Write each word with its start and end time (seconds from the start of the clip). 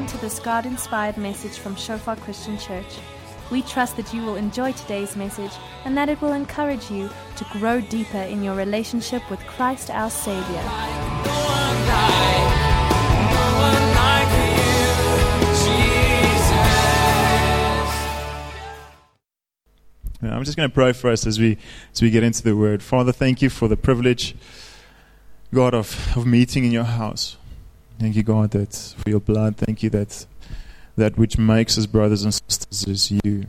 Welcome 0.00 0.18
to 0.18 0.24
this 0.24 0.38
God 0.38 0.64
inspired 0.64 1.18
message 1.18 1.58
from 1.58 1.76
Shofar 1.76 2.16
Christian 2.16 2.56
Church. 2.56 2.86
We 3.50 3.60
trust 3.60 3.98
that 3.98 4.14
you 4.14 4.22
will 4.22 4.36
enjoy 4.36 4.72
today's 4.72 5.14
message 5.14 5.52
and 5.84 5.94
that 5.94 6.08
it 6.08 6.18
will 6.22 6.32
encourage 6.32 6.90
you 6.90 7.10
to 7.36 7.44
grow 7.52 7.82
deeper 7.82 8.16
in 8.16 8.42
your 8.42 8.54
relationship 8.54 9.30
with 9.30 9.40
Christ 9.40 9.90
our 9.90 10.08
Savior. 10.08 10.62
I'm 20.22 20.44
just 20.44 20.56
going 20.56 20.70
to 20.70 20.74
pray 20.74 20.94
for 20.94 21.10
us 21.10 21.26
as 21.26 21.38
we 21.38 21.58
as 21.92 22.00
we 22.00 22.08
get 22.08 22.22
into 22.22 22.42
the 22.42 22.56
word. 22.56 22.82
Father, 22.82 23.12
thank 23.12 23.42
you 23.42 23.50
for 23.50 23.68
the 23.68 23.76
privilege, 23.76 24.34
God, 25.52 25.74
of, 25.74 26.16
of 26.16 26.24
meeting 26.24 26.64
in 26.64 26.72
your 26.72 26.84
house. 26.84 27.36
Thank 28.00 28.16
you, 28.16 28.22
God, 28.22 28.52
that 28.52 28.74
for 28.96 29.10
your 29.10 29.20
blood. 29.20 29.58
Thank 29.58 29.82
you 29.82 29.90
that 29.90 30.24
that 30.96 31.18
which 31.18 31.36
makes 31.36 31.76
us 31.76 31.84
brothers 31.84 32.24
and 32.24 32.32
sisters 32.32 32.86
is 32.88 33.10
you. 33.22 33.44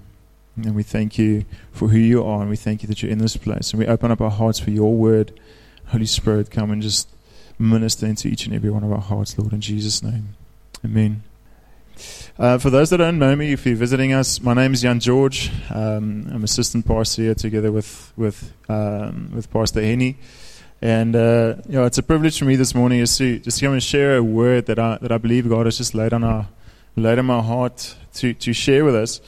And 0.58 0.76
we 0.76 0.84
thank 0.84 1.18
you 1.18 1.46
for 1.72 1.88
who 1.88 1.98
you 1.98 2.22
are, 2.26 2.42
and 2.42 2.50
we 2.50 2.58
thank 2.58 2.84
you 2.84 2.88
that 2.90 3.02
you're 3.02 3.12
in 3.12 3.20
this 3.20 3.38
place. 3.38 3.72
And 3.72 3.80
we 3.80 3.88
open 3.88 4.12
up 4.12 4.20
our 4.20 4.30
hearts 4.30 4.60
for 4.60 4.72
your 4.72 4.94
word. 4.94 5.40
Holy 5.88 6.06
Spirit, 6.06 6.52
come 6.52 6.70
and 6.70 6.82
just 6.82 7.08
minister 7.58 8.06
into 8.06 8.28
each 8.28 8.46
and 8.46 8.54
every 8.54 8.70
one 8.70 8.84
of 8.84 8.92
our 8.92 9.00
hearts, 9.00 9.38
Lord, 9.38 9.54
in 9.54 9.62
Jesus' 9.62 10.04
name. 10.04 10.36
Amen. 10.84 11.24
Uh, 12.38 12.58
for 12.58 12.70
those 12.70 12.90
that 12.90 12.98
don't 12.98 13.20
know 13.20 13.38
me, 13.38 13.54
if 13.54 13.66
you're 13.66 13.76
visiting 13.76 14.12
us, 14.12 14.42
my 14.42 14.54
name 14.54 14.74
is 14.74 14.82
Jan 14.82 15.00
George. 15.00 15.50
Um, 15.70 16.28
I'm 16.30 16.44
assistant 16.44 16.86
pastor 16.86 17.22
here 17.22 17.36
together 17.36 17.72
with 17.72 18.12
with 18.18 18.52
um, 18.68 19.32
with 19.34 19.50
Pastor 19.50 19.82
Henny, 19.82 20.18
and 20.82 21.16
uh, 21.16 21.56
you 21.68 21.74
know 21.74 21.86
it's 21.86 21.98
a 21.98 22.04
privilege 22.04 22.40
for 22.40 22.46
me 22.46 22.56
this 22.56 22.74
morning 22.74 23.00
is 23.00 23.16
to 23.18 23.40
just 23.40 23.62
come 23.62 23.74
and 23.74 23.84
share 23.84 24.18
a 24.18 24.24
word 24.24 24.66
that 24.66 24.80
I 24.80 24.98
that 25.02 25.12
I 25.12 25.18
believe 25.18 25.48
God 25.48 25.66
has 25.66 25.78
just 25.78 25.94
laid 25.94 26.14
on 26.14 26.24
our 26.24 26.48
laid 26.96 27.20
on 27.20 27.26
my 27.26 27.42
heart 27.42 27.96
to 28.16 28.34
to 28.34 28.54
share 28.54 28.84
with 28.84 28.96
us. 28.96 29.22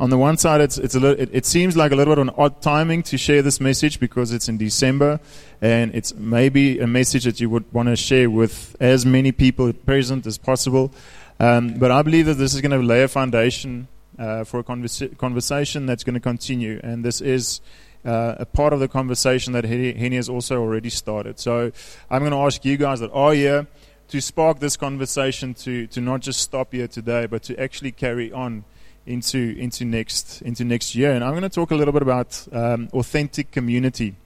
On 0.00 0.10
the 0.10 0.18
one 0.18 0.36
side, 0.36 0.60
it's 0.60 0.78
it's 0.78 0.94
a 0.94 1.00
little, 1.00 1.20
it, 1.20 1.28
it 1.32 1.46
seems 1.46 1.76
like 1.76 1.92
a 1.92 1.96
little 1.96 2.14
bit 2.14 2.20
of 2.20 2.28
an 2.28 2.34
odd 2.38 2.62
timing 2.62 3.02
to 3.04 3.18
share 3.18 3.42
this 3.42 3.60
message 3.60 4.00
because 4.00 4.32
it's 4.32 4.48
in 4.48 4.58
December, 4.58 5.20
and 5.60 5.94
it's 5.94 6.14
maybe 6.14 6.78
a 6.78 6.86
message 6.86 7.24
that 7.24 7.40
you 7.40 7.50
would 7.50 7.70
want 7.72 7.88
to 7.88 7.96
share 7.96 8.30
with 8.30 8.74
as 8.80 9.04
many 9.04 9.32
people 9.32 9.72
present 9.72 10.26
as 10.26 10.38
possible. 10.38 10.92
Um, 11.38 11.74
but 11.74 11.90
I 11.90 12.02
believe 12.02 12.26
that 12.26 12.34
this 12.34 12.54
is 12.54 12.60
going 12.60 12.72
to 12.80 12.84
lay 12.84 13.02
a 13.02 13.08
foundation 13.08 13.88
uh, 14.18 14.44
for 14.44 14.60
a 14.60 14.64
conversa- 14.64 15.16
conversation 15.18 15.86
that's 15.86 16.04
going 16.04 16.14
to 16.14 16.20
continue. 16.20 16.80
And 16.82 17.04
this 17.04 17.20
is 17.20 17.60
uh, 18.04 18.36
a 18.38 18.46
part 18.46 18.72
of 18.72 18.80
the 18.80 18.88
conversation 18.88 19.52
that 19.52 19.64
Henny 19.64 20.16
has 20.16 20.28
also 20.28 20.60
already 20.60 20.90
started. 20.90 21.38
So 21.38 21.72
I'm 22.10 22.20
going 22.20 22.32
to 22.32 22.38
ask 22.38 22.64
you 22.64 22.76
guys 22.76 23.00
that 23.00 23.10
are 23.12 23.32
here 23.32 23.66
to 24.08 24.20
spark 24.20 24.58
this 24.58 24.76
conversation 24.76 25.54
to, 25.54 25.86
to 25.88 26.00
not 26.00 26.20
just 26.20 26.40
stop 26.40 26.72
here 26.72 26.88
today, 26.88 27.26
but 27.26 27.42
to 27.44 27.58
actually 27.58 27.92
carry 27.92 28.32
on 28.32 28.64
into, 29.06 29.56
into, 29.58 29.84
next, 29.84 30.42
into 30.42 30.64
next 30.64 30.94
year. 30.94 31.12
And 31.12 31.24
I'm 31.24 31.32
going 31.32 31.42
to 31.42 31.48
talk 31.48 31.70
a 31.70 31.76
little 31.76 31.92
bit 31.92 32.02
about 32.02 32.46
um, 32.52 32.88
authentic 32.92 33.50
community. 33.50 34.16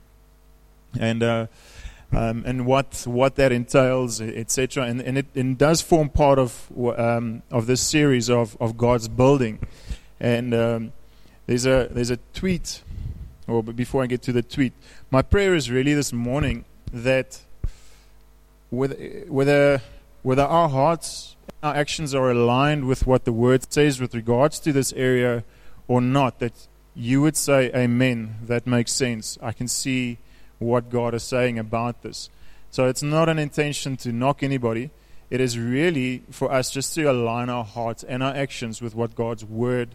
And. 0.99 1.23
Uh, 1.23 1.47
um, 2.13 2.43
and 2.45 2.65
what 2.65 3.03
what 3.05 3.35
that 3.35 3.51
entails, 3.51 4.21
etc. 4.21 4.85
And, 4.85 5.01
and 5.01 5.17
it, 5.17 5.25
it, 5.33 5.57
does 5.57 5.81
form 5.81 6.09
part 6.09 6.39
of 6.39 6.71
um, 6.97 7.41
of 7.51 7.67
this 7.67 7.81
series 7.81 8.29
of, 8.29 8.55
of 8.61 8.77
God's 8.77 9.09
building. 9.09 9.59
And 10.17 10.53
um, 10.53 10.93
there's 11.47 11.65
a 11.65 11.89
there's 11.91 12.09
a 12.09 12.17
tweet, 12.33 12.81
or 13.47 13.63
before 13.63 14.03
I 14.03 14.07
get 14.07 14.21
to 14.23 14.31
the 14.31 14.41
tweet, 14.41 14.73
my 15.09 15.21
prayer 15.21 15.55
is 15.55 15.71
really 15.71 15.93
this 15.93 16.11
morning 16.11 16.65
that 16.91 17.39
whether 18.69 19.81
whether 20.23 20.43
our 20.43 20.69
hearts, 20.69 21.35
our 21.63 21.75
actions 21.75 22.13
are 22.13 22.29
aligned 22.29 22.85
with 22.85 23.07
what 23.07 23.23
the 23.23 23.31
Word 23.31 23.71
says 23.71 24.01
with 24.01 24.13
regards 24.13 24.59
to 24.59 24.73
this 24.73 24.91
area 24.93 25.43
or 25.87 26.01
not, 26.01 26.39
that 26.39 26.67
you 26.93 27.21
would 27.21 27.37
say, 27.37 27.71
"Amen." 27.73 28.35
That 28.45 28.67
makes 28.67 28.91
sense. 28.91 29.37
I 29.41 29.53
can 29.53 29.67
see 29.67 30.17
what 30.59 30.89
God 30.89 31.13
is 31.13 31.23
saying 31.23 31.59
about 31.59 32.01
this. 32.01 32.29
So 32.71 32.87
it's 32.87 33.03
not 33.03 33.29
an 33.29 33.39
intention 33.39 33.95
to 33.97 34.11
knock 34.11 34.43
anybody. 34.43 34.89
It 35.29 35.39
is 35.39 35.57
really 35.57 36.23
for 36.31 36.51
us 36.51 36.71
just 36.71 36.93
to 36.95 37.03
align 37.03 37.49
our 37.49 37.63
hearts 37.63 38.03
and 38.03 38.21
our 38.23 38.33
actions 38.33 38.81
with 38.81 38.95
what 38.95 39.15
God's 39.15 39.45
word 39.45 39.89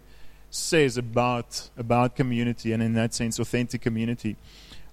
says 0.53 0.97
about 0.97 1.69
about 1.77 2.15
community 2.15 2.73
and 2.73 2.83
in 2.83 2.95
that 2.95 3.15
sense 3.15 3.39
authentic 3.39 3.81
community. 3.81 4.37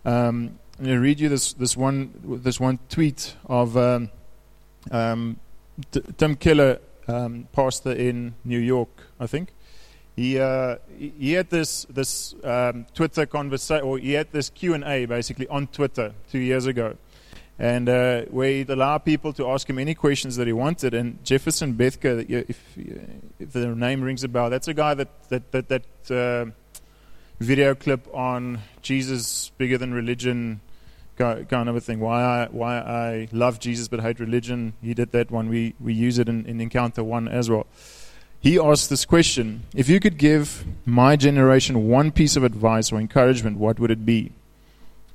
Um, 0.06 0.58
I'm 0.78 0.86
going 0.86 0.97
to 0.97 1.02
read 1.02 1.20
you 1.20 1.30
this 1.30 1.53
this 1.53 1.75
one 1.75 2.40
this 2.44 2.59
one 2.59 2.80
tweet 2.90 3.36
of 3.46 3.75
um, 3.75 4.09
um, 4.90 5.38
T- 5.92 6.02
Tim 6.18 6.36
Keller, 6.36 6.80
um, 7.08 7.47
pastor 7.52 7.92
in 7.92 8.36
New 8.46 8.59
York, 8.59 8.90
I 9.20 9.28
think 9.28 9.50
he 10.20 10.40
uh, 10.40 10.75
he 10.97 11.34
had 11.34 11.50
this 11.50 11.86
this 11.90 12.36
um, 12.44 12.86
Twitter 12.94 13.26
conversation, 13.26 13.86
or 13.86 13.97
he 13.97 14.14
had 14.14 14.31
this 14.31 14.50
Q 14.50 14.74
and 14.74 14.84
A 14.84 15.06
basically 15.06 15.47
on 15.47 15.68
Twitter 15.68 16.14
two 16.31 16.40
years 16.40 16.66
ago, 16.66 16.97
and 17.59 17.90
uh, 17.90 18.22
where 18.31 18.50
he'd 18.50 18.70
allow 18.70 18.97
people 18.97 19.34
to 19.34 19.50
ask 19.50 19.70
him 19.70 19.78
any 19.78 19.94
questions 19.94 20.38
that 20.38 20.47
he 20.47 20.53
wanted. 20.53 20.94
And 20.94 21.24
Jefferson 21.24 21.74
Bethke, 21.74 22.25
if 22.30 22.78
if 23.40 23.52
the 23.52 23.68
name 23.68 24.02
rings 24.02 24.24
a 24.24 24.28
bell, 24.28 24.50
that's 24.50 24.68
a 24.68 24.74
guy 24.74 24.94
that 24.96 25.30
that 25.30 25.52
that, 25.52 25.68
that 25.68 26.12
uh, 26.12 26.52
video 27.40 27.75
clip 27.75 28.08
on 28.14 28.59
Jesus 28.81 29.52
bigger 29.58 29.78
than 29.78 29.94
religion 29.94 30.62
kind 31.18 31.68
of 31.68 31.75
a 31.75 31.81
thing. 31.81 32.00
Why 32.00 32.24
I 32.24 32.47
why 32.50 32.78
I 32.80 33.28
love 33.34 33.59
Jesus 33.59 33.90
but 33.90 34.00
hate 34.00 34.20
religion. 34.20 34.74
He 34.81 34.94
did 34.94 35.12
that 35.12 35.30
one. 35.30 35.50
We 35.50 35.76
we 35.80 35.94
use 35.94 36.18
it 36.18 36.30
in, 36.30 36.46
in 36.46 36.62
Encounter 36.62 37.03
One 37.03 37.28
as 37.28 37.50
well 37.50 37.68
he 38.40 38.58
asked 38.58 38.90
this 38.90 39.06
question 39.06 39.66
If 39.76 39.90
you 39.90 40.00
could 40.00 40.18
give 40.18 40.66
my 40.86 41.16
generation 41.16 41.88
one 41.88 42.12
piece 42.12 42.36
of 42.36 42.44
advice 42.44 42.91
or 42.91 43.00
encouragement, 43.00 43.58
what 43.58 43.80
would 43.80 43.91
it 43.91 44.06
be? 44.06 44.31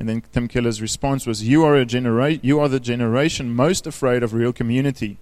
And 0.05 0.09
then 0.11 0.23
Tim 0.35 0.49
Keller's 0.49 0.83
response 0.83 1.27
was 1.27 1.49
you 1.49 1.65
are, 1.65 1.77
a 1.77 1.87
genera- 1.87 2.33
you 2.43 2.61
are 2.61 2.69
the 2.69 2.79
generation 2.79 3.57
most 3.57 3.87
afraid 3.87 4.23
of 4.23 4.35
real 4.35 4.53
community 4.53 5.17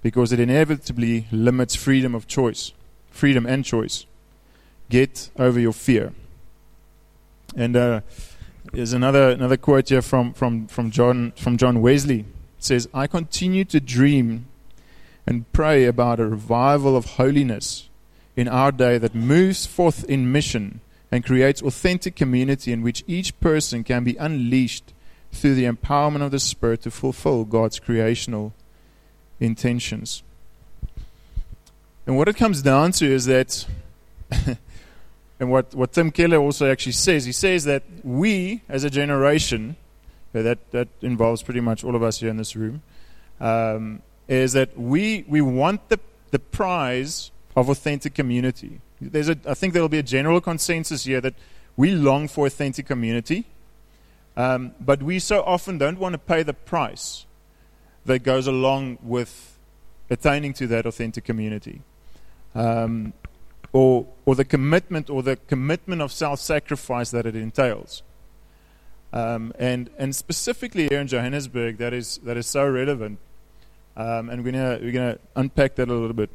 because 0.00 0.30
it 0.30 0.38
inevitably 0.38 1.26
limits 1.32 1.74
freedom 1.74 2.14
of 2.14 2.28
choice, 2.28 2.70
freedom 3.10 3.46
and 3.46 3.64
choice. 3.64 4.06
Get 4.88 5.30
over 5.40 5.58
your 5.58 5.72
fear. 5.72 6.12
And 7.56 7.74
uh, 7.74 8.02
there's 8.72 8.92
another, 8.92 9.30
another 9.30 9.56
quote 9.56 9.88
here 9.88 10.02
from, 10.02 10.34
from, 10.34 10.68
from, 10.68 10.92
John, 10.92 11.32
from 11.32 11.56
John 11.56 11.82
Wesley. 11.82 12.20
It 12.20 12.26
says, 12.60 12.88
I 12.94 13.08
continue 13.08 13.64
to 13.64 13.80
dream 13.80 14.46
and 15.26 15.52
pray 15.52 15.84
about 15.86 16.20
a 16.20 16.28
revival 16.28 16.96
of 16.96 17.16
holiness 17.16 17.88
in 18.36 18.46
our 18.46 18.70
day 18.70 18.98
that 18.98 19.16
moves 19.16 19.66
forth 19.66 20.04
in 20.04 20.30
mission 20.30 20.80
and 21.12 21.22
creates 21.22 21.60
authentic 21.60 22.16
community 22.16 22.72
in 22.72 22.82
which 22.82 23.04
each 23.06 23.38
person 23.38 23.84
can 23.84 24.02
be 24.02 24.16
unleashed 24.16 24.94
through 25.30 25.54
the 25.54 25.64
empowerment 25.64 26.22
of 26.22 26.30
the 26.30 26.40
Spirit 26.40 26.82
to 26.82 26.90
fulfill 26.90 27.44
God's 27.44 27.78
creational 27.78 28.54
intentions. 29.38 30.22
And 32.06 32.16
what 32.16 32.28
it 32.28 32.36
comes 32.36 32.62
down 32.62 32.92
to 32.92 33.06
is 33.06 33.26
that, 33.26 33.66
and 35.38 35.50
what, 35.50 35.74
what 35.74 35.92
Tim 35.92 36.10
Keller 36.10 36.38
also 36.38 36.70
actually 36.70 36.92
says, 36.92 37.26
he 37.26 37.32
says 37.32 37.64
that 37.64 37.82
we 38.02 38.62
as 38.68 38.82
a 38.82 38.90
generation, 38.90 39.76
that, 40.32 40.70
that 40.70 40.88
involves 41.02 41.42
pretty 41.42 41.60
much 41.60 41.84
all 41.84 41.94
of 41.94 42.02
us 42.02 42.20
here 42.20 42.30
in 42.30 42.38
this 42.38 42.56
room, 42.56 42.82
um, 43.38 44.00
is 44.28 44.54
that 44.54 44.78
we, 44.78 45.26
we 45.28 45.42
want 45.42 45.90
the, 45.90 46.00
the 46.30 46.38
prize 46.38 47.30
of 47.54 47.68
authentic 47.68 48.14
community. 48.14 48.80
There's 49.10 49.28
a, 49.28 49.36
I 49.46 49.54
think 49.54 49.72
there 49.72 49.82
will 49.82 49.88
be 49.88 49.98
a 49.98 50.02
general 50.02 50.40
consensus 50.40 51.04
here 51.04 51.20
that 51.20 51.34
we 51.76 51.92
long 51.92 52.28
for 52.28 52.46
authentic 52.46 52.86
community, 52.86 53.46
um, 54.36 54.72
but 54.80 55.02
we 55.02 55.18
so 55.18 55.42
often 55.42 55.78
don't 55.78 55.98
want 55.98 56.12
to 56.12 56.18
pay 56.18 56.42
the 56.42 56.54
price 56.54 57.26
that 58.04 58.20
goes 58.20 58.46
along 58.46 58.98
with 59.02 59.58
attaining 60.10 60.52
to 60.54 60.66
that 60.66 60.86
authentic 60.86 61.24
community. 61.24 61.82
Um, 62.54 63.12
or, 63.72 64.06
or 64.26 64.34
the 64.34 64.44
commitment 64.44 65.08
or 65.08 65.22
the 65.22 65.36
commitment 65.36 66.02
of 66.02 66.12
self-sacrifice 66.12 67.10
that 67.12 67.24
it 67.24 67.34
entails. 67.34 68.02
Um, 69.14 69.54
and, 69.58 69.88
and 69.98 70.14
specifically 70.14 70.88
here 70.88 71.00
in 71.00 71.06
Johannesburg, 71.06 71.78
that 71.78 71.94
is, 71.94 72.18
that 72.24 72.36
is 72.36 72.46
so 72.46 72.68
relevant 72.68 73.18
um, 73.96 74.30
and 74.30 74.44
we're 74.44 74.52
gonna 74.52 74.78
we're 74.80 74.92
gonna 74.92 75.18
unpack 75.36 75.74
that 75.76 75.88
a 75.88 75.92
little 75.92 76.14
bit. 76.14 76.30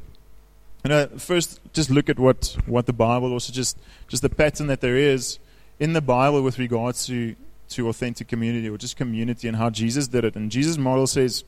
Uh, 0.91 1.07
first, 1.17 1.59
just 1.73 1.89
look 1.89 2.09
at 2.09 2.19
what 2.19 2.57
what 2.65 2.85
the 2.85 2.93
Bible 2.93 3.31
also 3.31 3.51
just 3.53 3.77
just 4.07 4.21
the 4.21 4.29
pattern 4.29 4.67
that 4.67 4.81
there 4.81 4.97
is 4.97 5.39
in 5.79 5.93
the 5.93 6.01
Bible 6.01 6.41
with 6.41 6.59
regards 6.59 7.05
to 7.07 7.35
to 7.69 7.89
authentic 7.89 8.27
community 8.27 8.69
or 8.69 8.77
just 8.77 8.95
community 8.95 9.47
and 9.47 9.57
how 9.57 9.69
Jesus 9.69 10.07
did 10.07 10.23
it. 10.23 10.35
And 10.35 10.51
Jesus' 10.51 10.77
model 10.77 11.07
says, 11.07 11.43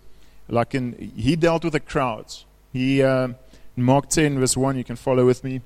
like 0.47 0.75
in 0.75 1.11
he 1.15 1.35
dealt 1.35 1.63
with 1.63 1.73
the 1.73 1.79
crowds. 1.79 2.45
He 2.73 3.01
uh, 3.01 3.29
Mark 3.75 4.09
10 4.09 4.39
verse 4.39 4.57
1, 4.57 4.77
you 4.77 4.83
can 4.83 4.95
follow 4.95 5.25
with 5.25 5.43
me. 5.43 5.61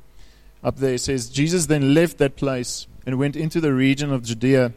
Up 0.63 0.77
there 0.77 0.93
it 0.93 1.01
says, 1.01 1.29
Jesus 1.29 1.65
then 1.65 1.93
left 1.93 2.17
that 2.19 2.35
place 2.35 2.87
and 3.05 3.17
went 3.17 3.35
into 3.35 3.59
the 3.59 3.73
region 3.73 4.13
of 4.13 4.23
Judea 4.23 4.73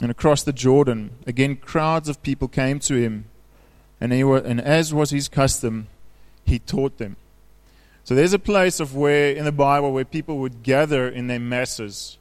and 0.00 0.10
across 0.10 0.42
the 0.42 0.52
Jordan. 0.52 1.10
Again, 1.26 1.56
crowds 1.56 2.08
of 2.08 2.22
people 2.22 2.48
came 2.48 2.78
to 2.80 2.94
him 2.94 3.26
and, 4.00 4.12
he 4.12 4.22
was, 4.22 4.44
and 4.44 4.60
as 4.60 4.92
was 4.92 5.10
his 5.10 5.28
custom, 5.28 5.88
he 6.44 6.58
taught 6.58 6.98
them. 6.98 7.16
So 8.06 8.14
there's 8.14 8.32
a 8.32 8.38
place 8.38 8.78
of 8.78 8.94
where 8.94 9.32
in 9.32 9.44
the 9.44 9.50
Bible 9.50 9.92
where 9.92 10.04
people 10.04 10.38
would 10.38 10.62
gather 10.62 11.08
in 11.08 11.26
their 11.26 11.40
masses 11.40 12.18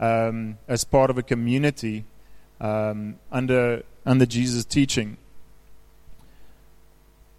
um, 0.00 0.58
as 0.66 0.82
part 0.82 1.10
of 1.10 1.16
a 1.16 1.22
community 1.22 2.04
um, 2.60 3.14
under 3.30 3.84
under 4.04 4.26
Jesus' 4.26 4.64
teaching. 4.64 5.16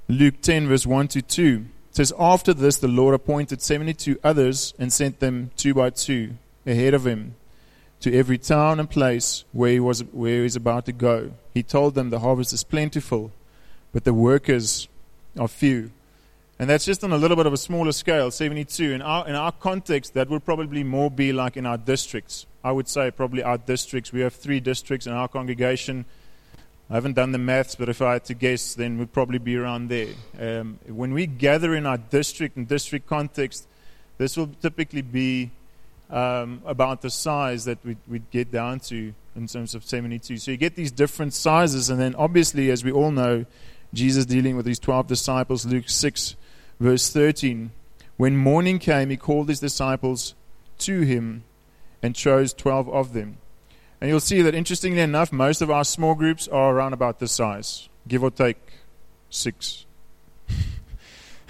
Luke 0.08 0.36
10 0.42 0.70
verse 0.70 0.88
1 0.88 1.10
to 1.10 1.22
2 1.22 1.66
says, 1.92 2.14
After 2.18 2.54
this 2.54 2.78
the 2.78 2.88
Lord 2.88 3.14
appointed 3.14 3.62
72 3.62 4.18
others 4.24 4.74
and 4.80 4.94
sent 4.94 5.20
them 5.20 5.52
two 5.58 5.74
by 5.74 5.90
two 5.90 6.36
ahead 6.66 6.94
of 6.94 7.06
him 7.06 7.36
to 8.00 8.18
every 8.18 8.38
town 8.38 8.80
and 8.80 8.90
place 8.90 9.44
where 9.52 9.72
he 9.72 9.82
was 9.82 10.06
where 10.14 10.36
he 10.36 10.44
was 10.44 10.56
about 10.56 10.86
to 10.86 10.94
go. 10.94 11.32
He 11.54 11.64
told 11.64 11.96
them 11.96 12.12
the 12.12 12.20
harvest 12.20 12.54
is 12.54 12.64
plentiful, 12.64 13.34
but 13.92 14.06
the 14.06 14.14
workers 14.14 14.88
are 15.38 15.50
few. 15.50 15.92
And 16.60 16.68
that's 16.68 16.86
just 16.86 17.04
on 17.04 17.12
a 17.12 17.18
little 17.18 17.38
bit 17.38 17.46
of 17.46 17.54
a 17.54 17.58
smaller 17.58 17.92
scale, 17.92 18.32
72. 18.32 18.92
In 18.92 19.02
our, 19.04 19.28
in 19.28 19.36
our 19.36 19.52
context, 19.52 20.16
that 20.16 20.28
would 20.30 20.44
probably 20.44 20.84
more 20.84 21.12
be 21.12 21.32
like 21.32 21.56
in 21.56 21.68
our 21.68 21.78
districts. 21.78 22.48
I 22.64 22.72
would 22.72 22.88
say 22.88 23.12
probably 23.12 23.44
our 23.44 23.60
districts. 23.60 24.12
We 24.12 24.22
have 24.22 24.34
three 24.34 24.60
districts 24.60 25.06
in 25.06 25.14
our 25.14 25.28
congregation. 25.28 26.06
I 26.90 26.96
haven't 26.96 27.14
done 27.14 27.32
the 27.32 27.38
maths, 27.38 27.76
but 27.76 27.90
if 27.90 28.02
I 28.02 28.14
had 28.14 28.26
to 28.26 28.34
guess, 28.34 28.74
then 28.74 28.98
we'd 28.98 29.14
probably 29.14 29.38
be 29.38 29.56
around 29.56 29.90
there. 29.90 30.08
Um, 30.40 30.80
when 30.88 31.14
we 31.14 31.28
gather 31.28 31.76
in 31.76 31.86
our 31.86 31.98
district 31.98 32.58
and 32.58 32.68
district 32.68 33.08
context, 33.08 33.68
this 34.18 34.36
will 34.36 34.48
typically 34.60 35.04
be 35.04 35.52
um, 36.10 36.64
about 36.66 37.04
the 37.04 37.12
size 37.12 37.66
that 37.66 37.78
we'd, 37.86 37.98
we'd 38.08 38.32
get 38.32 38.52
down 38.52 38.80
to 38.80 39.14
in 39.36 39.46
terms 39.46 39.76
of 39.76 39.84
72. 39.84 40.38
So 40.38 40.52
you 40.52 40.58
get 40.58 40.76
these 40.76 40.92
different 40.92 41.36
sizes, 41.36 41.92
and 41.92 42.00
then 42.00 42.16
obviously, 42.16 42.72
as 42.72 42.84
we 42.84 42.92
all 42.92 43.12
know, 43.12 43.46
Jesus 43.94 44.26
dealing 44.26 44.56
with 44.56 44.66
these 44.66 44.80
12 44.80 45.06
disciples, 45.06 45.66
Luke 45.66 45.88
6 45.88 46.36
verse 46.80 47.10
13. 47.10 47.72
When 48.18 48.36
morning 48.36 48.80
came, 48.80 49.10
he 49.10 49.18
called 49.18 49.50
his 49.50 49.60
disciples 49.60 50.36
to 50.80 51.02
him 51.02 51.44
and 52.02 52.16
chose 52.16 52.54
12 52.54 52.90
of 52.90 53.14
them. 53.14 53.38
And 54.00 54.10
you'll 54.10 54.20
see 54.20 54.42
that, 54.42 54.54
interestingly 54.54 55.02
enough, 55.02 55.32
most 55.32 55.62
of 55.62 55.72
our 55.72 55.84
small 55.84 56.16
groups 56.16 56.48
are 56.48 56.74
around 56.76 56.94
about 56.94 57.20
this 57.20 57.32
size, 57.32 57.90
give 58.08 58.24
or 58.24 58.30
take 58.30 58.58
six. 59.30 59.86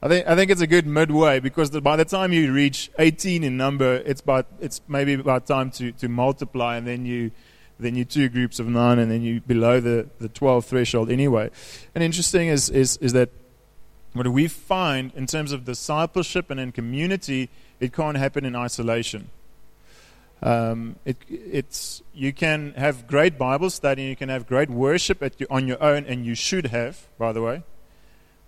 I 0.00 0.06
think 0.06 0.28
I 0.28 0.36
think 0.36 0.50
it's 0.50 0.60
a 0.60 0.66
good 0.66 0.86
midway 0.86 1.40
because 1.40 1.70
the, 1.70 1.80
by 1.80 1.96
the 1.96 2.04
time 2.04 2.32
you 2.32 2.52
reach 2.52 2.90
18 2.98 3.42
in 3.42 3.56
number, 3.56 3.96
it's 4.06 4.20
about 4.20 4.46
it's 4.60 4.80
maybe 4.86 5.14
about 5.14 5.46
time 5.46 5.70
to, 5.72 5.90
to 5.92 6.08
multiply, 6.08 6.76
and 6.76 6.86
then 6.86 7.04
you 7.04 7.32
then 7.78 7.94
you're 7.94 8.04
two 8.04 8.28
groups 8.28 8.58
of 8.58 8.66
nine, 8.66 8.98
and 8.98 9.10
then 9.10 9.22
you 9.22 9.40
below 9.40 9.80
the, 9.80 10.08
the 10.18 10.28
12 10.28 10.64
threshold 10.64 11.10
anyway. 11.10 11.50
And 11.94 12.02
interesting 12.02 12.48
is, 12.48 12.68
is, 12.70 12.96
is 12.98 13.12
that 13.12 13.30
what 14.12 14.26
we 14.28 14.48
find 14.48 15.12
in 15.14 15.26
terms 15.26 15.52
of 15.52 15.64
discipleship 15.64 16.50
and 16.50 16.58
in 16.58 16.72
community, 16.72 17.50
it 17.78 17.92
can't 17.92 18.16
happen 18.16 18.44
in 18.44 18.56
isolation. 18.56 19.30
Um, 20.42 20.96
it, 21.04 21.16
it's, 21.28 22.02
you 22.14 22.32
can 22.32 22.72
have 22.74 23.06
great 23.06 23.38
Bible 23.38 23.70
study, 23.70 24.04
you 24.04 24.16
can 24.16 24.28
have 24.28 24.46
great 24.46 24.70
worship 24.70 25.22
at, 25.22 25.34
on 25.50 25.66
your 25.66 25.82
own, 25.82 26.04
and 26.04 26.24
you 26.24 26.34
should 26.34 26.66
have, 26.66 27.06
by 27.18 27.32
the 27.32 27.42
way. 27.42 27.62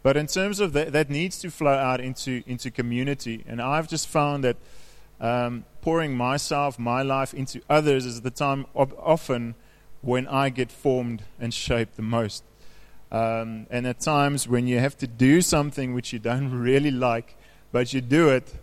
But 0.03 0.17
in 0.17 0.26
terms 0.26 0.61
of 0.61 0.73
that, 0.73 0.93
that 0.93 1.11
needs 1.11 1.38
to 1.41 1.50
flow 1.50 1.75
out 1.75 2.00
into, 2.00 2.43
into 2.47 2.71
community. 2.71 3.44
And 3.47 3.61
I've 3.61 3.88
just 3.88 4.09
found 4.09 4.44
that 4.44 4.56
um, 5.20 5.64
pouring 5.82 6.17
myself, 6.17 6.78
my 6.78 7.02
life 7.02 7.34
into 7.34 7.61
others 7.69 8.06
is 8.06 8.22
the 8.22 8.31
time 8.31 8.67
of 8.75 8.94
often 8.99 9.55
when 10.00 10.26
I 10.26 10.49
get 10.49 10.72
formed 10.72 11.22
and 11.38 11.52
shaped 11.52 11.96
the 11.96 12.02
most. 12.02 12.43
Um, 13.12 13.67
and 13.70 13.87
at 13.87 14.00
times 14.00 14.49
when 14.49 14.67
you 14.67 14.78
have 14.78 14.96
to 14.99 15.06
do 15.06 15.43
something 15.43 15.94
which 15.94 16.12
you 16.12 16.19
don't 16.19 16.50
really 16.61 16.90
like, 16.90 17.37
but 17.72 17.93
you 17.93 18.00
do 18.00 18.28
it, 18.31 18.55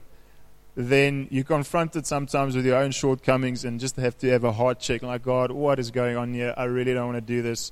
then 0.75 1.27
you're 1.31 1.43
confronted 1.43 2.05
sometimes 2.05 2.55
with 2.55 2.65
your 2.65 2.77
own 2.77 2.91
shortcomings 2.91 3.65
and 3.65 3.79
just 3.79 3.95
have 3.95 4.17
to 4.19 4.29
have 4.29 4.43
a 4.43 4.51
heart 4.51 4.79
check 4.79 5.01
like, 5.01 5.23
God, 5.23 5.51
what 5.51 5.79
is 5.79 5.91
going 5.91 6.15
on 6.15 6.33
here? 6.33 6.53
I 6.55 6.65
really 6.65 6.93
don't 6.93 7.07
want 7.07 7.17
to 7.17 7.21
do 7.21 7.41
this. 7.41 7.71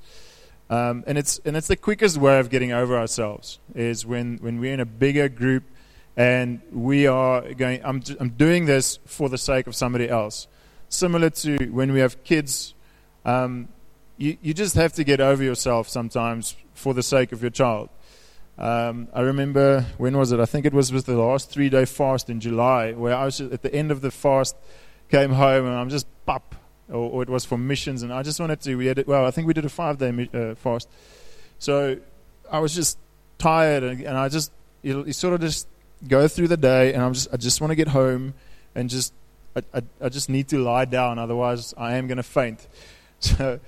Um, 0.71 1.03
and 1.05 1.15
it's 1.15 1.39
and 1.45 1.55
it's 1.55 1.67
the 1.67 1.75
quickest 1.75 2.17
way 2.17 2.39
of 2.39 2.49
getting 2.49 2.71
over 2.71 2.97
ourselves 2.97 3.59
is 3.75 4.03
when, 4.03 4.38
when 4.38 4.59
we're 4.59 4.73
in 4.73 4.79
a 4.79 4.85
bigger 4.85 5.29
group 5.29 5.63
and 6.17 6.62
we 6.71 7.07
are 7.07 7.53
going, 7.53 7.81
I'm, 7.83 8.01
I'm 8.19 8.29
doing 8.29 8.65
this 8.65 9.00
for 9.06 9.29
the 9.29 9.38
sake 9.38 9.67
of 9.67 9.75
somebody 9.75 10.09
else. 10.09 10.47
Similar 10.89 11.29
to 11.31 11.57
when 11.71 11.91
we 11.91 12.00
have 12.00 12.23
kids, 12.23 12.73
um, 13.25 13.67
you, 14.17 14.38
you 14.41 14.53
just 14.53 14.75
have 14.75 14.94
to 14.94 15.03
get 15.03 15.19
over 15.19 15.44
yourself 15.44 15.89
sometimes 15.89 16.56
for 16.73 16.94
the 16.94 17.03
sake 17.03 17.31
of 17.31 17.41
your 17.41 17.51
child. 17.51 17.89
Um, 18.57 19.09
I 19.13 19.21
remember, 19.21 19.85
when 19.97 20.17
was 20.17 20.31
it? 20.31 20.39
I 20.39 20.45
think 20.45 20.65
it 20.65 20.73
was 20.73 20.94
with 20.94 21.06
the 21.06 21.17
last 21.17 21.50
three 21.50 21.69
day 21.69 21.83
fast 21.83 22.29
in 22.29 22.39
July, 22.39 22.94
where 22.94 23.13
I 23.13 23.25
was 23.25 23.41
at 23.41 23.62
the 23.62 23.73
end 23.73 23.91
of 23.91 24.00
the 24.00 24.12
fast, 24.12 24.56
came 25.09 25.31
home, 25.31 25.65
and 25.65 25.75
I'm 25.75 25.89
just 25.89 26.07
pop, 26.25 26.56
or, 26.88 26.95
or, 26.95 27.23
it 27.23 27.29
was 27.29 27.44
for 27.44 27.57
missions, 27.57 28.01
and 28.01 28.13
I 28.13 28.23
just 28.23 28.39
wanted 28.39 28.62
to. 28.62 28.75
We 28.75 28.85
had 28.85 29.00
it, 29.00 29.07
well, 29.07 29.25
I 29.25 29.31
think 29.31 29.47
we 29.47 29.53
did 29.53 29.65
a 29.65 29.69
five 29.69 29.97
day 29.97 30.29
uh, 30.33 30.56
fast. 30.56 30.88
So 31.59 31.97
I 32.50 32.59
was 32.59 32.73
just 32.73 32.97
tired, 33.38 33.83
and, 33.83 34.01
and 34.01 34.17
I 34.17 34.29
just, 34.29 34.53
you, 34.83 35.12
sort 35.12 35.33
of 35.33 35.41
just 35.41 35.67
go 36.07 36.27
through 36.27 36.47
the 36.47 36.57
day, 36.57 36.93
and 36.93 37.03
I'm 37.03 37.13
just, 37.13 37.27
I 37.33 37.37
just 37.37 37.61
want 37.61 37.71
to 37.71 37.75
get 37.75 37.89
home 37.89 38.33
and 38.73 38.89
just, 38.89 39.13
I, 39.55 39.61
I, 39.73 39.81
I 40.01 40.09
just 40.09 40.29
need 40.29 40.47
to 40.49 40.59
lie 40.59 40.85
down, 40.85 41.19
otherwise 41.19 41.73
I 41.77 41.95
am 41.95 42.07
going 42.07 42.17
to 42.17 42.23
faint. 42.23 42.67
So, 43.21 43.59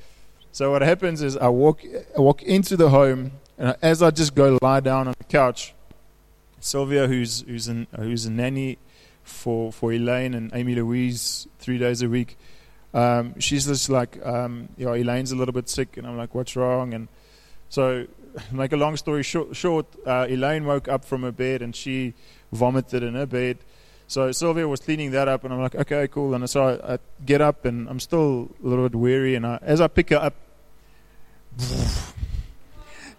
so 0.51 0.71
what 0.71 0.81
happens 0.81 1.23
is 1.23 1.37
I 1.37 1.47
walk, 1.47 1.81
I 2.15 2.19
walk 2.19 2.43
into 2.43 2.75
the 2.75 2.89
home, 2.89 3.31
and 3.57 3.75
as 3.81 4.03
I 4.03 4.11
just 4.11 4.35
go 4.35 4.59
lie 4.61 4.81
down 4.81 5.07
on 5.07 5.15
the 5.17 5.23
couch, 5.23 5.73
Sylvia, 6.59 7.07
who's 7.07 7.41
who's 7.47 7.67
an, 7.67 7.87
who's 7.95 8.25
a 8.25 8.31
nanny 8.31 8.77
for 9.23 9.71
for 9.71 9.93
Elaine 9.93 10.33
and 10.33 10.51
Amy 10.53 10.75
Louise 10.75 11.47
three 11.59 11.77
days 11.77 12.01
a 12.01 12.09
week, 12.09 12.37
um, 12.93 13.39
she's 13.39 13.65
just 13.65 13.89
like, 13.89 14.23
um, 14.25 14.69
you 14.77 14.85
know, 14.85 14.93
Elaine's 14.93 15.31
a 15.31 15.35
little 15.35 15.53
bit 15.53 15.69
sick, 15.69 15.97
and 15.97 16.05
I'm 16.05 16.17
like, 16.17 16.35
what's 16.35 16.55
wrong? 16.55 16.93
And 16.93 17.07
so 17.69 18.07
make 18.51 18.71
a 18.73 18.77
long 18.77 18.97
story 18.97 19.23
short, 19.23 19.55
short 19.55 19.85
uh, 20.05 20.27
Elaine 20.29 20.65
woke 20.65 20.87
up 20.87 21.05
from 21.05 21.23
her 21.23 21.31
bed 21.31 21.61
and 21.61 21.75
she 21.75 22.13
vomited 22.51 23.03
in 23.03 23.15
her 23.15 23.25
bed. 23.25 23.57
So 24.07 24.31
Sylvia 24.31 24.67
was 24.67 24.79
cleaning 24.79 25.11
that 25.11 25.27
up, 25.27 25.43
and 25.43 25.53
I'm 25.53 25.61
like, 25.61 25.75
okay, 25.75 26.07
cool. 26.07 26.33
And 26.33 26.49
so 26.49 26.63
I, 26.63 26.93
I 26.93 26.99
get 27.25 27.41
up, 27.41 27.65
and 27.65 27.89
I'm 27.89 27.99
still 27.99 28.49
a 28.63 28.67
little 28.67 28.87
bit 28.87 28.97
weary. 28.97 29.35
And 29.35 29.45
I, 29.45 29.59
as 29.61 29.81
I 29.81 29.87
pick 29.89 30.11
her 30.11 30.15
up, 30.15 30.33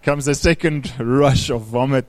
comes 0.01 0.27
a 0.27 0.33
second 0.33 0.91
rush 0.99 1.51
of 1.51 1.61
vomit 1.61 2.07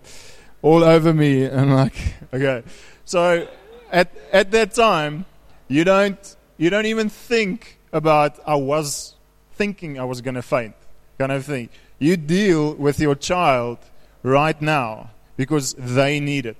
all 0.63 0.83
over 0.83 1.13
me. 1.13 1.45
And 1.45 1.61
I'm 1.61 1.73
like, 1.73 2.15
okay. 2.33 2.63
So 3.05 3.47
at 3.93 4.15
at 4.33 4.51
that 4.53 4.73
time, 4.73 5.27
you 5.69 5.85
don't 5.85 6.37
you 6.57 6.71
don't 6.71 6.87
even 6.87 7.11
think 7.11 7.79
about 7.93 8.39
I 8.47 8.55
was 8.55 9.15
thinking 9.53 9.99
I 10.01 10.05
was 10.05 10.23
to 10.23 10.43
faint, 10.43 10.75
kind 11.19 11.33
of 11.33 11.45
thing. 11.45 11.69
You 12.01 12.17
deal 12.17 12.75
with 12.75 12.99
your 12.99 13.15
child 13.15 13.77
right 14.23 14.61
now 14.61 15.11
because 15.37 15.75
they 15.75 16.19
need 16.19 16.47
it. 16.47 16.57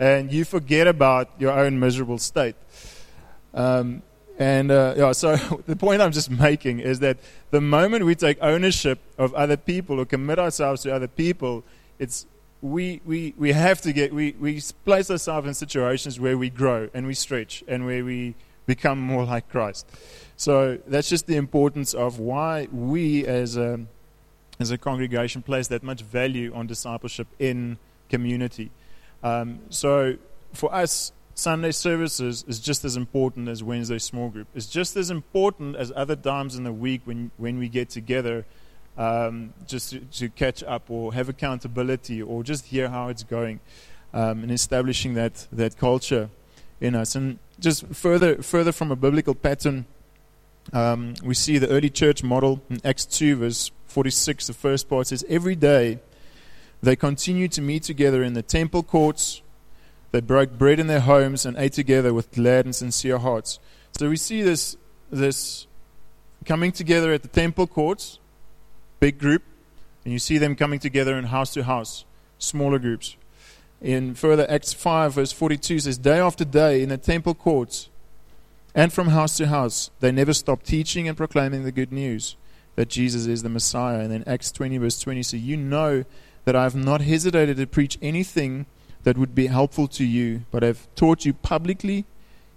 And 0.00 0.32
you 0.32 0.46
forget 0.46 0.86
about 0.86 1.28
your 1.38 1.52
own 1.52 1.78
miserable 1.78 2.16
state. 2.16 2.56
Um, 3.52 4.02
and 4.38 4.70
uh, 4.70 4.94
yeah, 4.96 5.12
so 5.12 5.36
the 5.66 5.76
point 5.76 6.00
I'm 6.00 6.12
just 6.12 6.30
making 6.30 6.80
is 6.80 7.00
that 7.00 7.18
the 7.50 7.60
moment 7.60 8.06
we 8.06 8.14
take 8.14 8.38
ownership 8.40 8.98
of 9.18 9.34
other 9.34 9.58
people 9.58 10.00
or 10.00 10.06
commit 10.06 10.38
ourselves 10.38 10.82
to 10.82 10.94
other 10.94 11.08
people, 11.08 11.62
it's 11.98 12.26
we, 12.62 13.02
we, 13.04 13.34
we 13.36 13.52
have 13.52 13.82
to 13.82 13.92
get, 13.92 14.14
we, 14.14 14.32
we 14.40 14.62
place 14.86 15.10
ourselves 15.10 15.46
in 15.46 15.52
situations 15.52 16.18
where 16.18 16.38
we 16.38 16.48
grow 16.48 16.88
and 16.94 17.06
we 17.06 17.12
stretch 17.12 17.62
and 17.68 17.84
where 17.84 18.06
we 18.06 18.34
become 18.64 18.98
more 18.98 19.24
like 19.24 19.50
Christ. 19.50 19.86
So 20.38 20.78
that's 20.86 21.10
just 21.10 21.26
the 21.26 21.36
importance 21.36 21.92
of 21.92 22.18
why 22.18 22.68
we 22.72 23.26
as 23.26 23.58
a, 23.58 23.80
as 24.58 24.70
a 24.70 24.78
congregation 24.78 25.42
place 25.42 25.68
that 25.68 25.82
much 25.82 26.02
value 26.02 26.52
on 26.54 26.66
discipleship 26.66 27.26
in 27.38 27.78
community. 28.08 28.70
Um, 29.22 29.60
so 29.70 30.16
for 30.52 30.72
us, 30.74 31.12
Sunday 31.34 31.70
services 31.70 32.44
is 32.48 32.58
just 32.58 32.84
as 32.84 32.96
important 32.96 33.48
as 33.48 33.62
Wednesday 33.62 33.98
small 33.98 34.30
group. 34.30 34.48
It's 34.54 34.66
just 34.66 34.96
as 34.96 35.10
important 35.10 35.76
as 35.76 35.92
other 35.94 36.16
times 36.16 36.56
in 36.56 36.64
the 36.64 36.72
week 36.72 37.02
when, 37.04 37.30
when 37.36 37.58
we 37.58 37.68
get 37.68 37.90
together 37.90 38.46
um, 38.96 39.52
just 39.66 39.90
to, 39.90 40.00
to, 40.00 40.30
catch 40.30 40.62
up 40.62 40.90
or 40.90 41.12
have 41.12 41.28
accountability 41.28 42.22
or 42.22 42.42
just 42.42 42.64
hear 42.64 42.88
how 42.88 43.08
it's 43.08 43.22
going 43.22 43.60
um, 44.14 44.42
and 44.42 44.50
establishing 44.50 45.12
that, 45.12 45.46
that 45.52 45.76
culture 45.76 46.30
in 46.80 46.94
us. 46.94 47.14
And 47.14 47.38
just 47.60 47.86
further, 47.88 48.42
further 48.42 48.72
from 48.72 48.90
a 48.90 48.96
biblical 48.96 49.34
pattern, 49.34 49.84
um, 50.72 51.12
we 51.22 51.34
see 51.34 51.58
the 51.58 51.68
early 51.68 51.90
church 51.90 52.22
model 52.22 52.62
in 52.70 52.80
Acts 52.82 53.04
2, 53.04 53.36
verse 53.36 53.70
46, 53.96 54.48
the 54.48 54.52
first 54.52 54.90
part 54.90 55.06
says, 55.06 55.24
Every 55.26 55.56
day 55.56 56.00
they 56.82 56.96
continued 56.96 57.50
to 57.52 57.62
meet 57.62 57.82
together 57.82 58.22
in 58.22 58.34
the 58.34 58.42
temple 58.42 58.82
courts. 58.82 59.40
They 60.10 60.20
broke 60.20 60.58
bread 60.58 60.78
in 60.78 60.86
their 60.86 61.00
homes 61.00 61.46
and 61.46 61.56
ate 61.56 61.72
together 61.72 62.12
with 62.12 62.30
glad 62.30 62.66
and 62.66 62.76
sincere 62.76 63.16
hearts. 63.16 63.58
So 63.92 64.10
we 64.10 64.18
see 64.18 64.42
this, 64.42 64.76
this 65.10 65.66
coming 66.44 66.72
together 66.72 67.10
at 67.14 67.22
the 67.22 67.28
temple 67.28 67.66
courts, 67.66 68.18
big 69.00 69.18
group, 69.18 69.42
and 70.04 70.12
you 70.12 70.18
see 70.18 70.36
them 70.36 70.56
coming 70.56 70.78
together 70.78 71.16
in 71.16 71.24
house 71.24 71.54
to 71.54 71.62
house, 71.64 72.04
smaller 72.38 72.78
groups. 72.78 73.16
In 73.80 74.14
further 74.14 74.44
Acts 74.50 74.74
5, 74.74 75.14
verse 75.14 75.32
42 75.32 75.80
says, 75.80 75.96
Day 75.96 76.18
after 76.18 76.44
day 76.44 76.82
in 76.82 76.90
the 76.90 76.98
temple 76.98 77.34
courts 77.34 77.88
and 78.74 78.92
from 78.92 79.08
house 79.08 79.38
to 79.38 79.46
house, 79.46 79.90
they 80.00 80.12
never 80.12 80.34
stopped 80.34 80.66
teaching 80.66 81.08
and 81.08 81.16
proclaiming 81.16 81.64
the 81.64 81.72
good 81.72 81.92
news 81.94 82.36
that 82.76 82.88
Jesus 82.88 83.26
is 83.26 83.42
the 83.42 83.48
Messiah. 83.48 84.00
And 84.00 84.12
then 84.12 84.24
Acts 84.26 84.52
20, 84.52 84.78
verse 84.78 84.98
20 85.00 85.22
says, 85.22 85.40
You 85.40 85.56
know 85.56 86.04
that 86.44 86.54
I 86.54 86.62
have 86.62 86.76
not 86.76 87.00
hesitated 87.00 87.56
to 87.56 87.66
preach 87.66 87.98
anything 88.00 88.66
that 89.02 89.18
would 89.18 89.34
be 89.34 89.48
helpful 89.48 89.88
to 89.88 90.04
you, 90.04 90.44
but 90.50 90.62
I've 90.62 90.86
taught 90.94 91.24
you 91.24 91.32
publicly 91.32 92.04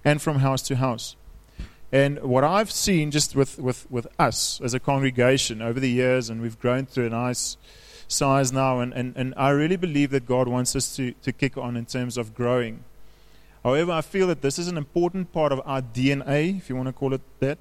and 0.06 0.22
from 0.22 0.40
house 0.40 0.62
to 0.64 0.76
house. 0.76 1.16
And 1.92 2.22
what 2.22 2.44
I've 2.44 2.72
seen 2.72 3.10
just 3.10 3.36
with, 3.36 3.58
with, 3.58 3.90
with 3.90 4.08
us 4.20 4.62
as 4.64 4.74
a 4.74 4.80
congregation 4.80 5.62
over 5.62 5.80
the 5.80 5.90
years, 5.90 6.30
and 6.30 6.42
we've 6.42 6.60
grown 6.60 6.86
to 6.88 7.06
a 7.06 7.10
nice 7.10 7.58
size 8.08 8.52
now, 8.52 8.80
and, 8.80 8.94
and, 8.94 9.16
and 9.16 9.34
I 9.38 9.50
really 9.50 9.76
believe 9.76 10.12
that 10.12 10.26
God 10.26 10.48
wants 10.48 10.76
us 10.76 10.96
to, 10.98 11.14
to 11.24 11.32
kick 11.32 11.58
on 11.58 11.76
in 11.76 11.86
terms 11.86 12.18
of 12.18 12.36
growing. 12.36 12.84
However, 13.64 13.92
I 13.92 14.02
feel 14.02 14.28
that 14.28 14.42
this 14.42 14.60
is 14.60 14.68
an 14.68 14.78
important 14.78 15.32
part 15.34 15.52
of 15.52 15.62
our 15.66 15.82
DNA, 15.82 16.58
if 16.58 16.70
you 16.70 16.76
want 16.76 16.88
to 16.88 16.94
call 16.94 17.14
it 17.14 17.22
that, 17.40 17.58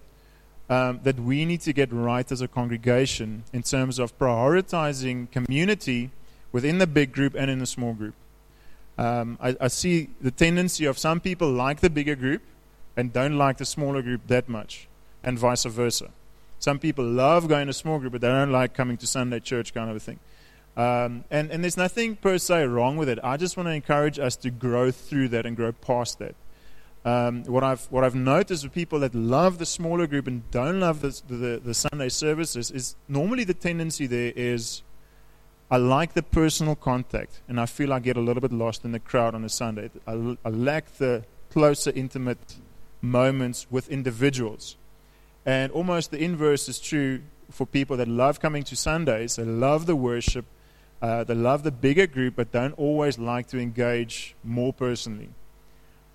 um, 0.69 1.01
that 1.03 1.19
we 1.19 1.45
need 1.45 1.61
to 1.63 1.73
get 1.73 1.93
right 1.93 2.31
as 2.31 2.41
a 2.41 2.49
congregation 2.49 3.45
in 3.53 3.63
terms 3.63 3.99
of 3.99 4.17
prioritizing 4.19 5.31
community 5.31 6.11
within 6.53 6.79
the 6.79 6.87
big 6.87 7.13
group 7.13 7.35
and 7.35 7.51
in 7.51 7.59
the 7.59 7.67
small 7.67 7.95
group. 7.95 8.15
Um, 8.97 9.39
I, 9.41 9.57
I 9.61 9.69
see 9.69 10.11
the 10.21 10.31
tendency 10.31 10.85
of 10.85 10.99
some 10.99 11.21
people 11.21 11.51
like 11.51 11.81
the 11.81 11.91
bigger 11.91 12.17
group 12.17 12.43
and 12.97 13.13
don't 13.13 13.39
like 13.39 13.59
the 13.59 13.65
smaller 13.65 14.03
group 14.03 14.27
that 14.27 14.49
much, 14.49 14.89
and 15.23 15.39
vice 15.39 15.65
versa. 15.65 16.11
Some 16.59 16.81
people 16.81 17.05
love 17.05 17.47
going 17.47 17.69
to 17.69 17.73
small 17.73 18.01
group, 18.01 18.13
but 18.13 18.21
they 18.21 18.29
don't 18.29 18.51
like 18.51 18.75
coming 18.75 18.97
to 18.97 19.07
Sunday 19.07 19.39
church, 19.39 19.73
kind 19.73 19.89
of 19.89 19.97
a 19.97 20.01
thing. 20.01 20.19
Um, 20.77 21.25
and, 21.31 21.51
and 21.51 21.63
there's 21.63 21.77
nothing 21.77 22.17
per 22.17 22.39
se 22.39 22.65
wrong 22.65 22.97
with 22.97 23.09
it. 23.09 23.19
I 23.23 23.37
just 23.37 23.57
want 23.57 23.69
to 23.69 23.73
encourage 23.73 24.19
us 24.19 24.35
to 24.37 24.51
grow 24.51 24.91
through 24.91 25.29
that 25.29 25.47
and 25.47 25.57
grow 25.57 25.73
past 25.73 26.19
that. 26.19 26.35
Um, 27.09 27.45
what 27.45 27.65
I've 27.65 27.85
what 27.91 28.05
I've 28.05 28.15
noticed 28.15 28.65
with 28.65 28.75
people 28.75 28.99
that 29.01 29.15
love 29.15 29.57
the 29.57 29.65
smaller 29.65 30.07
group 30.07 30.27
and 30.27 30.39
don't 30.51 30.81
love 30.81 31.01
the, 31.01 31.13
the, 31.27 31.61
the 31.65 31.73
Sunday 31.73 32.11
services 32.11 32.71
is 32.71 32.97
normally 33.09 33.45
the 33.45 33.55
tendency 33.55 34.07
there 34.07 34.33
is 34.37 34.83
I 35.71 35.79
like 35.79 36.13
the 36.13 36.23
personal 36.23 36.77
contact, 36.77 37.41
and 37.49 37.59
I 37.61 37.67
feel 37.67 37.93
I 37.93 37.99
get 37.99 38.17
a 38.19 38.21
little 38.21 38.43
bit 38.43 38.53
lost 38.53 38.85
in 38.85 38.93
the 38.93 38.99
crowd 39.01 39.35
on 39.35 39.43
a 39.45 39.49
Sunday. 39.49 39.91
I, 40.07 40.37
I 40.45 40.49
lack 40.51 40.85
the 40.97 41.25
closer, 41.51 41.93
intimate 41.95 42.57
moments 43.01 43.67
with 43.71 43.89
individuals. 43.89 44.77
And 45.47 45.73
almost 45.73 46.11
the 46.11 46.23
inverse 46.23 46.69
is 46.69 46.79
true 46.79 47.23
for 47.51 47.67
people 47.67 47.97
that 47.99 48.09
love 48.09 48.41
coming 48.41 48.65
to 48.65 48.77
Sundays. 48.77 49.37
They 49.37 49.45
love 49.45 49.87
the 49.87 49.97
worship, 49.97 50.45
uh, 51.01 51.25
they 51.25 51.35
love 51.35 51.63
the 51.63 51.73
bigger 51.73 52.07
group, 52.07 52.37
but 52.37 52.53
don't 52.53 52.77
always 52.79 53.19
like 53.19 53.47
to 53.49 53.59
engage 53.59 54.35
more 54.45 54.73
personally. 54.73 55.31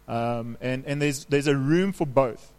Um, 0.08 0.58
and 0.62 0.84
and 0.86 1.02
there's, 1.02 1.26
there's 1.26 1.48
a 1.48 1.56
room 1.56 1.94
for 1.94 2.06
both, 2.06 2.52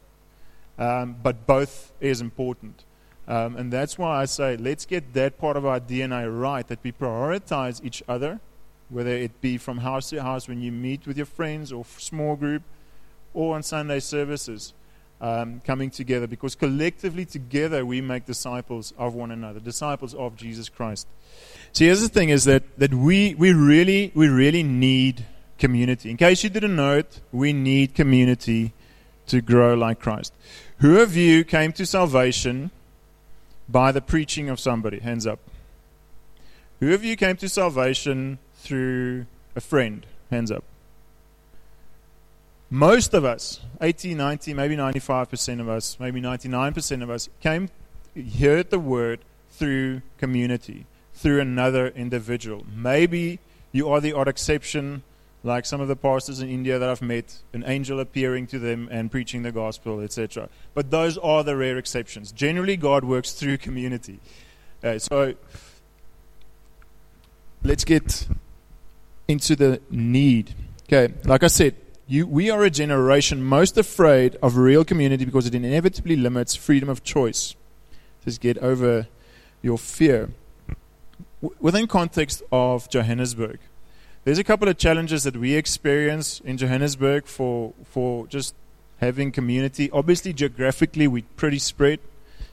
um, 0.78 1.16
but 1.22 1.46
both 1.46 1.92
is 2.00 2.20
important. 2.20 2.84
Um, 3.26 3.56
and 3.56 3.72
that's 3.72 3.96
why 3.98 4.20
I 4.20 4.26
say 4.26 4.56
let's 4.56 4.84
get 4.86 5.14
that 5.14 5.38
part 5.38 5.56
of 5.56 5.64
our 5.64 5.80
DNA 5.80 6.28
right, 6.28 6.66
that 6.68 6.80
we 6.82 6.92
prioritize 6.92 7.82
each 7.84 8.02
other, 8.08 8.40
whether 8.88 9.10
it 9.10 9.40
be 9.40 9.58
from 9.58 9.78
house 9.78 10.10
to 10.10 10.22
house 10.22 10.48
when 10.48 10.60
you 10.60 10.72
meet 10.72 11.06
with 11.06 11.16
your 11.16 11.26
friends 11.26 11.72
or 11.72 11.84
small 11.84 12.36
group, 12.36 12.62
or 13.32 13.54
on 13.54 13.62
Sunday 13.62 14.00
services 14.00 14.74
um, 15.20 15.62
coming 15.64 15.90
together 15.90 16.26
because 16.26 16.54
collectively 16.54 17.24
together 17.24 17.86
we 17.86 18.00
make 18.00 18.26
disciples 18.26 18.92
of 18.98 19.14
one 19.14 19.30
another, 19.30 19.60
disciples 19.60 20.14
of 20.14 20.36
Jesus 20.36 20.68
Christ. 20.68 21.06
See, 21.72 21.86
here's 21.86 22.02
the 22.02 22.08
thing 22.08 22.28
is 22.28 22.44
that, 22.44 22.62
that 22.78 22.92
we, 22.92 23.34
we, 23.34 23.52
really, 23.52 24.12
we 24.14 24.28
really 24.28 24.62
need 24.62 25.24
community. 25.58 26.10
In 26.10 26.16
case 26.16 26.44
you 26.44 26.50
didn't 26.50 26.76
know 26.76 26.96
it, 26.96 27.20
we 27.32 27.52
need 27.52 27.94
community 27.94 28.72
to 29.26 29.40
grow 29.40 29.74
like 29.74 30.00
Christ. 30.00 30.32
Who 30.78 31.00
of 31.00 31.16
you 31.16 31.44
came 31.44 31.72
to 31.72 31.86
salvation 31.86 32.70
by 33.68 33.92
the 33.92 34.00
preaching 34.00 34.48
of 34.48 34.60
somebody? 34.60 34.98
Hands 34.98 35.26
up. 35.26 35.38
Who 36.80 36.92
of 36.92 37.04
you 37.04 37.16
came 37.16 37.36
to 37.36 37.48
salvation 37.48 38.38
through 38.56 39.26
a 39.56 39.60
friend? 39.60 40.04
Hands 40.30 40.50
up. 40.50 40.64
Most 42.70 43.14
of 43.14 43.24
us, 43.24 43.60
80, 43.80 44.14
90, 44.14 44.52
maybe 44.54 44.76
95% 44.76 45.60
of 45.60 45.68
us, 45.68 45.96
maybe 46.00 46.20
99% 46.20 47.02
of 47.02 47.10
us, 47.10 47.28
came, 47.40 47.70
heard 48.38 48.70
the 48.70 48.80
word 48.80 49.20
through 49.50 50.02
community, 50.18 50.86
through 51.14 51.40
another 51.40 51.88
individual. 51.88 52.66
Maybe 52.74 53.38
you 53.70 53.88
are 53.88 54.00
the 54.00 54.12
odd 54.12 54.26
exception, 54.26 55.04
like 55.44 55.66
some 55.66 55.80
of 55.80 55.88
the 55.88 55.94
pastors 55.94 56.40
in 56.40 56.48
India 56.48 56.78
that 56.78 56.88
I've 56.88 57.02
met, 57.02 57.36
an 57.52 57.64
angel 57.66 58.00
appearing 58.00 58.46
to 58.48 58.58
them 58.58 58.88
and 58.90 59.10
preaching 59.10 59.42
the 59.42 59.52
gospel, 59.52 60.00
etc. 60.00 60.48
But 60.72 60.90
those 60.90 61.18
are 61.18 61.44
the 61.44 61.54
rare 61.54 61.76
exceptions. 61.76 62.32
Generally, 62.32 62.78
God 62.78 63.04
works 63.04 63.32
through 63.32 63.58
community. 63.58 64.20
Uh, 64.82 64.98
so 64.98 65.34
let's 67.62 67.84
get 67.84 68.26
into 69.28 69.54
the 69.54 69.80
need. 69.90 70.54
Okay, 70.84 71.12
like 71.24 71.42
I 71.42 71.48
said, 71.48 71.76
you, 72.06 72.26
we 72.26 72.50
are 72.50 72.62
a 72.64 72.70
generation 72.70 73.42
most 73.44 73.76
afraid 73.76 74.36
of 74.42 74.56
real 74.56 74.84
community 74.84 75.26
because 75.26 75.46
it 75.46 75.54
inevitably 75.54 76.16
limits 76.16 76.54
freedom 76.54 76.88
of 76.88 77.04
choice. 77.04 77.54
Just 78.24 78.40
get 78.40 78.58
over 78.58 79.08
your 79.62 79.78
fear. 79.78 80.30
W- 81.42 81.56
within 81.60 81.86
context 81.86 82.42
of 82.50 82.88
Johannesburg, 82.88 83.58
there's 84.24 84.38
a 84.38 84.44
couple 84.44 84.68
of 84.68 84.78
challenges 84.78 85.24
that 85.24 85.36
we 85.36 85.54
experience 85.54 86.40
in 86.40 86.56
Johannesburg 86.56 87.26
for 87.26 87.72
for 87.84 88.26
just 88.26 88.54
having 89.00 89.32
community. 89.32 89.90
Obviously, 89.90 90.32
geographically, 90.32 91.06
we're 91.06 91.24
pretty 91.36 91.58
spread. 91.58 92.00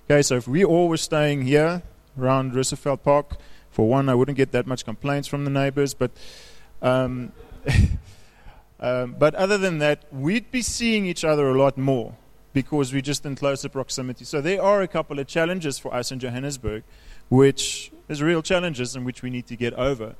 Okay, 0.06 0.22
so 0.22 0.36
if 0.36 0.48
we 0.48 0.64
all 0.64 0.90
were 0.90 0.98
staying 0.98 1.44
here 1.44 1.82
around 2.20 2.54
Roosevelt 2.54 3.04
Park, 3.04 3.38
for 3.70 3.88
one, 3.88 4.10
I 4.10 4.16
wouldn't 4.16 4.38
get 4.38 4.52
that 4.52 4.68
much 4.68 4.84
complaints 4.84 5.28
from 5.28 5.46
the 5.46 5.52
neighbors, 5.52 5.94
but 5.94 6.12
um, 6.82 7.32
Um, 8.82 9.16
but 9.18 9.36
other 9.36 9.58
than 9.58 9.78
that, 9.78 10.04
we'd 10.12 10.50
be 10.50 10.64
seeing 10.64 11.06
each 11.06 11.24
other 11.24 11.50
a 11.50 11.58
lot 11.58 11.78
more 11.78 12.16
because 12.52 12.92
we're 12.92 13.02
just 13.02 13.26
in 13.26 13.36
closer 13.36 13.70
proximity. 13.70 14.26
So 14.26 14.42
there 14.42 14.62
are 14.62 14.82
a 14.82 14.88
couple 14.88 15.20
of 15.20 15.28
challenges 15.28 15.78
for 15.78 15.94
us 15.94 16.12
in 16.12 16.20
Johannesburg, 16.20 16.84
which 17.30 17.92
is 18.10 18.22
real 18.22 18.42
challenges 18.42 18.96
in 18.96 19.06
which 19.06 19.22
we 19.22 19.30
need 19.30 19.46
to 19.48 19.56
get 19.56 19.74
over. 19.76 20.16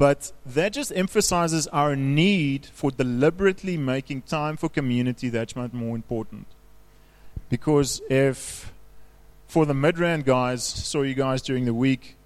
But 0.00 0.32
that 0.46 0.72
just 0.72 0.92
emphasizes 0.96 1.66
our 1.66 1.94
need 1.94 2.64
for 2.64 2.90
deliberately 2.90 3.76
making 3.76 4.22
time 4.22 4.56
for 4.56 4.70
community 4.70 5.28
that's 5.28 5.54
much 5.54 5.74
more 5.74 5.94
important. 5.94 6.46
Because 7.50 8.00
if, 8.08 8.72
for 9.46 9.66
the 9.66 9.74
Midrand 9.74 10.24
guys, 10.24 10.64
saw 10.64 11.02
you 11.02 11.12
guys 11.12 11.42
during 11.42 11.66
the 11.66 11.74
week, 11.74 12.16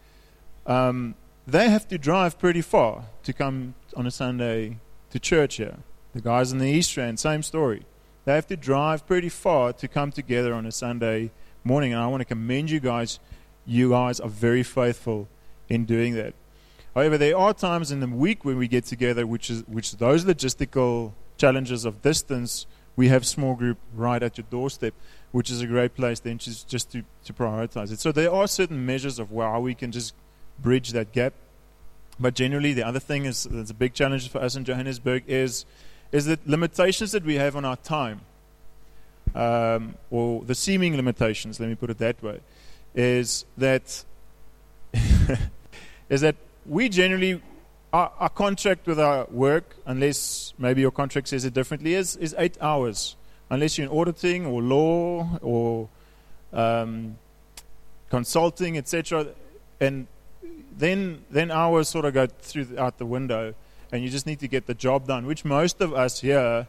um, 0.68 1.16
they 1.48 1.68
have 1.68 1.88
to 1.88 1.98
drive 1.98 2.38
pretty 2.38 2.60
far 2.60 3.06
to 3.24 3.32
come 3.32 3.74
on 3.96 4.06
a 4.06 4.10
Sunday 4.12 4.78
to 5.10 5.18
church 5.18 5.56
here. 5.56 5.78
The 6.14 6.20
guys 6.20 6.52
in 6.52 6.58
the 6.58 6.68
East 6.68 6.96
Rand, 6.96 7.18
same 7.18 7.42
story. 7.42 7.82
They 8.24 8.36
have 8.36 8.46
to 8.46 8.56
drive 8.56 9.04
pretty 9.04 9.30
far 9.30 9.72
to 9.72 9.88
come 9.88 10.12
together 10.12 10.54
on 10.54 10.64
a 10.64 10.70
Sunday 10.70 11.32
morning, 11.64 11.92
and 11.92 12.00
I 12.00 12.06
want 12.06 12.20
to 12.20 12.24
commend 12.24 12.70
you 12.70 12.78
guys. 12.78 13.18
You 13.66 13.90
guys 13.90 14.20
are 14.20 14.28
very 14.28 14.62
faithful 14.62 15.26
in 15.68 15.86
doing 15.86 16.14
that. 16.14 16.34
However, 16.94 17.18
there 17.18 17.36
are 17.36 17.52
times 17.52 17.90
in 17.90 18.00
the 18.00 18.06
week 18.06 18.44
when 18.44 18.56
we 18.56 18.68
get 18.68 18.84
together, 18.84 19.26
which 19.26 19.50
is 19.50 19.66
which 19.66 19.96
those 19.96 20.24
logistical 20.24 21.12
challenges 21.36 21.84
of 21.84 22.02
distance, 22.02 22.66
we 22.96 23.08
have 23.08 23.26
small 23.26 23.54
group 23.54 23.78
right 23.94 24.22
at 24.22 24.38
your 24.38 24.46
doorstep, 24.50 24.94
which 25.32 25.50
is 25.50 25.60
a 25.60 25.66
great 25.66 25.94
place 25.94 26.20
then 26.20 26.38
just, 26.38 26.68
just 26.68 26.92
to, 26.92 27.02
to 27.24 27.32
prioritize 27.32 27.90
it. 27.90 27.98
So 27.98 28.12
there 28.12 28.32
are 28.32 28.46
certain 28.46 28.86
measures 28.86 29.18
of 29.18 29.30
how 29.30 29.60
we 29.60 29.74
can 29.74 29.90
just 29.90 30.14
bridge 30.60 30.92
that 30.92 31.10
gap. 31.12 31.34
But 32.20 32.34
generally, 32.34 32.72
the 32.72 32.86
other 32.86 33.00
thing 33.00 33.24
is 33.24 33.44
that's 33.50 33.72
a 33.72 33.74
big 33.74 33.92
challenge 33.94 34.28
for 34.28 34.40
us 34.40 34.54
in 34.54 34.64
Johannesburg 34.64 35.24
is 35.26 35.64
is 36.12 36.26
the 36.26 36.38
limitations 36.46 37.10
that 37.10 37.24
we 37.24 37.34
have 37.34 37.56
on 37.56 37.64
our 37.64 37.76
time, 37.76 38.20
um, 39.34 39.96
or 40.12 40.42
the 40.42 40.54
seeming 40.54 40.94
limitations. 40.94 41.58
Let 41.58 41.68
me 41.68 41.74
put 41.74 41.90
it 41.90 41.98
that 41.98 42.22
way, 42.22 42.38
is 42.94 43.44
that 43.58 44.04
is 46.08 46.20
that 46.20 46.36
we 46.66 46.88
generally 46.88 47.40
our, 47.92 48.12
our, 48.18 48.28
contract 48.28 48.86
with 48.86 48.98
our 48.98 49.26
work, 49.30 49.76
unless 49.86 50.52
maybe 50.58 50.80
your 50.80 50.90
contract 50.90 51.28
says 51.28 51.44
it 51.44 51.54
differently, 51.54 51.94
is 51.94 52.16
is 52.16 52.34
eight 52.38 52.56
hours, 52.60 53.14
unless 53.50 53.78
you're 53.78 53.86
in 53.86 53.96
auditing 53.96 54.46
or 54.46 54.60
law 54.60 55.38
or 55.40 55.88
um, 56.52 57.16
consulting, 58.10 58.76
etc. 58.76 59.28
And 59.80 60.08
then 60.76 61.24
then 61.30 61.50
hours 61.52 61.88
sort 61.88 62.04
of 62.04 62.14
go 62.14 62.26
through 62.26 62.76
out 62.78 62.98
the 62.98 63.06
window, 63.06 63.54
and 63.92 64.02
you 64.02 64.10
just 64.10 64.26
need 64.26 64.40
to 64.40 64.48
get 64.48 64.66
the 64.66 64.74
job 64.74 65.06
done. 65.06 65.24
Which 65.24 65.44
most 65.44 65.80
of 65.80 65.94
us 65.94 66.20
here, 66.20 66.66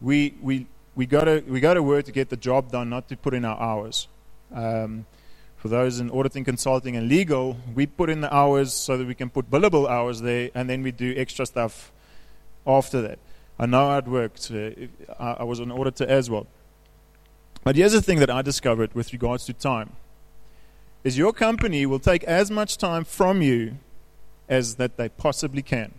we 0.00 0.34
we 0.40 0.66
we 0.94 1.04
go 1.04 1.22
to 1.22 1.44
we 1.46 1.60
go 1.60 1.74
to 1.74 1.82
work 1.82 2.06
to 2.06 2.12
get 2.12 2.30
the 2.30 2.36
job 2.36 2.72
done, 2.72 2.88
not 2.88 3.08
to 3.08 3.16
put 3.16 3.34
in 3.34 3.44
our 3.44 3.60
hours. 3.60 4.08
Um, 4.54 5.04
for 5.66 5.70
those 5.70 5.98
in 5.98 6.10
auditing, 6.12 6.44
consulting, 6.44 6.96
and 6.96 7.08
legal, 7.08 7.56
we 7.74 7.86
put 7.86 8.08
in 8.08 8.20
the 8.20 8.32
hours 8.32 8.72
so 8.72 8.96
that 8.96 9.04
we 9.04 9.16
can 9.16 9.28
put 9.28 9.50
billable 9.50 9.88
hours 9.88 10.20
there, 10.20 10.48
and 10.54 10.70
then 10.70 10.80
we 10.82 10.92
do 10.92 11.12
extra 11.16 11.44
stuff 11.44 11.90
after 12.64 13.02
that. 13.02 13.18
I 13.58 13.66
know 13.66 13.88
how 13.88 13.98
it 13.98 14.06
works. 14.06 14.48
Uh, 14.48 14.86
I 15.18 15.42
was 15.42 15.58
an 15.58 15.72
auditor 15.72 16.06
as 16.06 16.30
well. 16.30 16.46
But 17.64 17.74
here's 17.74 17.92
the 17.92 18.02
thing 18.02 18.20
that 18.20 18.30
I 18.30 18.42
discovered 18.42 18.94
with 18.94 19.12
regards 19.12 19.44
to 19.46 19.52
time 19.52 19.90
is 21.02 21.18
your 21.18 21.32
company 21.32 21.84
will 21.84 21.98
take 21.98 22.22
as 22.24 22.48
much 22.48 22.78
time 22.78 23.04
from 23.04 23.42
you 23.42 23.78
as 24.48 24.76
that 24.76 24.96
they 24.96 25.08
possibly 25.08 25.62
can 25.62 25.94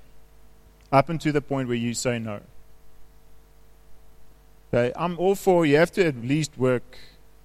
up 0.94 1.10
until 1.10 1.34
the 1.34 1.42
point 1.42 1.68
where 1.68 1.76
you 1.76 1.94
say 1.94 2.20
no. 2.20 2.40
Okay, 4.74 4.94
I'm 4.96 5.20
all 5.20 5.36
for 5.36 5.66
you 5.66 5.76
have 5.76 5.92
to 5.94 6.06
at 6.06 6.16
least 6.16 6.58
work 6.58 6.98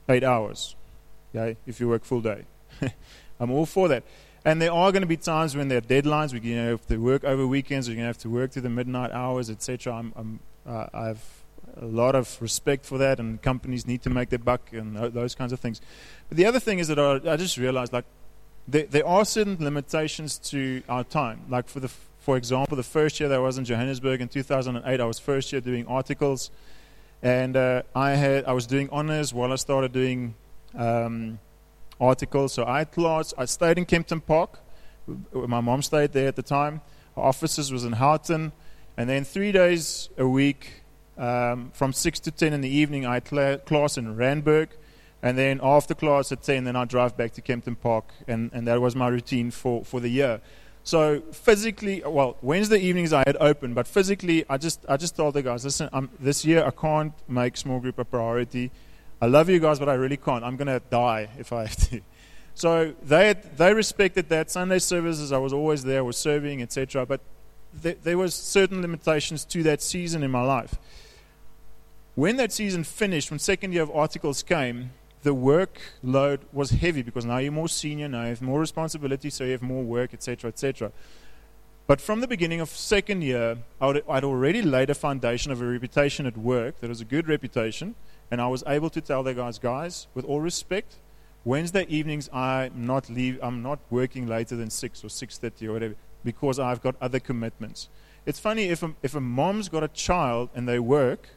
eight 0.08 0.22
hours. 0.22 0.76
Okay, 1.34 1.56
if 1.66 1.80
you 1.80 1.88
work 1.88 2.04
full 2.04 2.20
day. 2.20 2.44
I'm 3.40 3.50
all 3.50 3.66
for 3.66 3.88
that. 3.88 4.04
And 4.44 4.60
there 4.60 4.72
are 4.72 4.90
going 4.90 5.02
to 5.02 5.08
be 5.08 5.16
times 5.16 5.56
when 5.56 5.68
there 5.68 5.78
are 5.78 5.82
deadlines. 5.82 6.32
We 6.32 6.40
you 6.40 6.56
know, 6.56 6.70
have 6.72 6.86
to 6.88 6.96
work 6.98 7.24
over 7.24 7.46
weekends. 7.46 7.88
We're 7.88 7.94
going 7.94 8.04
to 8.04 8.08
have 8.08 8.18
to 8.18 8.30
work 8.30 8.50
to 8.52 8.60
the 8.60 8.68
midnight 8.68 9.12
hours, 9.12 9.48
etc. 9.50 9.94
I'm, 9.94 10.12
I'm 10.16 10.40
uh, 10.66 10.86
I 10.92 11.06
have 11.06 11.22
a 11.80 11.86
lot 11.86 12.14
of 12.14 12.40
respect 12.40 12.84
for 12.84 12.98
that, 12.98 13.18
and 13.18 13.40
companies 13.40 13.86
need 13.86 14.02
to 14.02 14.10
make 14.10 14.28
their 14.28 14.38
buck 14.38 14.72
and 14.72 14.96
those 14.96 15.34
kinds 15.34 15.52
of 15.52 15.60
things. 15.60 15.80
But 16.28 16.36
the 16.36 16.46
other 16.46 16.60
thing 16.60 16.78
is 16.78 16.88
that 16.88 16.98
I, 16.98 17.32
I 17.32 17.36
just 17.36 17.56
realized, 17.56 17.92
like, 17.92 18.04
there, 18.68 18.84
there, 18.84 19.06
are 19.06 19.24
certain 19.24 19.56
limitations 19.58 20.38
to 20.38 20.82
our 20.88 21.04
time. 21.04 21.42
Like 21.48 21.68
for 21.68 21.80
the, 21.80 21.88
for 21.88 22.36
example, 22.36 22.76
the 22.76 22.82
first 22.82 23.18
year 23.18 23.28
that 23.28 23.36
I 23.36 23.38
was 23.40 23.58
in 23.58 23.64
Johannesburg 23.64 24.20
in 24.20 24.28
2008, 24.28 25.00
I 25.00 25.04
was 25.04 25.18
first 25.18 25.52
year 25.52 25.60
doing 25.60 25.86
articles, 25.86 26.50
and 27.22 27.56
uh, 27.56 27.82
I 27.94 28.10
had 28.10 28.44
I 28.44 28.52
was 28.52 28.66
doing 28.66 28.88
honors 28.90 29.32
while 29.34 29.52
I 29.52 29.56
started 29.56 29.92
doing. 29.92 30.34
Um, 30.74 31.38
articles. 32.00 32.52
So 32.52 32.64
I 32.64 32.78
had 32.78 32.92
class. 32.92 33.32
I 33.38 33.44
stayed 33.44 33.78
in 33.78 33.84
Kempton 33.84 34.20
Park. 34.20 34.58
My 35.32 35.60
mom 35.60 35.82
stayed 35.82 36.12
there 36.12 36.28
at 36.28 36.36
the 36.36 36.42
time. 36.42 36.80
Our 37.16 37.24
offices 37.24 37.72
was 37.72 37.84
in 37.84 37.92
Houghton. 37.92 38.52
And 38.96 39.08
then 39.08 39.24
three 39.24 39.52
days 39.52 40.10
a 40.18 40.26
week, 40.26 40.82
um, 41.16 41.70
from 41.72 41.92
6 41.92 42.20
to 42.20 42.30
10 42.30 42.52
in 42.52 42.60
the 42.60 42.68
evening, 42.68 43.06
I 43.06 43.14
had 43.14 43.64
class 43.64 43.96
in 43.96 44.16
Randburg. 44.16 44.68
And 45.22 45.38
then 45.38 45.60
after 45.62 45.94
class 45.94 46.32
at 46.32 46.42
10, 46.42 46.64
then 46.64 46.74
I 46.74 46.84
drive 46.84 47.16
back 47.16 47.32
to 47.34 47.40
Kempton 47.40 47.76
Park. 47.76 48.12
And, 48.26 48.50
and 48.52 48.66
that 48.66 48.80
was 48.80 48.96
my 48.96 49.08
routine 49.08 49.50
for, 49.50 49.84
for 49.84 50.00
the 50.00 50.08
year. 50.08 50.40
So 50.84 51.20
physically, 51.30 52.02
well, 52.04 52.36
Wednesday 52.42 52.78
evenings 52.78 53.12
I 53.12 53.22
had 53.24 53.36
open, 53.38 53.72
but 53.72 53.86
physically, 53.86 54.44
I 54.50 54.58
just 54.58 54.84
I 54.88 54.96
just 54.96 55.14
told 55.14 55.34
the 55.34 55.42
guys, 55.42 55.64
listen, 55.64 55.88
I'm, 55.92 56.10
this 56.18 56.44
year 56.44 56.64
I 56.64 56.72
can't 56.72 57.12
make 57.28 57.56
small 57.56 57.78
group 57.78 58.00
a 58.00 58.04
priority. 58.04 58.72
I 59.22 59.26
love 59.26 59.48
you 59.48 59.60
guys, 59.60 59.78
but 59.78 59.88
I 59.88 59.94
really 59.94 60.16
can't. 60.16 60.42
I'm 60.42 60.56
going 60.56 60.66
to 60.66 60.82
die 60.90 61.28
if 61.38 61.52
I 61.52 61.62
have 61.62 61.76
to. 61.90 62.00
So 62.54 62.92
they, 63.04 63.34
they 63.56 63.72
respected 63.72 64.28
that. 64.30 64.50
Sunday 64.50 64.80
services, 64.80 65.30
I 65.30 65.38
was 65.38 65.52
always 65.52 65.84
there, 65.84 66.02
was 66.02 66.16
serving, 66.16 66.60
etc. 66.60 67.06
But 67.06 67.20
th- 67.84 67.98
there 68.02 68.18
was 68.18 68.34
certain 68.34 68.82
limitations 68.82 69.44
to 69.44 69.62
that 69.62 69.80
season 69.80 70.24
in 70.24 70.32
my 70.32 70.42
life. 70.42 70.74
When 72.16 72.36
that 72.38 72.50
season 72.50 72.82
finished, 72.82 73.30
when 73.30 73.38
second 73.38 73.72
year 73.72 73.84
of 73.84 73.92
articles 73.92 74.42
came, 74.42 74.90
the 75.22 75.36
workload 75.36 76.40
was 76.52 76.70
heavy 76.70 77.02
because 77.02 77.24
now 77.24 77.38
you're 77.38 77.52
more 77.52 77.68
senior, 77.68 78.08
now 78.08 78.22
you 78.22 78.30
have 78.30 78.42
more 78.42 78.58
responsibility, 78.58 79.30
so 79.30 79.44
you 79.44 79.52
have 79.52 79.62
more 79.62 79.84
work, 79.84 80.12
etc., 80.12 80.48
etc. 80.48 80.90
But 81.86 82.00
from 82.00 82.22
the 82.22 82.26
beginning 82.26 82.60
of 82.60 82.70
second 82.70 83.22
year, 83.22 83.58
I'd 83.80 84.24
already 84.24 84.62
laid 84.62 84.90
a 84.90 84.94
foundation 84.94 85.52
of 85.52 85.62
a 85.62 85.64
reputation 85.64 86.26
at 86.26 86.36
work 86.36 86.80
that 86.80 86.88
was 86.88 87.00
a 87.00 87.04
good 87.04 87.28
reputation– 87.28 87.94
and 88.32 88.40
I 88.40 88.48
was 88.48 88.64
able 88.66 88.88
to 88.88 89.00
tell 89.02 89.22
the 89.22 89.34
guys, 89.34 89.58
guys, 89.58 90.06
with 90.14 90.24
all 90.24 90.40
respect, 90.40 90.94
Wednesday 91.44 91.84
evenings 91.86 92.30
I'm 92.32 92.86
not 92.86 93.10
leave, 93.10 93.38
I'm 93.42 93.62
not 93.62 93.78
working 93.90 94.26
later 94.26 94.56
than 94.56 94.70
six 94.70 95.04
or 95.04 95.10
six 95.10 95.36
thirty 95.36 95.68
or 95.68 95.74
whatever 95.74 95.96
because 96.24 96.58
I've 96.58 96.80
got 96.80 96.94
other 96.98 97.20
commitments. 97.20 97.90
It's 98.24 98.40
funny 98.40 98.64
if 98.70 98.82
a, 98.82 98.94
if 99.02 99.14
a 99.14 99.20
mom's 99.20 99.68
got 99.68 99.84
a 99.84 99.88
child 99.88 100.48
and 100.54 100.66
they 100.66 100.78
work, 100.78 101.28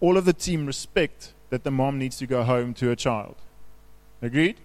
all 0.00 0.16
of 0.16 0.24
the 0.24 0.32
team 0.32 0.64
respect 0.64 1.34
that 1.50 1.62
the 1.62 1.70
mom 1.70 1.98
needs 1.98 2.16
to 2.18 2.26
go 2.26 2.42
home 2.42 2.72
to 2.74 2.90
a 2.90 2.96
child. 2.96 3.36
Agreed? 4.22 4.56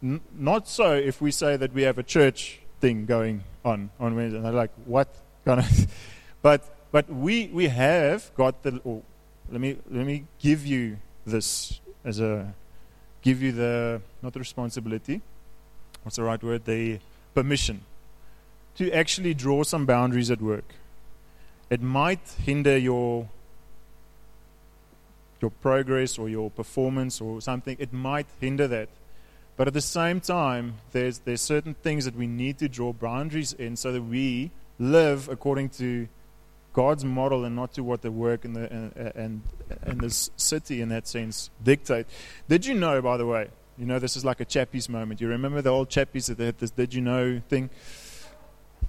N- 0.00 0.20
not 0.38 0.68
so 0.68 0.94
if 0.94 1.20
we 1.20 1.32
say 1.32 1.56
that 1.56 1.72
we 1.72 1.82
have 1.82 1.98
a 1.98 2.04
church 2.04 2.60
thing 2.80 3.04
going 3.04 3.42
on 3.64 3.90
on 3.98 4.14
Wednesday. 4.14 4.38
They're 4.40 4.52
like, 4.52 4.72
what 4.84 5.08
kind 5.44 5.58
of? 5.64 5.86
but 6.40 6.92
but 6.92 7.10
we 7.10 7.48
we 7.48 7.66
have 7.66 8.30
got 8.36 8.62
the 8.62 9.02
let 9.50 9.60
me 9.60 9.76
let 9.90 10.06
me 10.06 10.24
give 10.38 10.66
you 10.66 10.96
this 11.26 11.80
as 12.04 12.20
a 12.20 12.54
give 13.22 13.42
you 13.42 13.52
the 13.52 14.00
not 14.22 14.32
the 14.32 14.38
responsibility 14.38 15.20
what's 16.02 16.16
the 16.16 16.22
right 16.22 16.42
word 16.42 16.64
the 16.64 16.98
permission 17.34 17.82
to 18.76 18.90
actually 18.92 19.34
draw 19.34 19.62
some 19.62 19.84
boundaries 19.84 20.30
at 20.30 20.40
work. 20.40 20.64
It 21.68 21.82
might 21.82 22.20
hinder 22.42 22.78
your 22.78 23.28
your 25.40 25.50
progress 25.50 26.18
or 26.18 26.28
your 26.28 26.50
performance 26.50 27.20
or 27.20 27.40
something. 27.40 27.76
It 27.78 27.92
might 27.92 28.26
hinder 28.40 28.68
that. 28.68 28.88
But 29.56 29.68
at 29.68 29.74
the 29.74 29.80
same 29.80 30.20
time 30.20 30.74
there's 30.92 31.18
there's 31.20 31.42
certain 31.42 31.74
things 31.74 32.04
that 32.06 32.16
we 32.16 32.26
need 32.26 32.58
to 32.58 32.68
draw 32.68 32.92
boundaries 32.92 33.52
in 33.52 33.76
so 33.76 33.92
that 33.92 34.02
we 34.02 34.50
live 34.78 35.28
according 35.28 35.68
to 35.80 36.08
God's 36.72 37.04
model 37.04 37.44
and 37.44 37.56
not 37.56 37.74
to 37.74 37.82
what 37.82 38.02
the 38.02 38.12
work 38.12 38.44
and 38.44 38.54
the 38.54 38.70
and, 39.16 39.42
and, 39.82 40.00
this 40.00 40.30
city 40.36 40.80
in 40.80 40.88
that 40.90 41.08
sense 41.08 41.50
dictate. 41.62 42.06
Did 42.48 42.66
you 42.66 42.74
know, 42.74 43.02
by 43.02 43.16
the 43.16 43.26
way? 43.26 43.48
You 43.76 43.86
know, 43.86 43.98
this 43.98 44.16
is 44.16 44.24
like 44.24 44.40
a 44.40 44.44
chappies 44.44 44.88
moment. 44.88 45.20
You 45.20 45.28
remember 45.28 45.62
the 45.62 45.70
old 45.70 45.88
chappies 45.88 46.26
that 46.26 46.38
had 46.38 46.58
this 46.58 46.70
"Did 46.70 46.94
you 46.94 47.00
know" 47.00 47.40
thing? 47.48 47.70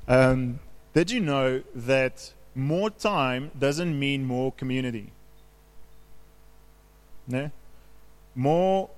Um, 0.08 0.60
did 0.94 1.10
you 1.10 1.22
know 1.22 1.63
that 1.74 2.34
more 2.54 2.89
time 2.89 3.52
doesn't 3.58 3.98
mean 3.98 4.26
more 4.26 4.52
community? 4.52 5.12
No, 7.28 7.50
more 8.36 8.89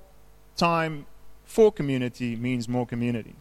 time 0.58 1.06
for 1.46 1.72
community 1.72 2.36
means 2.36 2.68
more 2.68 2.86
community. 2.86 3.36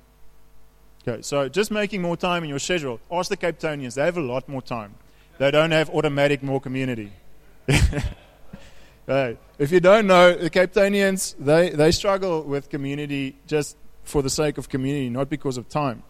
Okay, 1.07 1.23
so 1.23 1.49
just 1.49 1.71
making 1.71 2.03
more 2.03 2.17
time 2.17 2.45
in 2.45 2.51
your 2.51 2.59
schedule. 2.61 3.01
Ask 3.11 3.29
the 3.29 3.37
Cape 3.37 3.59
Townians; 3.59 3.97
they 3.97 4.05
have 4.05 4.19
a 4.19 4.23
lot 4.23 4.49
more 4.49 4.63
time. 4.63 4.95
They 5.43 5.51
don't 5.51 5.73
have 5.73 5.91
automatic 5.91 6.41
more 6.41 6.61
community. 6.61 7.11
right. 9.09 9.37
If 9.59 9.73
you 9.73 9.81
don't 9.81 10.07
know, 10.07 10.37
the 10.37 10.49
Cape 10.49 10.73
Townians, 10.73 11.35
they, 11.37 11.71
they 11.71 11.91
struggle 11.91 12.43
with 12.43 12.71
community 12.71 13.35
just 13.49 13.77
for 14.05 14.23
the 14.23 14.31
sake 14.31 14.57
of 14.57 14.69
community, 14.69 15.11
not 15.11 15.29
because 15.29 15.57
of 15.57 15.69
time. 15.69 16.05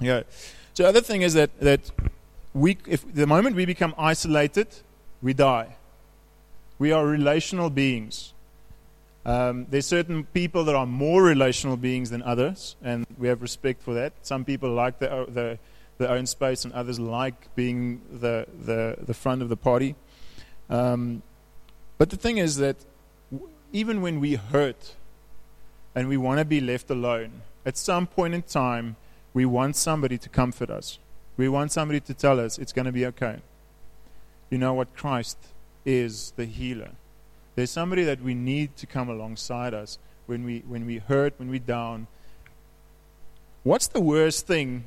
Yeah. 0.00 0.22
So 0.72 0.84
the 0.84 0.88
other 0.88 1.02
thing 1.02 1.20
is 1.20 1.34
that, 1.34 1.50
that 1.60 1.82
we, 2.54 2.78
if 2.86 3.04
the 3.12 3.26
moment 3.26 3.56
we 3.56 3.66
become 3.66 3.94
isolated, 3.98 4.68
we 5.20 5.34
die. 5.34 5.76
We 6.78 6.92
are 6.92 7.06
relational 7.06 7.68
beings. 7.68 8.32
Um, 9.26 9.66
there's 9.68 9.84
certain 9.84 10.24
people 10.24 10.64
that 10.64 10.74
are 10.74 10.86
more 10.86 11.22
relational 11.22 11.76
beings 11.76 12.08
than 12.08 12.22
others, 12.22 12.76
and 12.82 13.06
we 13.18 13.28
have 13.28 13.42
respect 13.42 13.82
for 13.82 13.92
that. 13.92 14.14
Some 14.22 14.46
people 14.46 14.70
like 14.72 14.98
the, 14.98 15.26
the 15.28 15.58
their 15.98 16.10
own 16.10 16.26
space, 16.26 16.64
and 16.64 16.72
others 16.74 16.98
like 16.98 17.54
being 17.54 18.00
the, 18.10 18.46
the, 18.64 18.96
the 19.04 19.14
front 19.14 19.42
of 19.42 19.48
the 19.48 19.56
party. 19.56 19.94
Um, 20.68 21.22
but 21.98 22.10
the 22.10 22.16
thing 22.16 22.38
is 22.38 22.56
that 22.56 22.76
w- 23.32 23.50
even 23.72 24.02
when 24.02 24.20
we 24.20 24.34
hurt 24.34 24.94
and 25.94 26.08
we 26.08 26.16
want 26.16 26.38
to 26.38 26.44
be 26.44 26.60
left 26.60 26.90
alone, 26.90 27.42
at 27.64 27.76
some 27.76 28.06
point 28.06 28.34
in 28.34 28.42
time, 28.42 28.96
we 29.32 29.46
want 29.46 29.76
somebody 29.76 30.18
to 30.18 30.28
comfort 30.28 30.70
us. 30.70 30.98
We 31.36 31.48
want 31.48 31.72
somebody 31.72 32.00
to 32.00 32.14
tell 32.14 32.40
us 32.40 32.58
it's 32.58 32.72
going 32.72 32.86
to 32.86 32.92
be 32.92 33.06
okay. 33.06 33.40
You 34.50 34.58
know 34.58 34.74
what? 34.74 34.94
Christ 34.96 35.38
is 35.84 36.32
the 36.36 36.44
healer. 36.44 36.90
There's 37.54 37.70
somebody 37.70 38.04
that 38.04 38.22
we 38.22 38.34
need 38.34 38.76
to 38.76 38.86
come 38.86 39.08
alongside 39.08 39.74
us 39.74 39.98
when 40.26 40.44
we, 40.44 40.62
when 40.66 40.86
we 40.86 40.98
hurt, 40.98 41.34
when 41.38 41.48
we're 41.48 41.58
down. 41.58 42.06
What's 43.62 43.86
the 43.86 44.00
worst 44.00 44.46
thing 44.46 44.84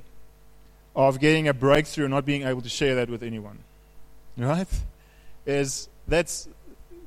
of 0.96 1.20
getting 1.20 1.48
a 1.48 1.54
breakthrough 1.54 2.06
and 2.06 2.14
not 2.14 2.26
being 2.26 2.44
able 2.44 2.62
to 2.62 2.70
share 2.70 2.96
that 2.96 3.10
with 3.10 3.24
anyone. 3.24 3.60
Right? 4.38 4.68
Is 5.46 5.90
that's 6.08 6.48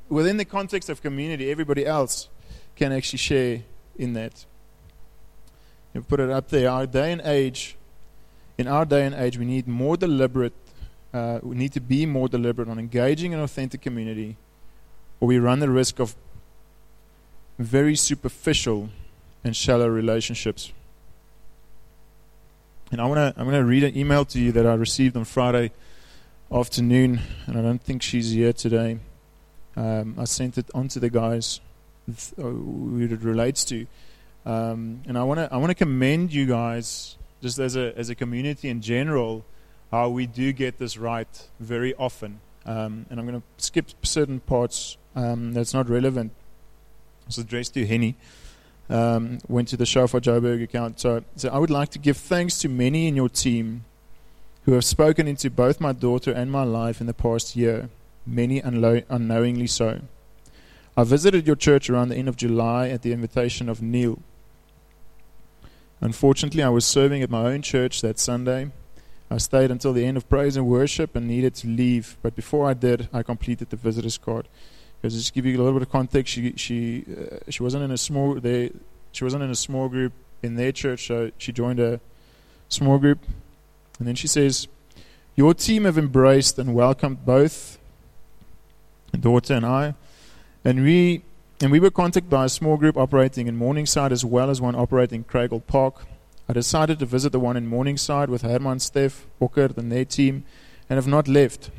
within 0.08 0.36
the 0.36 0.44
context 0.44 0.88
of 0.88 1.02
community, 1.02 1.50
everybody 1.50 1.86
else 1.86 2.28
can 2.76 2.92
actually 2.92 3.18
share 3.18 3.62
in 3.96 4.12
that. 4.12 4.44
You 5.94 6.02
put 6.02 6.20
it 6.20 6.30
up 6.30 6.48
there. 6.48 6.70
Our 6.70 6.86
day 6.86 7.12
and 7.12 7.20
age, 7.24 7.76
in 8.56 8.66
our 8.66 8.84
day 8.84 9.04
and 9.04 9.14
age, 9.14 9.38
we 9.38 9.44
need 9.44 9.68
more 9.68 9.96
deliberate. 9.96 10.54
Uh, 11.12 11.40
we 11.42 11.56
need 11.56 11.72
to 11.72 11.80
be 11.80 12.06
more 12.06 12.28
deliberate 12.28 12.68
on 12.68 12.78
engaging 12.78 13.34
an 13.34 13.40
authentic 13.40 13.82
community, 13.82 14.36
or 15.20 15.28
we 15.28 15.38
run 15.38 15.60
the 15.60 15.68
risk 15.68 15.98
of 15.98 16.16
very 17.58 17.94
superficial 17.94 18.88
and 19.44 19.54
shallow 19.54 19.88
relationships. 19.88 20.72
And 22.92 23.00
I 23.00 23.06
want 23.06 23.34
to 23.34 23.40
I'm 23.40 23.48
going 23.48 23.58
to 23.58 23.64
read 23.64 23.84
an 23.84 23.96
email 23.96 24.26
to 24.26 24.38
you 24.38 24.52
that 24.52 24.66
I 24.66 24.74
received 24.74 25.16
on 25.16 25.24
Friday 25.24 25.72
afternoon, 26.52 27.20
and 27.46 27.58
I 27.58 27.62
don't 27.62 27.82
think 27.82 28.02
she's 28.02 28.32
here 28.32 28.52
today. 28.52 28.98
Um, 29.74 30.14
I 30.18 30.24
sent 30.24 30.58
it 30.58 30.66
on 30.74 30.88
to 30.88 31.00
the 31.00 31.08
guys. 31.08 31.60
who 32.36 32.98
it 33.00 33.22
relates 33.22 33.64
to. 33.64 33.86
Um, 34.44 35.02
and 35.06 35.16
I 35.16 35.22
want 35.22 35.38
to 35.38 35.48
I 35.50 35.56
want 35.56 35.70
to 35.70 35.74
commend 35.74 36.34
you 36.34 36.44
guys 36.46 37.16
just 37.40 37.58
as 37.58 37.76
a 37.76 37.96
as 37.96 38.10
a 38.10 38.14
community 38.14 38.68
in 38.68 38.82
general 38.82 39.44
how 39.90 40.08
we 40.10 40.26
do 40.26 40.52
get 40.52 40.78
this 40.78 40.98
right 40.98 41.48
very 41.60 41.94
often. 41.94 42.40
Um, 42.66 43.06
and 43.08 43.18
I'm 43.18 43.26
going 43.26 43.40
to 43.40 43.64
skip 43.64 43.86
certain 44.02 44.40
parts 44.40 44.98
um, 45.16 45.54
that's 45.54 45.72
not 45.72 45.88
relevant. 45.88 46.32
It's 47.26 47.38
addressed 47.38 47.72
to 47.74 47.86
Henny. 47.86 48.16
Um, 48.90 49.38
went 49.48 49.68
to 49.68 49.76
the 49.76 49.86
Shofar 49.86 50.20
Joburg 50.20 50.62
account. 50.62 51.00
So, 51.00 51.24
so 51.36 51.48
I 51.48 51.58
would 51.58 51.70
like 51.70 51.90
to 51.90 51.98
give 51.98 52.16
thanks 52.16 52.58
to 52.58 52.68
many 52.68 53.06
in 53.06 53.16
your 53.16 53.28
team 53.28 53.84
who 54.64 54.72
have 54.72 54.84
spoken 54.84 55.26
into 55.26 55.50
both 55.50 55.80
my 55.80 55.92
daughter 55.92 56.30
and 56.30 56.50
my 56.50 56.62
life 56.62 57.00
in 57.00 57.06
the 57.06 57.14
past 57.14 57.56
year, 57.56 57.88
many 58.26 58.60
unlo- 58.60 59.04
unknowingly 59.08 59.66
so. 59.66 60.00
I 60.96 61.04
visited 61.04 61.46
your 61.46 61.56
church 61.56 61.88
around 61.88 62.10
the 62.10 62.16
end 62.16 62.28
of 62.28 62.36
July 62.36 62.88
at 62.88 63.02
the 63.02 63.12
invitation 63.12 63.68
of 63.68 63.80
Neil. 63.80 64.18
Unfortunately, 66.00 66.62
I 66.62 66.68
was 66.68 66.84
serving 66.84 67.22
at 67.22 67.30
my 67.30 67.46
own 67.46 67.62
church 67.62 68.02
that 68.02 68.18
Sunday. 68.18 68.70
I 69.30 69.38
stayed 69.38 69.70
until 69.70 69.92
the 69.92 70.04
end 70.04 70.16
of 70.16 70.28
praise 70.28 70.56
and 70.56 70.66
worship 70.66 71.16
and 71.16 71.26
needed 71.26 71.54
to 71.56 71.68
leave, 71.68 72.18
but 72.22 72.36
before 72.36 72.68
I 72.68 72.74
did, 72.74 73.08
I 73.12 73.22
completed 73.22 73.70
the 73.70 73.76
visitor's 73.76 74.18
card. 74.18 74.48
Because 75.02 75.14
just 75.14 75.34
give 75.34 75.44
you 75.44 75.56
a 75.56 75.58
little 75.58 75.72
bit 75.72 75.82
of 75.82 75.90
context, 75.90 76.32
she 76.32 76.54
she 76.56 77.04
uh, 77.10 77.50
she 77.50 77.62
wasn't 77.62 77.82
in 77.82 77.90
a 77.90 77.98
small 77.98 78.36
they 78.36 78.70
she 79.10 79.24
wasn't 79.24 79.42
in 79.42 79.50
a 79.50 79.56
small 79.56 79.88
group 79.88 80.12
in 80.42 80.54
their 80.54 80.70
church, 80.70 81.08
so 81.08 81.32
she 81.38 81.52
joined 81.52 81.80
a 81.80 82.00
small 82.68 82.98
group 82.98 83.18
and 84.02 84.08
then 84.08 84.16
she 84.16 84.26
says, 84.26 84.66
Your 85.36 85.54
team 85.54 85.84
have 85.84 85.96
embraced 85.96 86.58
and 86.58 86.74
welcomed 86.74 87.24
both 87.24 87.78
daughter 89.18 89.54
and 89.54 89.64
I. 89.64 89.94
And 90.64 90.82
we 90.82 91.22
and 91.60 91.70
we 91.70 91.78
were 91.78 91.92
contacted 91.92 92.28
by 92.28 92.46
a 92.46 92.48
small 92.48 92.76
group 92.76 92.96
operating 92.96 93.46
in 93.46 93.56
Morningside 93.56 94.10
as 94.10 94.24
well 94.24 94.50
as 94.50 94.60
one 94.60 94.74
operating 94.74 95.20
in 95.20 95.24
Craighall 95.24 95.64
Park. 95.64 96.04
I 96.48 96.52
decided 96.52 96.98
to 96.98 97.06
visit 97.06 97.30
the 97.30 97.38
one 97.38 97.56
in 97.56 97.68
Morningside 97.68 98.28
with 98.28 98.42
Herman, 98.42 98.80
Steph, 98.80 99.26
Walker, 99.38 99.70
and 99.76 99.92
their 99.92 100.04
team, 100.04 100.44
and 100.90 100.96
have 100.96 101.06
not 101.06 101.28
left. 101.28 101.70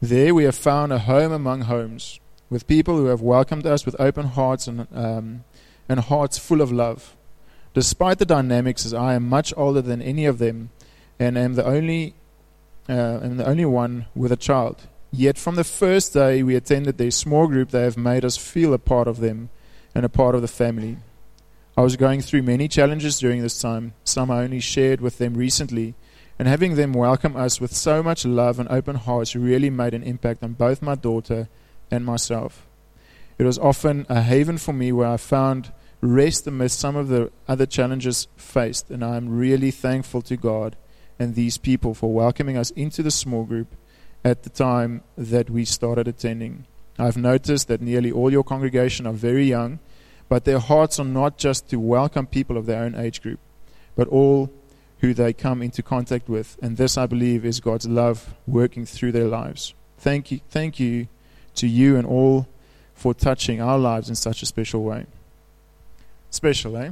There 0.00 0.34
we 0.34 0.44
have 0.44 0.54
found 0.54 0.92
a 0.92 0.98
home 0.98 1.32
among 1.32 1.62
homes, 1.62 2.20
with 2.50 2.66
people 2.66 2.96
who 2.96 3.06
have 3.06 3.22
welcomed 3.22 3.66
us 3.66 3.86
with 3.86 3.96
open 3.98 4.26
hearts 4.26 4.66
and, 4.66 4.86
um, 4.94 5.44
and 5.88 6.00
hearts 6.00 6.38
full 6.38 6.60
of 6.60 6.70
love. 6.70 7.16
Despite 7.72 8.18
the 8.18 8.26
dynamics, 8.26 8.84
as 8.84 8.92
I 8.92 9.14
am 9.14 9.28
much 9.28 9.54
older 9.56 9.80
than 9.80 10.02
any 10.02 10.26
of 10.26 10.38
them, 10.38 10.70
and 11.18 11.38
am 11.38 11.54
the 11.54 11.64
only 11.64 12.14
uh, 12.88 13.20
am 13.22 13.38
the 13.38 13.46
only 13.46 13.64
one 13.64 14.06
with 14.14 14.30
a 14.30 14.36
child. 14.36 14.86
Yet 15.10 15.38
from 15.38 15.56
the 15.56 15.64
first 15.64 16.12
day 16.12 16.42
we 16.42 16.54
attended 16.54 16.98
their 16.98 17.10
small 17.10 17.46
group, 17.46 17.70
they 17.70 17.82
have 17.82 17.96
made 17.96 18.24
us 18.24 18.36
feel 18.36 18.74
a 18.74 18.78
part 18.78 19.08
of 19.08 19.20
them 19.20 19.48
and 19.94 20.04
a 20.04 20.10
part 20.10 20.34
of 20.34 20.42
the 20.42 20.48
family. 20.48 20.98
I 21.76 21.82
was 21.82 21.96
going 21.96 22.20
through 22.20 22.42
many 22.42 22.68
challenges 22.68 23.18
during 23.18 23.42
this 23.42 23.60
time. 23.60 23.94
Some 24.04 24.30
I 24.30 24.44
only 24.44 24.60
shared 24.60 25.00
with 25.00 25.18
them 25.18 25.34
recently, 25.34 25.94
and 26.38 26.46
having 26.46 26.74
them 26.74 26.92
welcome 26.92 27.36
us 27.36 27.60
with 27.60 27.74
so 27.74 28.02
much 28.02 28.24
love 28.24 28.60
and 28.60 28.68
open 28.68 28.96
hearts 28.96 29.34
really 29.34 29.70
made 29.70 29.94
an 29.94 30.02
impact 30.02 30.42
on 30.42 30.52
both 30.52 30.82
my 30.82 30.94
daughter 30.94 31.48
and 31.90 32.04
myself. 32.04 32.66
It 33.38 33.44
was 33.44 33.58
often 33.58 34.06
a 34.08 34.22
haven 34.22 34.58
for 34.58 34.72
me 34.72 34.92
where 34.92 35.08
I 35.08 35.16
found 35.16 35.72
rest 36.00 36.46
amidst 36.46 36.78
some 36.78 36.96
of 36.96 37.08
the 37.08 37.30
other 37.48 37.66
challenges 37.66 38.28
faced, 38.36 38.90
and 38.90 39.04
I 39.04 39.16
am 39.16 39.36
really 39.36 39.70
thankful 39.70 40.22
to 40.22 40.36
God 40.36 40.76
and 41.18 41.34
these 41.34 41.58
people 41.58 41.94
for 41.94 42.12
welcoming 42.12 42.56
us 42.56 42.70
into 42.72 43.02
the 43.02 43.10
small 43.10 43.44
group 43.44 43.74
at 44.24 44.42
the 44.42 44.50
time 44.50 45.02
that 45.16 45.48
we 45.48 45.64
started 45.64 46.06
attending. 46.06 46.66
I've 46.98 47.16
noticed 47.16 47.68
that 47.68 47.80
nearly 47.80 48.10
all 48.10 48.30
your 48.30 48.44
congregation 48.44 49.06
are 49.06 49.12
very 49.12 49.46
young, 49.46 49.78
but 50.28 50.44
their 50.44 50.58
hearts 50.58 50.98
are 50.98 51.04
not 51.04 51.38
just 51.38 51.68
to 51.70 51.76
welcome 51.76 52.26
people 52.26 52.56
of 52.56 52.66
their 52.66 52.82
own 52.82 52.94
age 52.94 53.22
group, 53.22 53.38
but 53.94 54.08
all 54.08 54.50
who 55.00 55.14
they 55.14 55.32
come 55.32 55.62
into 55.62 55.82
contact 55.82 56.28
with. 56.28 56.56
And 56.62 56.76
this, 56.76 56.96
I 56.96 57.06
believe, 57.06 57.44
is 57.44 57.60
God's 57.60 57.86
love 57.86 58.34
working 58.46 58.86
through 58.86 59.12
their 59.12 59.26
lives. 59.26 59.74
Thank 59.98 60.30
you, 60.30 60.40
thank 60.50 60.80
you 60.80 61.08
to 61.56 61.66
you 61.66 61.96
and 61.96 62.06
all 62.06 62.46
for 62.94 63.14
touching 63.14 63.60
our 63.60 63.78
lives 63.78 64.08
in 64.08 64.14
such 64.14 64.42
a 64.42 64.46
special 64.46 64.82
way. 64.82 65.06
Special, 66.30 66.76
eh? 66.76 66.90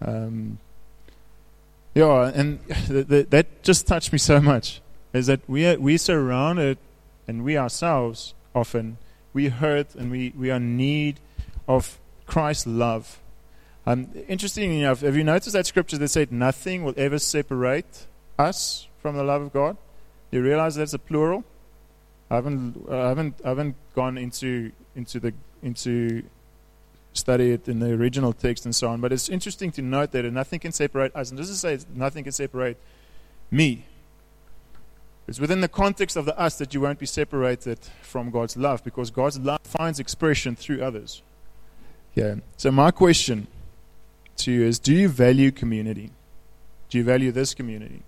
Um, 0.00 0.58
yeah, 1.94 2.30
and 2.34 2.60
that 2.88 3.62
just 3.62 3.86
touched 3.86 4.12
me 4.12 4.18
so 4.18 4.40
much. 4.40 4.80
Is 5.12 5.26
that 5.26 5.40
we 5.48 5.66
are, 5.66 5.78
we 5.78 5.96
surrounded, 5.96 6.78
and 7.26 7.44
we 7.44 7.56
ourselves 7.56 8.34
often 8.54 8.98
we 9.32 9.48
hurt 9.48 9.94
and 9.94 10.10
we 10.10 10.32
we 10.36 10.50
are 10.50 10.56
in 10.56 10.76
need 10.76 11.20
of 11.68 11.98
Christ's 12.26 12.66
love. 12.66 13.20
Um, 13.88 14.10
interesting 14.28 14.80
enough, 14.80 15.00
have 15.00 15.16
you 15.16 15.24
noticed 15.24 15.54
that 15.54 15.64
scripture 15.64 15.96
that 15.96 16.08
said 16.08 16.30
nothing 16.30 16.84
will 16.84 16.92
ever 16.98 17.18
separate 17.18 18.06
us 18.38 18.86
from 19.00 19.16
the 19.16 19.24
love 19.24 19.40
of 19.40 19.50
God? 19.50 19.78
Do 20.30 20.36
You 20.36 20.44
realize 20.44 20.74
that's 20.74 20.92
a 20.92 20.98
plural. 20.98 21.42
I 22.30 22.34
haven't 22.34 22.86
I 22.90 23.08
haven't 23.08 23.40
I 23.42 23.48
haven't 23.48 23.76
gone 23.94 24.18
into 24.18 24.72
into 24.94 25.20
the 25.20 25.32
into 25.62 26.22
study 27.14 27.52
it 27.52 27.66
in 27.66 27.78
the 27.78 27.90
original 27.94 28.34
text 28.34 28.66
and 28.66 28.76
so 28.76 28.88
on. 28.88 29.00
But 29.00 29.10
it's 29.10 29.30
interesting 29.30 29.72
to 29.72 29.80
note 29.80 30.12
that 30.12 30.30
nothing 30.34 30.60
can 30.60 30.72
separate 30.72 31.16
us. 31.16 31.30
And 31.30 31.40
is 31.40 31.58
say 31.58 31.78
nothing 31.94 32.24
can 32.24 32.32
separate 32.32 32.76
me. 33.50 33.86
It's 35.26 35.40
within 35.40 35.62
the 35.62 35.68
context 35.68 36.14
of 36.14 36.26
the 36.26 36.38
us 36.38 36.58
that 36.58 36.74
you 36.74 36.82
won't 36.82 36.98
be 36.98 37.06
separated 37.06 37.78
from 38.02 38.30
God's 38.30 38.54
love 38.54 38.84
because 38.84 39.10
God's 39.10 39.38
love 39.38 39.60
finds 39.62 39.98
expression 39.98 40.56
through 40.56 40.82
others. 40.82 41.22
Yeah. 42.14 42.34
So 42.58 42.70
my 42.70 42.90
question 42.90 43.46
to 44.38 44.52
you 44.52 44.64
is 44.64 44.78
do 44.78 44.94
you 44.94 45.08
value 45.08 45.50
community? 45.50 46.10
Do 46.90 46.98
you 46.98 47.04
value 47.04 47.32
this 47.32 47.54
community? 47.54 48.02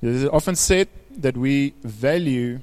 It 0.00 0.08
is 0.08 0.24
often 0.26 0.54
said 0.54 0.88
that 1.10 1.36
we 1.36 1.74
value 1.82 2.60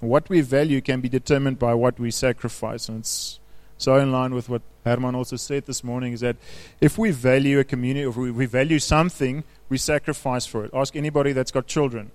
what 0.00 0.28
we 0.28 0.40
value 0.40 0.80
can 0.80 1.00
be 1.00 1.08
determined 1.08 1.58
by 1.58 1.74
what 1.74 1.98
we 1.98 2.10
sacrifice. 2.10 2.88
And 2.88 3.00
it's 3.00 3.40
so, 3.78 3.96
in 3.96 4.12
line 4.12 4.34
with 4.34 4.48
what 4.48 4.62
Herman 4.84 5.14
also 5.14 5.36
said 5.36 5.66
this 5.66 5.82
morning, 5.82 6.12
is 6.12 6.20
that 6.20 6.36
if 6.80 6.96
we 6.96 7.10
value 7.10 7.58
a 7.58 7.64
community, 7.64 8.08
if 8.08 8.16
we, 8.16 8.46
value 8.46 8.78
something, 8.78 9.44
we 9.68 9.78
sacrifice 9.78 10.46
for 10.46 10.64
it. 10.64 10.70
Ask 10.72 10.94
anybody 10.94 11.32
that's 11.32 11.50
got 11.50 11.66
children. 11.66 12.10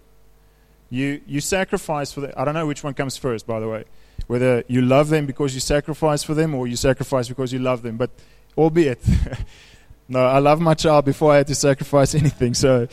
You, 0.89 1.21
you 1.27 1.41
sacrifice 1.41 2.11
for 2.11 2.21
them. 2.21 2.33
I 2.37 2.45
don't 2.45 2.53
know 2.53 2.65
which 2.65 2.83
one 2.83 2.93
comes 2.93 3.17
first, 3.17 3.45
by 3.45 3.59
the 3.59 3.67
way. 3.67 3.83
Whether 4.27 4.63
you 4.67 4.81
love 4.81 5.09
them 5.09 5.25
because 5.25 5.53
you 5.53 5.59
sacrifice 5.59 6.23
for 6.23 6.33
them 6.33 6.55
or 6.55 6.67
you 6.67 6.75
sacrifice 6.75 7.27
because 7.27 7.51
you 7.51 7.59
love 7.59 7.81
them. 7.81 7.97
But, 7.97 8.09
albeit, 8.57 8.99
no, 10.09 10.25
I 10.25 10.39
love 10.39 10.59
my 10.59 10.73
child 10.73 11.05
before 11.05 11.31
I 11.31 11.37
had 11.37 11.47
to 11.47 11.55
sacrifice 11.55 12.13
anything. 12.23 12.53
So, 12.53 12.87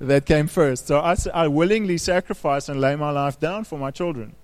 that 0.00 0.26
came 0.26 0.46
first. 0.46 0.86
So, 0.86 0.98
I, 1.00 1.16
I 1.32 1.48
willingly 1.48 1.96
sacrifice 1.96 2.68
and 2.68 2.80
lay 2.80 2.94
my 2.96 3.10
life 3.10 3.40
down 3.40 3.64
for 3.64 3.78
my 3.78 3.90
children. 3.90 4.34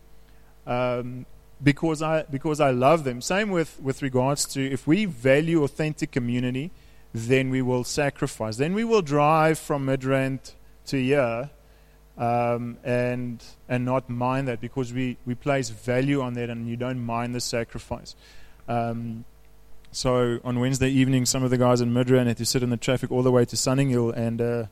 Um, 0.66 1.26
because 1.62 2.02
I 2.02 2.22
because 2.22 2.60
I 2.60 2.70
love 2.70 3.04
them. 3.04 3.20
Same 3.20 3.50
with 3.50 3.80
with 3.80 4.02
regards 4.02 4.44
to 4.54 4.60
if 4.64 4.86
we 4.86 5.04
value 5.06 5.62
authentic 5.64 6.12
community, 6.12 6.70
then 7.12 7.50
we 7.50 7.62
will 7.62 7.84
sacrifice. 7.84 8.56
Then 8.56 8.74
we 8.74 8.84
will 8.84 9.02
drive 9.02 9.58
from 9.58 9.86
Midrand 9.86 10.52
to 10.86 11.00
here, 11.00 11.50
um, 12.18 12.78
and 12.84 13.42
and 13.68 13.84
not 13.84 14.10
mind 14.10 14.48
that 14.48 14.60
because 14.60 14.92
we 14.92 15.16
we 15.24 15.34
place 15.34 15.70
value 15.70 16.20
on 16.20 16.34
that, 16.34 16.50
and 16.50 16.68
you 16.68 16.76
don't 16.76 17.00
mind 17.00 17.34
the 17.34 17.40
sacrifice. 17.40 18.14
Um, 18.68 19.24
so 19.94 20.40
on 20.42 20.58
Wednesday 20.58 20.88
evening, 20.88 21.24
some 21.24 21.44
of 21.44 21.50
the 21.50 21.56
guys 21.56 21.80
in 21.80 21.94
Midrand 21.94 22.26
had 22.26 22.36
to 22.38 22.44
sit 22.44 22.64
in 22.64 22.70
the 22.70 22.76
traffic 22.76 23.12
all 23.12 23.22
the 23.22 23.30
way 23.30 23.44
to 23.44 23.54
Sunninghill, 23.54 24.12
and 24.16 24.40
uh, 24.40 24.64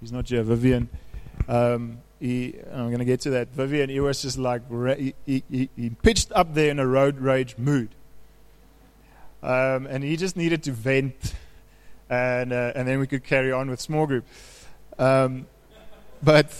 he's 0.00 0.12
not 0.12 0.26
here, 0.26 0.42
Vivian. 0.42 0.88
Um, 1.46 1.98
he, 2.18 2.54
I'm 2.72 2.86
going 2.86 3.00
to 3.00 3.04
get 3.04 3.20
to 3.20 3.30
that. 3.30 3.48
Vivian, 3.48 3.90
he 3.90 4.00
was 4.00 4.22
just 4.22 4.38
like, 4.38 4.62
he, 4.96 5.14
he, 5.26 5.68
he 5.76 5.90
pitched 5.90 6.32
up 6.32 6.54
there 6.54 6.70
in 6.70 6.78
a 6.78 6.86
road 6.86 7.18
rage 7.18 7.58
mood. 7.58 7.90
Um, 9.42 9.86
and 9.86 10.02
he 10.02 10.16
just 10.16 10.38
needed 10.38 10.62
to 10.62 10.72
vent, 10.72 11.34
and, 12.08 12.54
uh, 12.54 12.72
and 12.74 12.88
then 12.88 12.98
we 12.98 13.06
could 13.06 13.24
carry 13.24 13.52
on 13.52 13.68
with 13.68 13.78
small 13.78 14.06
group. 14.06 14.24
Um, 14.98 15.46
but 16.22 16.50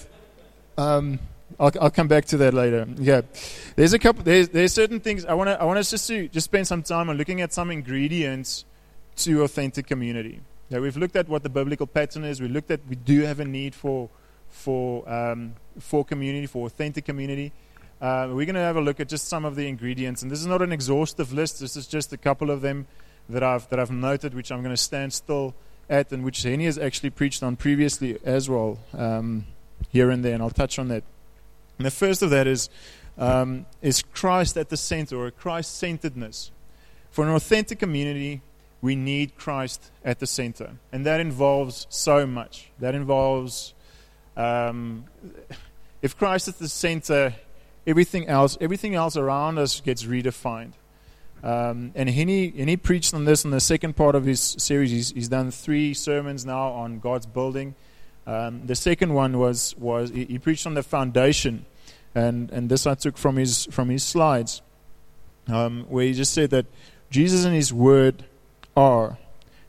um, 0.77 1.19
I'll, 1.61 1.71
I'll 1.81 1.91
come 1.91 2.09
back 2.09 2.25
to 2.27 2.37
that 2.39 2.55
later. 2.55 2.87
Yeah, 2.97 3.21
there's 3.77 3.93
a 3.93 3.99
couple. 3.99 4.25
There's, 4.25 4.49
there's 4.49 4.73
certain 4.73 4.99
things 4.99 5.25
I 5.25 5.35
want 5.35 5.49
to. 5.49 5.61
I 5.61 5.65
want 5.65 5.79
us 5.79 5.91
just 5.91 6.09
to 6.09 6.27
just 6.29 6.47
spend 6.47 6.67
some 6.67 6.83
time 6.83 7.11
on 7.11 7.17
looking 7.17 7.41
at 7.41 7.53
some 7.53 7.71
ingredients 7.71 8.65
to 9.17 9.43
authentic 9.43 9.87
community. 9.87 10.41
Yeah, 10.71 10.81
we've 10.81 10.97
looked 10.97 11.17
at 11.17 11.29
what 11.29 11.43
the 11.43 11.51
biblical 11.51 11.87
pattern 11.87 12.25
is. 12.25 12.41
We 12.41 12.49
looked 12.49 12.71
at 12.71 12.81
we 12.89 12.97
do 12.97 13.21
have 13.23 13.39
a 13.39 13.45
need 13.45 13.75
for 13.75 14.09
for, 14.51 15.09
um, 15.11 15.55
for 15.79 16.05
community, 16.05 16.47
for 16.47 16.67
authentic 16.67 17.05
community. 17.05 17.53
Uh, 18.01 18.29
we're 18.31 18.47
going 18.47 18.55
to 18.55 18.61
have 18.61 18.77
a 18.77 18.81
look 18.81 19.01
at 19.01 19.09
just 19.09 19.29
some 19.29 19.45
of 19.45 19.57
the 19.57 19.69
ingredients. 19.69 20.23
And 20.23 20.31
this 20.31 20.41
is 20.41 20.47
not 20.47 20.63
an 20.63 20.73
exhaustive 20.73 21.33
list, 21.33 21.61
this 21.61 21.77
is 21.77 21.87
just 21.87 22.13
a 22.13 22.17
couple 22.17 22.51
of 22.51 22.61
them 22.61 22.87
that 23.29 23.43
I've, 23.43 23.69
that 23.69 23.79
I've 23.79 23.91
noted, 23.91 24.35
which 24.35 24.51
I'm 24.51 24.63
going 24.63 24.75
to 24.75 24.81
stand 24.81 25.13
still 25.13 25.55
at, 25.89 26.11
and 26.13 26.25
which 26.25 26.43
Henny 26.43 26.65
has 26.65 26.79
actually 26.79 27.11
preached 27.11 27.43
on 27.43 27.57
previously 27.57 28.19
as 28.25 28.49
well, 28.49 28.79
um, 28.95 29.47
here 29.91 30.11
and 30.11 30.25
there. 30.25 30.35
And 30.35 30.43
I'll 30.43 30.51
touch 30.51 30.79
on 30.79 30.89
that. 30.89 31.05
And 31.81 31.87
the 31.87 31.91
first 31.91 32.21
of 32.21 32.29
that 32.29 32.47
is 32.47 32.69
um, 33.17 33.65
is 33.81 34.03
Christ 34.03 34.59
at 34.59 34.69
the 34.69 34.77
center 34.77 35.17
or 35.17 35.31
Christ 35.31 35.79
centeredness. 35.79 36.51
For 37.11 37.25
an 37.25 37.31
authentic 37.31 37.79
community, 37.79 38.43
we 38.83 38.95
need 38.97 39.35
Christ 39.39 39.91
at 40.05 40.19
the 40.19 40.27
center. 40.27 40.73
And 40.93 41.07
that 41.07 41.21
involves 41.21 41.87
so 41.89 42.27
much. 42.27 42.71
That 42.81 42.95
involves, 42.95 43.73
um, 44.37 45.07
if 46.03 46.19
Christ 46.19 46.49
is 46.49 46.57
the 46.57 46.69
center, 46.69 47.35
everything 47.87 48.29
else, 48.29 48.59
everything 48.61 48.95
else 48.95 49.17
around 49.17 49.57
us 49.57 49.81
gets 49.81 50.03
redefined. 50.03 50.73
Um, 51.43 51.93
and, 51.95 52.11
he, 52.11 52.53
and 52.59 52.69
he 52.69 52.77
preached 52.77 53.15
on 53.15 53.25
this 53.25 53.43
in 53.43 53.53
the 53.53 53.61
second 53.61 53.97
part 53.97 54.15
of 54.15 54.27
his 54.27 54.39
series. 54.59 54.91
He's, 54.91 55.13
he's 55.13 55.29
done 55.29 55.51
three 55.51 55.95
sermons 55.95 56.45
now 56.45 56.73
on 56.73 56.99
God's 56.99 57.25
building. 57.25 57.75
Um, 58.27 58.67
the 58.67 58.77
second 58.77 59.15
one 59.15 59.39
was, 59.39 59.75
was 59.77 60.11
he, 60.11 60.25
he, 60.27 60.39
preached 60.39 60.67
on 60.67 60.75
the 60.75 60.83
foundation. 60.83 61.65
And, 62.15 62.51
and 62.51 62.69
this 62.69 62.87
I 62.87 62.95
took 62.95 63.17
from 63.17 63.37
his, 63.37 63.67
from 63.67 63.89
his 63.89 64.03
slides, 64.03 64.63
um, 65.49 65.85
where 65.89 66.05
he 66.05 66.13
just 66.13 66.33
said 66.33 66.51
that 66.51 66.67
Jesus 67.11 67.45
and 67.45 67.55
his 67.55 67.73
word 67.73 68.25
are 68.77 69.19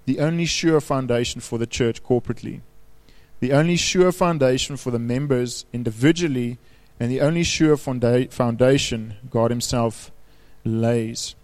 the 0.05 0.19
only 0.19 0.45
sure 0.45 0.81
foundation 0.81 1.41
for 1.41 1.57
the 1.57 1.67
church 1.67 2.03
corporately, 2.03 2.61
the 3.39 3.53
only 3.53 3.75
sure 3.75 4.11
foundation 4.11 4.77
for 4.77 4.91
the 4.91 4.99
members 4.99 5.65
individually, 5.71 6.57
and 6.99 7.11
the 7.11 7.21
only 7.21 7.43
sure 7.43 7.77
foundation 7.77 9.15
God 9.29 9.49
Himself 9.49 10.11
lays. 10.63 11.35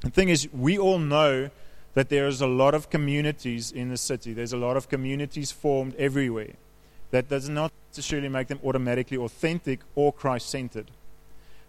The 0.00 0.10
thing 0.10 0.30
is, 0.30 0.48
we 0.52 0.78
all 0.78 0.98
know 0.98 1.50
that 1.94 2.08
there 2.08 2.26
is 2.26 2.40
a 2.40 2.46
lot 2.46 2.74
of 2.74 2.88
communities 2.88 3.70
in 3.70 3.90
the 3.90 3.98
city. 3.98 4.32
There's 4.32 4.54
a 4.54 4.56
lot 4.56 4.76
of 4.76 4.88
communities 4.88 5.52
formed 5.52 5.94
everywhere. 5.96 6.54
That 7.10 7.28
does 7.28 7.48
not 7.48 7.72
necessarily 7.92 8.28
make 8.28 8.48
them 8.48 8.58
automatically 8.64 9.18
authentic 9.18 9.80
or 9.94 10.12
Christ 10.12 10.48
centered. 10.48 10.90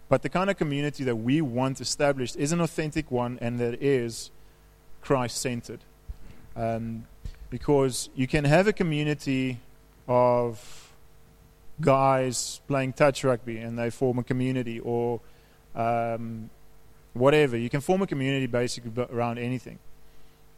But 0.08 0.22
the 0.22 0.30
kind 0.30 0.48
of 0.48 0.56
community 0.56 1.04
that 1.04 1.16
we 1.16 1.42
want 1.42 1.80
established 1.80 2.36
is 2.36 2.50
an 2.50 2.60
authentic 2.60 3.10
one 3.10 3.38
and 3.42 3.58
that 3.58 3.82
is 3.82 4.30
Christ 5.02 5.36
centered. 5.40 5.80
Um, 6.56 7.04
because 7.50 8.08
you 8.14 8.26
can 8.26 8.44
have 8.44 8.66
a 8.66 8.72
community 8.72 9.60
of 10.08 10.92
guys 11.80 12.60
playing 12.68 12.94
touch 12.94 13.22
rugby 13.22 13.58
and 13.58 13.78
they 13.78 13.90
form 13.90 14.18
a 14.18 14.24
community 14.24 14.80
or 14.80 15.20
um, 15.74 16.48
whatever. 17.12 17.56
You 17.56 17.68
can 17.68 17.82
form 17.82 18.00
a 18.00 18.06
community 18.06 18.46
basically 18.46 18.92
around 19.10 19.38
anything. 19.38 19.78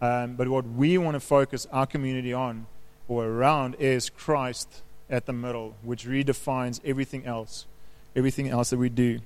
Um, 0.01 0.37
but 0.37 0.47
what 0.47 0.65
we 0.65 0.97
want 0.97 1.15
to 1.15 1.21
focus 1.21 1.67
our 1.73 1.87
community 1.87 2.33
on 2.33 2.67
or 3.09 3.25
around 3.25 3.77
is 3.81 4.11
Christ 4.11 4.83
at 5.09 5.27
the 5.27 5.33
middle, 5.33 5.77
which 5.83 6.07
redefines 6.07 6.81
everything 6.85 7.27
else, 7.27 7.67
everything 8.15 8.49
else 8.49 8.71
that 8.71 8.79
we 8.79 8.89
do. 8.89 9.21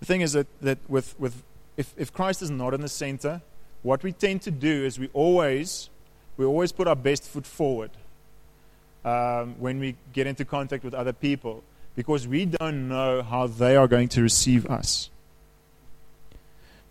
The 0.00 0.06
thing 0.06 0.20
is 0.20 0.32
that, 0.32 0.46
that 0.60 0.78
with, 0.88 1.18
with 1.18 1.42
if, 1.76 1.94
if 1.96 2.12
Christ 2.12 2.42
is 2.42 2.50
not 2.50 2.74
in 2.74 2.80
the 2.80 2.88
center, 2.88 3.40
what 3.82 4.02
we 4.02 4.12
tend 4.12 4.42
to 4.42 4.50
do 4.50 4.84
is 4.84 4.98
we 4.98 5.08
always 5.12 5.90
we 6.36 6.44
always 6.44 6.70
put 6.70 6.86
our 6.86 6.96
best 6.96 7.22
foot 7.24 7.46
forward 7.46 7.90
um, 9.04 9.54
when 9.58 9.80
we 9.80 9.96
get 10.12 10.26
into 10.26 10.44
contact 10.44 10.84
with 10.84 10.92
other 10.92 11.14
people 11.14 11.62
because 11.94 12.28
we 12.28 12.44
don't 12.44 12.88
know 12.88 13.22
how 13.22 13.46
they 13.46 13.74
are 13.74 13.88
going 13.88 14.08
to 14.08 14.20
receive 14.20 14.66
us 14.66 15.08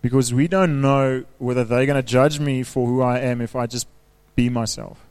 because 0.02 0.32
we 0.32 0.48
don't 0.48 0.80
know 0.80 1.24
whether 1.38 1.64
they're 1.64 1.86
going 1.86 2.02
to 2.02 2.08
judge 2.08 2.40
me 2.40 2.62
for 2.62 2.86
who 2.86 3.02
I 3.02 3.20
am 3.20 3.40
if 3.40 3.54
I 3.54 3.66
just 3.66 3.86
be 4.34 4.48
myself. 4.48 5.05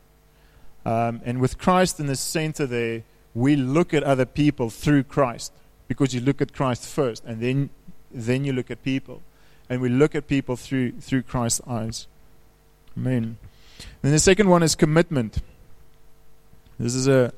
Um, 0.85 1.21
and 1.25 1.39
with 1.39 1.57
Christ 1.57 1.99
in 1.99 2.05
the 2.05 2.15
center 2.15 2.65
there, 2.65 3.03
we 3.33 3.55
look 3.55 3.93
at 3.93 4.03
other 4.03 4.25
people 4.25 4.69
through 4.69 5.03
Christ 5.03 5.51
because 5.87 6.13
you 6.13 6.21
look 6.21 6.41
at 6.41 6.53
Christ 6.53 6.87
first 6.87 7.23
and 7.25 7.41
then, 7.41 7.69
then 8.11 8.45
you 8.45 8.53
look 8.53 8.69
at 8.71 8.83
people. 8.83 9.21
And 9.69 9.81
we 9.81 9.89
look 9.89 10.13
at 10.13 10.27
people 10.27 10.55
through, 10.55 10.93
through 11.01 11.23
Christ's 11.23 11.61
eyes. 11.67 12.07
Amen. 12.95 13.37
And 14.03 14.13
the 14.13 14.19
second 14.19 14.47
one 14.47 14.61
is 14.61 14.75
commitment. 14.75 15.39
This 16.77 16.93
is 16.93 17.07
a 17.07 17.33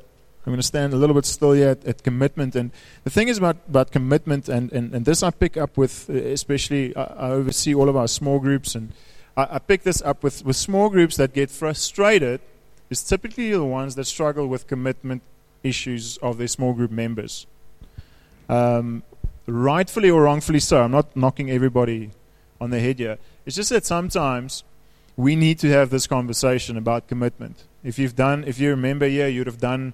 I'm 0.47 0.51
going 0.51 0.61
to 0.61 0.63
stand 0.63 0.93
a 0.93 0.95
little 0.95 1.13
bit 1.13 1.25
still 1.25 1.51
here 1.51 1.71
at, 1.71 1.83
at 1.83 2.03
commitment. 2.03 2.55
And 2.55 2.71
the 3.03 3.09
thing 3.09 3.27
is 3.27 3.37
about, 3.37 3.57
about 3.67 3.91
commitment, 3.91 4.47
and, 4.47 4.71
and, 4.71 4.95
and 4.95 5.03
this 5.03 5.21
I 5.21 5.29
pick 5.29 5.57
up 5.57 5.75
with, 5.75 6.09
uh, 6.09 6.13
especially, 6.13 6.95
I, 6.95 7.03
I 7.03 7.29
oversee 7.31 7.75
all 7.75 7.89
of 7.89 7.97
our 7.97 8.07
small 8.07 8.39
groups, 8.39 8.73
and 8.73 8.93
I, 9.35 9.55
I 9.55 9.59
pick 9.59 9.83
this 9.83 10.01
up 10.03 10.23
with, 10.23 10.45
with 10.45 10.55
small 10.55 10.89
groups 10.89 11.17
that 11.17 11.33
get 11.33 11.51
frustrated, 11.51 12.39
is 12.89 13.03
typically 13.03 13.51
the 13.51 13.63
ones 13.63 13.95
that 13.95 14.05
struggle 14.05 14.47
with 14.47 14.67
commitment 14.67 15.21
issues 15.63 16.17
of 16.17 16.37
their 16.37 16.47
small 16.47 16.73
group 16.73 16.91
members. 16.91 17.47
Um, 18.49 19.03
rightfully 19.45 20.09
or 20.09 20.23
wrongfully 20.23 20.59
so, 20.59 20.83
I'm 20.83 20.91
not 20.91 21.15
knocking 21.15 21.49
everybody 21.51 22.11
on 22.59 22.69
the 22.69 22.79
head 22.79 22.99
here. 22.99 23.17
It's 23.45 23.55
just 23.55 23.69
that 23.69 23.85
sometimes 23.85 24.63
we 25.15 25.35
need 25.35 25.59
to 25.59 25.69
have 25.69 25.89
this 25.89 26.07
conversation 26.07 26.77
about 26.77 27.07
commitment. 27.07 27.63
If 27.83 27.97
you've 27.99 28.15
done, 28.15 28.43
if 28.45 28.59
you 28.59 28.69
remember 28.69 29.07
here, 29.07 29.27
you'd 29.27 29.47
have 29.47 29.59
done 29.59 29.93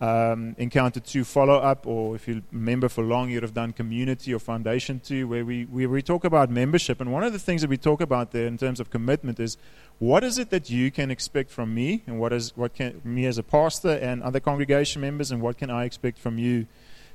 um, 0.00 0.54
Encounter 0.58 1.00
2 1.00 1.24
follow 1.24 1.56
up, 1.56 1.86
or 1.86 2.14
if 2.14 2.28
you 2.28 2.42
remember 2.52 2.88
for 2.88 3.02
long, 3.02 3.30
you'd 3.30 3.42
have 3.42 3.54
done 3.54 3.72
Community 3.72 4.32
or 4.32 4.38
Foundation 4.38 5.00
2, 5.00 5.26
where 5.26 5.44
we, 5.44 5.64
we 5.64 6.02
talk 6.02 6.24
about 6.24 6.50
membership. 6.50 7.00
And 7.00 7.12
one 7.12 7.24
of 7.24 7.32
the 7.32 7.38
things 7.38 7.62
that 7.62 7.70
we 7.70 7.76
talk 7.76 8.00
about 8.00 8.30
there 8.30 8.46
in 8.46 8.58
terms 8.58 8.78
of 8.78 8.90
commitment 8.90 9.40
is 9.40 9.56
what 9.98 10.22
is 10.22 10.38
it 10.38 10.50
that 10.50 10.70
you 10.70 10.92
can 10.92 11.10
expect 11.10 11.50
from 11.50 11.74
me, 11.74 12.02
and 12.06 12.20
what 12.20 12.32
is 12.32 12.56
what 12.56 12.74
can 12.74 13.00
me 13.04 13.26
as 13.26 13.38
a 13.38 13.42
pastor 13.42 13.90
and 13.90 14.22
other 14.22 14.38
congregation 14.38 15.02
members, 15.02 15.32
and 15.32 15.42
what 15.42 15.58
can 15.58 15.70
I 15.70 15.84
expect 15.84 16.18
from 16.18 16.38
you 16.38 16.66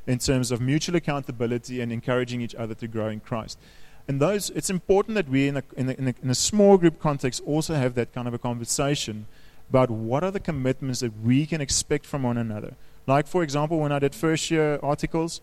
in 0.05 0.19
terms 0.19 0.51
of 0.51 0.59
mutual 0.59 0.97
accountability 0.97 1.79
and 1.79 1.93
encouraging 1.93 2.41
each 2.41 2.55
other 2.55 2.73
to 2.75 2.87
grow 2.87 3.07
in 3.07 3.21
Christ. 3.21 3.57
And 4.05 4.19
those, 4.19 4.49
it's 4.49 4.69
important 4.69 5.15
that 5.15 5.29
we, 5.29 5.47
in, 5.47 5.55
a, 5.55 5.63
in, 5.77 5.89
a, 5.89 6.13
in 6.21 6.29
a 6.29 6.35
small 6.35 6.77
group 6.77 6.99
context, 6.99 7.41
also 7.45 7.75
have 7.75 7.95
that 7.95 8.13
kind 8.13 8.27
of 8.27 8.33
a 8.33 8.37
conversation 8.37 9.27
about 9.73 9.89
what 9.89 10.23
are 10.23 10.29
the 10.29 10.39
commitments 10.39 10.99
that 10.99 11.11
we 11.23 11.47
can 11.47 11.59
expect 11.59 12.05
from 12.05 12.21
one 12.21 12.37
another. 12.37 12.75
Like, 13.07 13.25
for 13.25 13.41
example, 13.41 13.79
when 13.79 13.91
I 13.91 13.97
did 13.97 14.13
first 14.13 14.51
year 14.51 14.79
articles, 14.83 15.41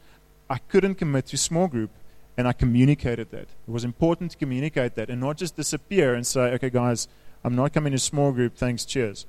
I 0.49 0.59
couldn't 0.59 0.95
commit 0.95 1.27
to 1.27 1.37
small 1.37 1.66
group, 1.66 1.90
and 2.37 2.47
I 2.47 2.53
communicated 2.53 3.33
that. 3.33 3.49
It 3.66 3.66
was 3.66 3.83
important 3.83 4.31
to 4.31 4.37
communicate 4.37 4.95
that 4.95 5.11
and 5.11 5.21
not 5.21 5.37
just 5.37 5.57
disappear 5.57 6.14
and 6.14 6.25
say, 6.25 6.43
okay, 6.53 6.71
guys, 6.71 7.09
I'm 7.43 7.57
not 7.57 7.73
coming 7.73 7.90
to 7.90 7.99
small 7.99 8.31
group, 8.31 8.55
thanks, 8.57 8.85
cheers. 8.85 9.27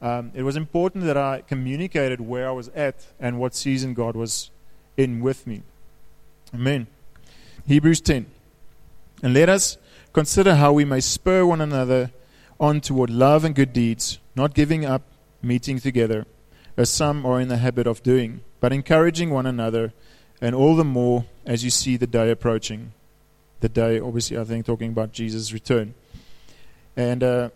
Um, 0.00 0.30
it 0.36 0.44
was 0.44 0.56
important 0.56 1.02
that 1.06 1.16
I 1.16 1.42
communicated 1.44 2.20
where 2.20 2.46
I 2.46 2.52
was 2.52 2.68
at 2.76 3.08
and 3.18 3.40
what 3.40 3.56
season 3.56 3.92
God 3.92 4.14
was 4.14 4.52
in 4.96 5.20
with 5.20 5.48
me. 5.48 5.62
Amen. 6.54 6.86
Hebrews 7.66 8.00
10. 8.02 8.26
And 9.20 9.34
let 9.34 9.48
us 9.48 9.78
consider 10.12 10.54
how 10.54 10.72
we 10.74 10.84
may 10.84 11.00
spur 11.00 11.44
one 11.44 11.60
another 11.60 12.12
on 12.60 12.80
toward 12.80 13.10
love 13.10 13.44
and 13.44 13.54
good 13.54 13.72
deeds, 13.72 14.18
not 14.38 14.54
giving 14.54 14.86
up 14.86 15.02
meeting 15.42 15.78
together, 15.78 16.24
as 16.76 16.88
some 16.88 17.26
are 17.26 17.40
in 17.40 17.48
the 17.48 17.58
habit 17.58 17.86
of 17.86 18.02
doing, 18.02 18.40
but 18.60 18.72
encouraging 18.72 19.30
one 19.30 19.46
another, 19.46 19.92
and 20.40 20.54
all 20.54 20.76
the 20.76 20.84
more 20.84 21.26
as 21.44 21.64
you 21.64 21.70
see 21.70 21.96
the 21.96 22.06
day 22.06 22.30
approaching. 22.30 22.92
The 23.60 23.68
day, 23.68 23.98
obviously, 23.98 24.38
I 24.38 24.44
think, 24.44 24.64
talking 24.64 24.90
about 24.90 25.12
Jesus' 25.12 25.52
return. 25.52 25.94
And 26.96 27.24
uh, 27.24 27.50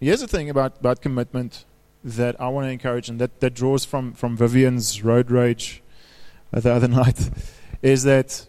here's 0.00 0.20
the 0.20 0.28
thing 0.28 0.48
about, 0.48 0.78
about 0.78 1.02
commitment 1.02 1.64
that 2.04 2.40
I 2.40 2.48
want 2.48 2.66
to 2.66 2.70
encourage, 2.70 3.08
and 3.08 3.20
that, 3.20 3.40
that 3.40 3.54
draws 3.54 3.84
from, 3.84 4.12
from 4.12 4.36
Vivian's 4.36 5.02
road 5.02 5.32
rage 5.32 5.82
uh, 6.52 6.60
the 6.60 6.72
other 6.72 6.88
night, 7.02 7.30
is 7.82 8.04
that 8.04 8.46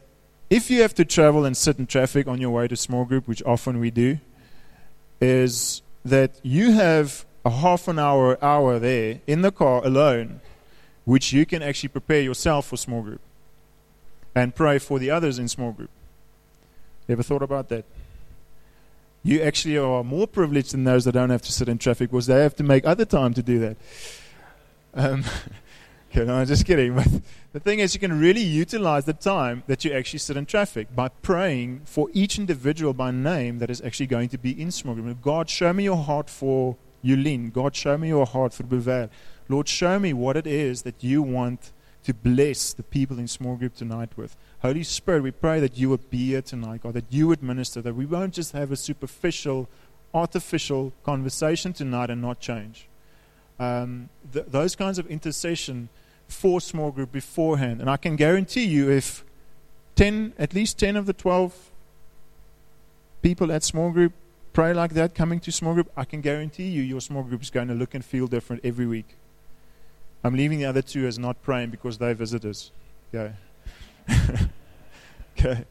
if 0.51 0.69
you 0.69 0.84
have 0.84 0.93
to 0.95 1.06
travel 1.06 1.45
and 1.45 1.58
sit 1.58 1.80
in 1.80 1.88
traffic 1.88 2.28
on 2.28 2.39
your 2.39 2.51
way 2.51 2.67
to 2.67 2.75
small 2.75 3.06
group, 3.06 3.28
which 3.28 3.41
often 3.43 3.80
we 3.80 3.89
do, 3.89 4.19
is 5.19 5.82
that 6.04 6.39
you 6.43 6.73
have 6.73 7.25
a 7.45 7.51
half 7.51 7.88
an 7.88 7.99
hour, 7.99 8.43
hour 8.43 8.79
there 8.79 9.21
in 9.27 9.43
the 9.43 9.51
car 9.51 9.86
alone, 9.86 10.41
which 11.05 11.31
you 11.31 11.45
can 11.45 11.62
actually 11.62 11.89
prepare 11.89 12.21
yourself 12.21 12.67
for 12.67 12.75
small 12.75 13.03
group 13.03 13.21
and 14.34 14.55
pray 14.55 14.79
for 14.79 14.97
the 14.97 15.12
others 15.12 15.38
in 15.38 15.47
small 15.47 15.71
group. 15.71 15.91
Ever 17.08 17.21
thought 17.21 17.43
about 17.43 17.69
that? 17.69 17.86
You 19.23 19.41
actually 19.41 19.77
are 19.77 20.03
more 20.03 20.27
privileged 20.27 20.73
than 20.73 20.84
those 20.84 21.05
that 21.05 21.13
don't 21.13 21.29
have 21.29 21.43
to 21.43 21.51
sit 21.51 21.69
in 21.69 21.77
traffic 21.77 22.10
because 22.10 22.25
they 22.25 22.41
have 22.41 22.55
to 22.55 22.63
make 22.63 22.86
other 22.86 23.05
time 23.05 23.34
to 23.36 23.43
do 23.43 23.60
that. 23.60 23.77
Um, 24.95 25.23
okay, 26.12 26.25
no, 26.25 26.36
I'm 26.36 26.47
just 26.47 26.65
kidding. 26.65 26.95
But 26.95 27.08
the 27.53 27.60
thing 27.60 27.77
is, 27.79 27.93
you 27.93 27.99
can 27.99 28.19
really 28.19 28.41
utilize 28.41 29.05
the 29.05 29.13
time 29.13 29.63
that 29.67 29.86
you 29.86 29.93
actually 29.93 30.19
sit 30.19 30.36
in 30.36 30.47
traffic 30.47 30.95
by 30.95 31.10
praying 31.10 31.81
for 31.86 32.10
each 32.12 32.39
individual 32.39 32.93
by 32.93 33.12
name 33.12 33.60
that 33.60 33.69
is 33.69 33.81
actually 33.81 34.08
going 34.08 34.29
to 34.29 34.38
be 34.39 34.60
in 34.60 34.71
small 34.71 34.95
group. 34.95 35.21
God, 35.21 35.49
show 35.49 35.73
me 35.73 35.84
your 35.84 35.97
heart 35.97 36.29
for 36.29 36.75
Yulin. 37.05 37.53
God, 37.53 37.75
show 37.75 37.97
me 37.97 38.09
your 38.09 38.25
heart 38.25 38.53
for 38.53 38.63
Bevel. 38.63 39.09
Lord, 39.47 39.67
show 39.67 39.99
me 39.99 40.13
what 40.13 40.35
it 40.35 40.47
is 40.47 40.81
that 40.81 41.03
you 41.03 41.21
want 41.21 41.71
to 42.03 42.13
bless 42.13 42.73
the 42.73 42.83
people 42.83 43.19
in 43.19 43.27
small 43.27 43.55
group 43.55 43.75
tonight 43.75 44.09
with. 44.15 44.35
Holy 44.61 44.83
Spirit, 44.83 45.23
we 45.23 45.31
pray 45.31 45.59
that 45.59 45.77
you 45.77 45.89
would 45.89 46.09
be 46.09 46.27
here 46.27 46.41
tonight, 46.41 46.81
God, 46.83 46.93
that 46.93 47.05
you 47.11 47.27
would 47.27 47.43
minister, 47.43 47.81
that 47.81 47.95
we 47.95 48.05
won't 48.05 48.33
just 48.33 48.51
have 48.53 48.71
a 48.71 48.75
superficial, 48.75 49.67
artificial 50.13 50.93
conversation 51.03 51.73
tonight 51.73 52.09
and 52.09 52.21
not 52.21 52.39
change. 52.39 52.87
Um, 53.59 54.09
th- 54.33 54.45
those 54.47 54.75
kinds 54.75 54.99
of 54.99 55.07
intercession 55.07 55.89
for 56.27 56.59
small 56.59 56.91
group 56.91 57.11
beforehand. 57.11 57.81
And 57.81 57.89
I 57.89 57.97
can 57.97 58.15
guarantee 58.15 58.65
you, 58.65 58.89
if 58.89 59.23
10, 59.95 60.33
at 60.37 60.53
least 60.53 60.77
10 60.79 60.95
of 60.95 61.05
the 61.05 61.13
12 61.13 61.71
people 63.21 63.51
at 63.51 63.63
small 63.63 63.91
group 63.91 64.13
pray 64.55 64.73
like 64.73 64.93
that 64.93 65.13
coming 65.13 65.41
to 65.41 65.51
small 65.51 65.73
group, 65.73 65.91
I 65.97 66.05
can 66.05 66.21
guarantee 66.21 66.69
you 66.69 66.81
your 66.81 67.01
small 67.01 67.23
group 67.23 67.41
is 67.41 67.49
going 67.49 67.67
to 67.67 67.73
look 67.73 67.93
and 67.93 68.03
feel 68.03 68.25
different 68.25 68.63
every 68.63 68.87
week. 68.87 69.17
I'm 70.23 70.33
leaving 70.33 70.59
the 70.59 70.65
other 70.65 70.81
two 70.81 71.05
as 71.05 71.19
not 71.19 71.43
praying 71.43 71.71
because 71.71 71.97
they're 71.97 72.13
visitors. 72.13 72.71
Okay. 73.13 73.33
okay. 75.37 75.65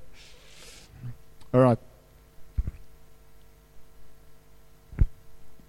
All 1.55 1.61
right. 1.61 1.79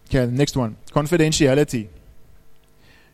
Okay, 0.07 0.25
the 0.25 0.31
next 0.31 0.57
one 0.57 0.75
confidentiality. 0.91 1.87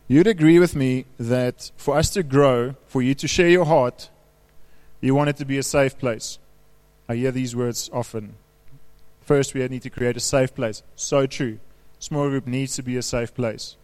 You'd 0.08 0.26
agree 0.26 0.58
with 0.58 0.74
me 0.74 1.06
that 1.18 1.70
for 1.76 1.96
us 1.96 2.10
to 2.10 2.24
grow, 2.24 2.74
for 2.88 3.02
you 3.02 3.14
to 3.14 3.28
share 3.28 3.48
your 3.48 3.66
heart, 3.66 4.10
you 5.00 5.14
want 5.14 5.30
it 5.30 5.36
to 5.36 5.44
be 5.44 5.58
a 5.58 5.62
safe 5.62 5.96
place. 5.96 6.40
I 7.08 7.14
hear 7.14 7.30
these 7.30 7.54
words 7.54 7.88
often. 7.92 8.34
First, 9.24 9.54
we 9.54 9.66
need 9.68 9.82
to 9.82 9.90
create 9.90 10.16
a 10.16 10.20
safe 10.20 10.54
place. 10.54 10.82
So 10.96 11.26
true. 11.26 11.58
Small 11.98 12.28
group 12.28 12.46
needs 12.46 12.74
to 12.76 12.82
be 12.82 12.96
a 12.96 13.02
safe 13.02 13.34
place. 13.34 13.76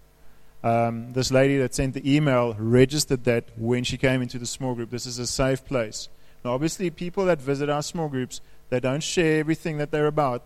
Um, 0.65 1.13
this 1.13 1.31
lady 1.31 1.57
that 1.59 1.75
sent 1.75 1.95
the 1.95 2.17
email 2.17 2.55
registered 2.59 3.25
that 3.25 3.45
when 3.57 3.85
she 3.85 3.97
came 3.97 4.23
into 4.23 4.39
the 4.39 4.47
small 4.47 4.75
group. 4.75 4.91
This 4.91 5.07
is 5.07 5.19
a 5.19 5.27
safe 5.27 5.65
place. 5.65 6.09
Now, 6.45 6.55
obviously, 6.55 6.91
people 6.91 7.25
that 7.27 7.41
visit 7.41 7.69
our 7.69 7.83
small 7.83 8.09
groups, 8.09 8.41
they 8.71 8.81
don't 8.81 9.03
share 9.03 9.39
everything 9.39 9.79
that 9.79 9.93
they're 9.93 10.09
about 10.09 10.43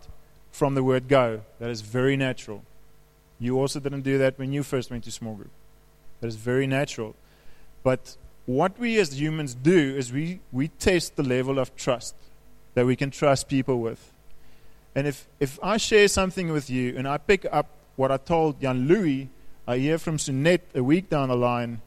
from 0.51 0.75
the 0.75 0.83
word 0.83 1.07
go. 1.07 1.41
That 1.59 1.71
is 1.71 1.81
very 1.81 2.15
natural. 2.15 2.63
You 3.39 3.59
also 3.59 3.79
didn't 3.79 4.01
do 4.01 4.19
that 4.19 4.37
when 4.37 4.53
you 4.53 4.61
first 4.61 4.91
went 4.91 5.03
to 5.05 5.11
small 5.11 5.33
group. 5.33 5.51
That 6.21 6.27
is 6.27 6.35
very 6.35 6.67
natural. 6.67 7.15
But 7.81 8.15
what 8.45 8.77
we 8.77 8.99
as 8.99 9.19
humans 9.19 9.55
do 9.55 9.95
is 9.95 10.13
we, 10.13 10.39
we 10.51 10.67
test 10.67 11.15
the 11.15 11.23
level 11.23 11.57
of 11.57 11.75
trust 11.75 12.15
that 12.75 12.85
we 12.85 12.95
can 12.95 13.09
trust 13.09 13.49
people 13.49 13.79
with. 13.79 14.12
And 14.95 15.07
if, 15.07 15.27
if 15.39 15.59
I 15.63 15.77
share 15.77 16.07
something 16.07 16.51
with 16.51 16.69
you 16.69 16.95
and 16.97 17.07
I 17.07 17.17
pick 17.17 17.45
up 17.51 17.67
what 17.95 18.11
I 18.11 18.17
told 18.17 18.61
Jan 18.61 18.87
Louis, 18.87 19.29
I 19.67 19.77
hear 19.77 19.97
from 19.97 20.17
Sunette 20.17 20.61
a 20.75 20.83
week 20.83 21.09
down 21.09 21.29
the 21.29 21.35
line, 21.35 21.81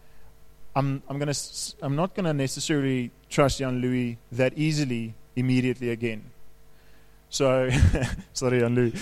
I'm, 0.75 1.03
I'm, 1.09 1.19
gonna, 1.19 1.35
I'm 1.83 1.97
not 1.97 2.15
going 2.15 2.25
to 2.25 2.35
necessarily 2.35 3.11
trust 3.31 3.59
Jan 3.59 3.81
Louis 3.81 4.19
that 4.33 4.55
easily 4.57 5.15
immediately 5.37 5.91
again. 5.91 6.25
So, 7.29 7.71
sorry, 8.33 8.61
Jan 8.61 8.75
Louis. 8.75 8.95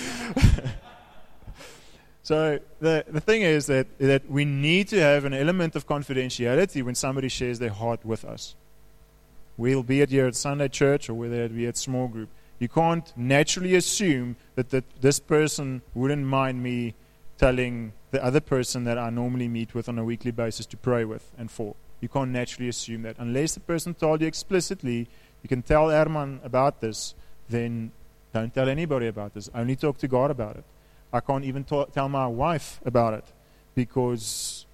so 2.22 2.58
the, 2.80 3.04
the 3.08 3.20
thing 3.20 3.42
is 3.42 3.66
that, 3.66 3.86
that 3.98 4.30
we 4.30 4.44
need 4.44 4.88
to 4.88 5.00
have 5.00 5.24
an 5.24 5.34
element 5.34 5.76
of 5.76 5.86
confidentiality 5.86 6.82
when 6.82 6.94
somebody 6.94 7.28
shares 7.28 7.58
their 7.58 7.70
heart 7.70 8.04
with 8.04 8.24
us. 8.24 8.54
We'll 9.56 9.82
be 9.82 10.02
at 10.02 10.10
here 10.10 10.26
at 10.26 10.34
Sunday 10.34 10.68
church 10.68 11.08
or 11.08 11.14
whether 11.14 11.44
it 11.44 11.54
be 11.54 11.66
at 11.66 11.76
small 11.76 12.08
group 12.08 12.28
you 12.64 12.68
can't 12.68 13.12
naturally 13.14 13.74
assume 13.74 14.36
that, 14.54 14.70
that 14.70 14.84
this 15.02 15.20
person 15.20 15.82
wouldn't 15.92 16.24
mind 16.24 16.62
me 16.62 16.94
telling 17.36 17.92
the 18.10 18.24
other 18.24 18.40
person 18.40 18.84
that 18.84 18.96
I 18.96 19.10
normally 19.10 19.48
meet 19.48 19.74
with 19.74 19.86
on 19.86 19.98
a 19.98 20.04
weekly 20.04 20.30
basis 20.30 20.64
to 20.72 20.78
pray 20.78 21.04
with 21.04 21.30
and 21.36 21.50
for. 21.50 21.76
You 22.00 22.08
can't 22.08 22.30
naturally 22.30 22.70
assume 22.70 23.02
that. 23.02 23.16
Unless 23.18 23.52
the 23.52 23.60
person 23.60 23.92
told 23.92 24.22
you 24.22 24.26
explicitly, 24.26 25.08
you 25.42 25.48
can 25.50 25.60
tell 25.60 25.90
Herman 25.90 26.40
about 26.42 26.80
this, 26.80 27.14
then 27.50 27.92
don't 28.32 28.54
tell 28.54 28.70
anybody 28.70 29.08
about 29.08 29.34
this. 29.34 29.50
Only 29.54 29.76
talk 29.76 29.98
to 29.98 30.08
God 30.08 30.30
about 30.30 30.56
it. 30.56 30.64
I 31.12 31.20
can't 31.20 31.44
even 31.44 31.64
tell 31.64 32.08
my 32.08 32.26
wife 32.26 32.80
about 32.86 33.12
it 33.12 33.26
because 33.74 34.64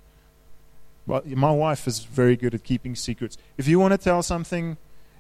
well, 1.08 1.22
my 1.26 1.50
wife 1.50 1.88
is 1.88 2.04
very 2.04 2.36
good 2.36 2.54
at 2.54 2.62
keeping 2.62 2.94
secrets. 2.94 3.36
If 3.58 3.66
you 3.66 3.80
want 3.80 3.94
to 3.94 3.98
tell 3.98 4.22
something 4.22 4.76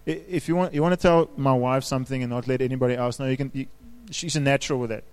if 0.06 0.48
you 0.48 0.56
want, 0.56 0.74
you 0.74 0.82
want 0.82 0.92
to 0.92 1.00
tell 1.00 1.30
my 1.36 1.52
wife 1.52 1.84
something 1.84 2.22
and 2.22 2.30
not 2.30 2.48
let 2.48 2.60
anybody 2.60 2.94
else 2.94 3.18
know, 3.18 3.26
you 3.26 3.36
can. 3.36 3.50
You, 3.54 3.66
she's 4.10 4.36
a 4.36 4.40
natural 4.40 4.80
with 4.80 4.90
that. 4.90 5.04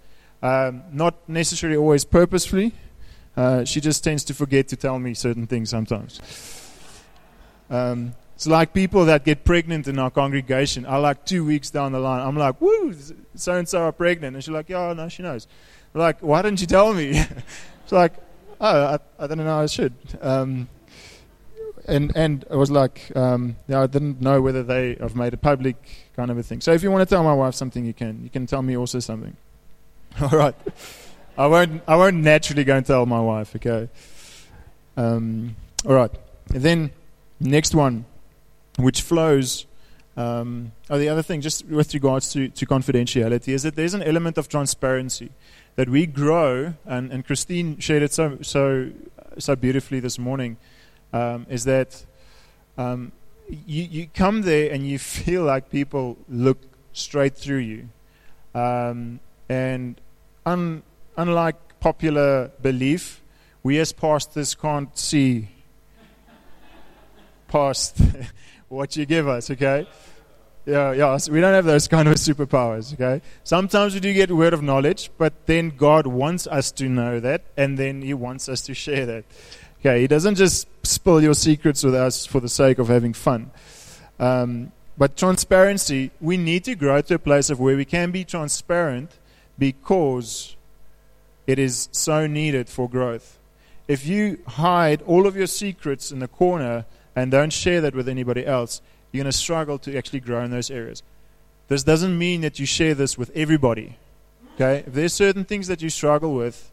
Um, 0.41 0.83
not 0.91 1.15
necessarily 1.27 1.77
always 1.77 2.05
purposefully. 2.05 2.73
Uh, 3.35 3.63
she 3.65 3.79
just 3.81 4.03
tends 4.03 4.23
to 4.25 4.33
forget 4.33 4.67
to 4.69 4.75
tell 4.75 4.97
me 4.97 5.13
certain 5.13 5.45
things 5.45 5.69
sometimes. 5.69 6.19
Um, 7.69 8.15
it's 8.35 8.47
like 8.47 8.73
people 8.73 9.05
that 9.05 9.25
get 9.25 9.43
pregnant 9.43 9.87
in 9.87 9.97
our 9.99 10.11
congregation. 10.11 10.85
I 10.85 10.97
like 10.97 11.25
two 11.25 11.43
weeks 11.43 11.69
down 11.69 11.91
the 11.91 11.99
line. 11.99 12.25
I'm 12.25 12.37
like, 12.37 12.61
woo, 12.61 12.95
so 13.35 13.53
and 13.53 13.67
so 13.67 13.81
are 13.81 13.91
pregnant. 13.91 14.35
And 14.35 14.43
she's 14.43 14.53
like, 14.53 14.69
yeah, 14.69 14.93
no, 14.93 15.09
she 15.09 15.23
knows. 15.23 15.47
I'm 15.93 16.01
like, 16.01 16.19
why 16.19 16.43
didn't 16.43 16.61
you 16.61 16.67
tell 16.67 16.93
me? 16.93 17.09
it's 17.83 17.91
like, 17.91 18.13
oh, 18.61 18.85
I, 18.85 19.23
I 19.23 19.27
don't 19.27 19.37
know 19.39 19.59
I 19.59 19.65
should. 19.65 19.93
Um, 20.21 20.67
and 21.87 22.11
and 22.15 22.43
it 22.43 22.55
was 22.55 22.69
like, 22.69 23.11
um, 23.15 23.55
yeah, 23.67 23.81
I 23.81 23.87
didn't 23.87 24.21
know 24.21 24.41
whether 24.41 24.63
they 24.63 24.95
have 24.99 25.15
made 25.15 25.33
it 25.33 25.41
public, 25.41 25.77
kind 26.15 26.29
of 26.29 26.37
a 26.37 26.43
thing. 26.43 26.61
So 26.61 26.73
if 26.73 26.83
you 26.83 26.91
want 26.91 27.07
to 27.07 27.15
tell 27.15 27.23
my 27.23 27.33
wife 27.33 27.55
something, 27.55 27.85
you 27.85 27.93
can. 27.93 28.23
You 28.23 28.29
can 28.29 28.45
tell 28.45 28.61
me 28.61 28.75
also 28.77 28.99
something. 28.99 29.35
All 30.21 30.29
right. 30.29 30.55
I 31.37 31.47
won't. 31.47 31.81
I 31.87 31.95
won't 31.95 32.17
naturally 32.17 32.63
go 32.63 32.75
and 32.75 32.85
tell 32.85 33.05
my 33.05 33.21
wife. 33.21 33.55
Okay. 33.55 33.89
Um, 34.95 35.55
all 35.85 35.93
right. 35.93 36.11
And 36.53 36.63
then 36.63 36.91
next 37.39 37.75
one, 37.75 38.05
which 38.77 39.01
flows. 39.01 39.67
Um, 40.15 40.71
oh, 40.89 40.97
the 40.97 41.09
other 41.09 41.21
thing, 41.21 41.41
just 41.41 41.67
with 41.67 41.93
regards 41.93 42.33
to, 42.33 42.49
to 42.49 42.65
confidentiality, 42.65 43.49
is 43.49 43.61
that 43.61 43.75
there's 43.75 43.93
an 43.93 44.01
element 44.01 44.39
of 44.39 44.49
transparency 44.49 45.29
that 45.75 45.87
we 45.87 46.07
grow, 46.07 46.73
and, 46.85 47.11
and 47.11 47.23
Christine 47.23 47.77
shared 47.77 48.01
it 48.01 48.11
so 48.11 48.39
so 48.41 48.89
so 49.37 49.55
beautifully 49.55 49.99
this 49.99 50.17
morning 50.17 50.57
um, 51.13 51.45
is 51.49 51.63
that 51.65 52.05
um, 52.77 53.11
you, 53.47 53.83
you 53.83 54.07
come 54.13 54.41
there 54.41 54.71
and 54.71 54.87
you 54.87 54.99
feel 55.17 55.43
like 55.43 55.69
people 55.69 56.17
look 56.27 56.59
straight 56.93 57.35
through 57.35 57.59
you. 57.59 57.89
Um, 58.53 59.19
and 59.49 59.99
un, 60.45 60.83
unlike 61.15 61.79
popular 61.79 62.51
belief, 62.61 63.21
we 63.63 63.79
as 63.79 63.91
pastors 63.91 64.55
can't 64.55 64.97
see 64.97 65.49
past 67.47 68.01
what 68.67 68.95
you 68.95 69.05
give 69.05 69.27
us, 69.27 69.51
okay? 69.51 69.87
Yeah, 70.65 70.91
yeah. 70.91 71.15
So 71.15 71.31
we 71.31 71.39
don't 71.39 71.53
have 71.53 71.63
those 71.63 71.87
kind 71.87 72.09
of 72.09 72.15
superpowers, 72.15 72.93
okay? 72.93 73.21
Sometimes 73.45 73.93
we 73.93 74.01
do 74.01 74.13
get 74.13 74.29
word 74.29 74.53
of 74.53 74.61
knowledge, 74.61 75.09
but 75.17 75.45
then 75.45 75.69
God 75.69 76.05
wants 76.05 76.45
us 76.45 76.71
to 76.73 76.89
know 76.89 77.21
that, 77.21 77.45
and 77.55 77.77
then 77.77 78.01
He 78.01 78.13
wants 78.13 78.49
us 78.49 78.61
to 78.63 78.73
share 78.73 79.05
that. 79.05 79.23
Okay, 79.79 80.01
He 80.01 80.07
doesn't 80.07 80.35
just 80.35 80.67
spill 80.83 81.21
your 81.21 81.33
secrets 81.33 81.83
with 81.83 81.95
us 81.95 82.25
for 82.25 82.39
the 82.39 82.49
sake 82.49 82.79
of 82.79 82.87
having 82.87 83.13
fun. 83.13 83.51
Um, 84.19 84.71
but 84.97 85.15
transparency, 85.15 86.11
we 86.19 86.37
need 86.37 86.63
to 86.63 86.75
grow 86.75 87.01
to 87.01 87.15
a 87.15 87.19
place 87.19 87.49
of 87.49 87.59
where 87.59 87.77
we 87.77 87.85
can 87.85 88.11
be 88.11 88.23
transparent 88.23 89.11
because 89.59 90.55
it 91.45 91.59
is 91.59 91.87
so 91.91 92.25
needed 92.25 92.67
for 92.67 92.89
growth. 92.89 93.37
If 93.87 94.05
you 94.05 94.39
hide 94.47 95.01
all 95.03 95.27
of 95.27 95.35
your 95.35 95.47
secrets 95.47 96.11
in 96.11 96.19
the 96.19 96.27
corner 96.27 96.85
and 97.15 97.31
don't 97.31 97.53
share 97.53 97.79
that 97.81 97.95
with 97.95 98.09
anybody 98.09 98.45
else, 98.45 98.81
you're 99.11 99.23
going 99.23 99.31
to 99.31 99.37
struggle 99.37 99.77
to 99.79 99.97
actually 99.97 100.19
grow 100.19 100.43
in 100.43 100.51
those 100.51 100.69
areas. 100.69 101.03
This 101.67 101.83
doesn't 101.83 102.17
mean 102.17 102.41
that 102.41 102.59
you 102.59 102.65
share 102.65 102.95
this 102.95 103.17
with 103.17 103.31
everybody. 103.35 103.97
Okay? 104.55 104.83
If 104.85 104.93
there's 104.93 105.13
certain 105.13 105.45
things 105.45 105.67
that 105.67 105.81
you 105.81 105.89
struggle 105.89 106.33
with, 106.33 106.71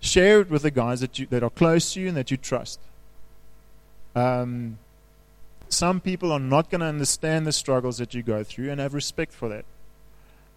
Share 0.00 0.40
it 0.40 0.50
with 0.50 0.62
the 0.62 0.70
guys 0.70 1.00
that, 1.00 1.18
you, 1.18 1.26
that 1.26 1.42
are 1.42 1.50
close 1.50 1.92
to 1.94 2.00
you 2.00 2.08
and 2.08 2.16
that 2.16 2.30
you 2.30 2.36
trust. 2.36 2.80
Um, 4.14 4.78
some 5.68 6.00
people 6.00 6.32
are 6.32 6.40
not 6.40 6.70
going 6.70 6.80
to 6.80 6.86
understand 6.86 7.46
the 7.46 7.52
struggles 7.52 7.98
that 7.98 8.12
you 8.14 8.22
go 8.22 8.42
through 8.42 8.70
and 8.70 8.80
have 8.80 8.94
respect 8.94 9.32
for 9.32 9.48
that. 9.48 9.64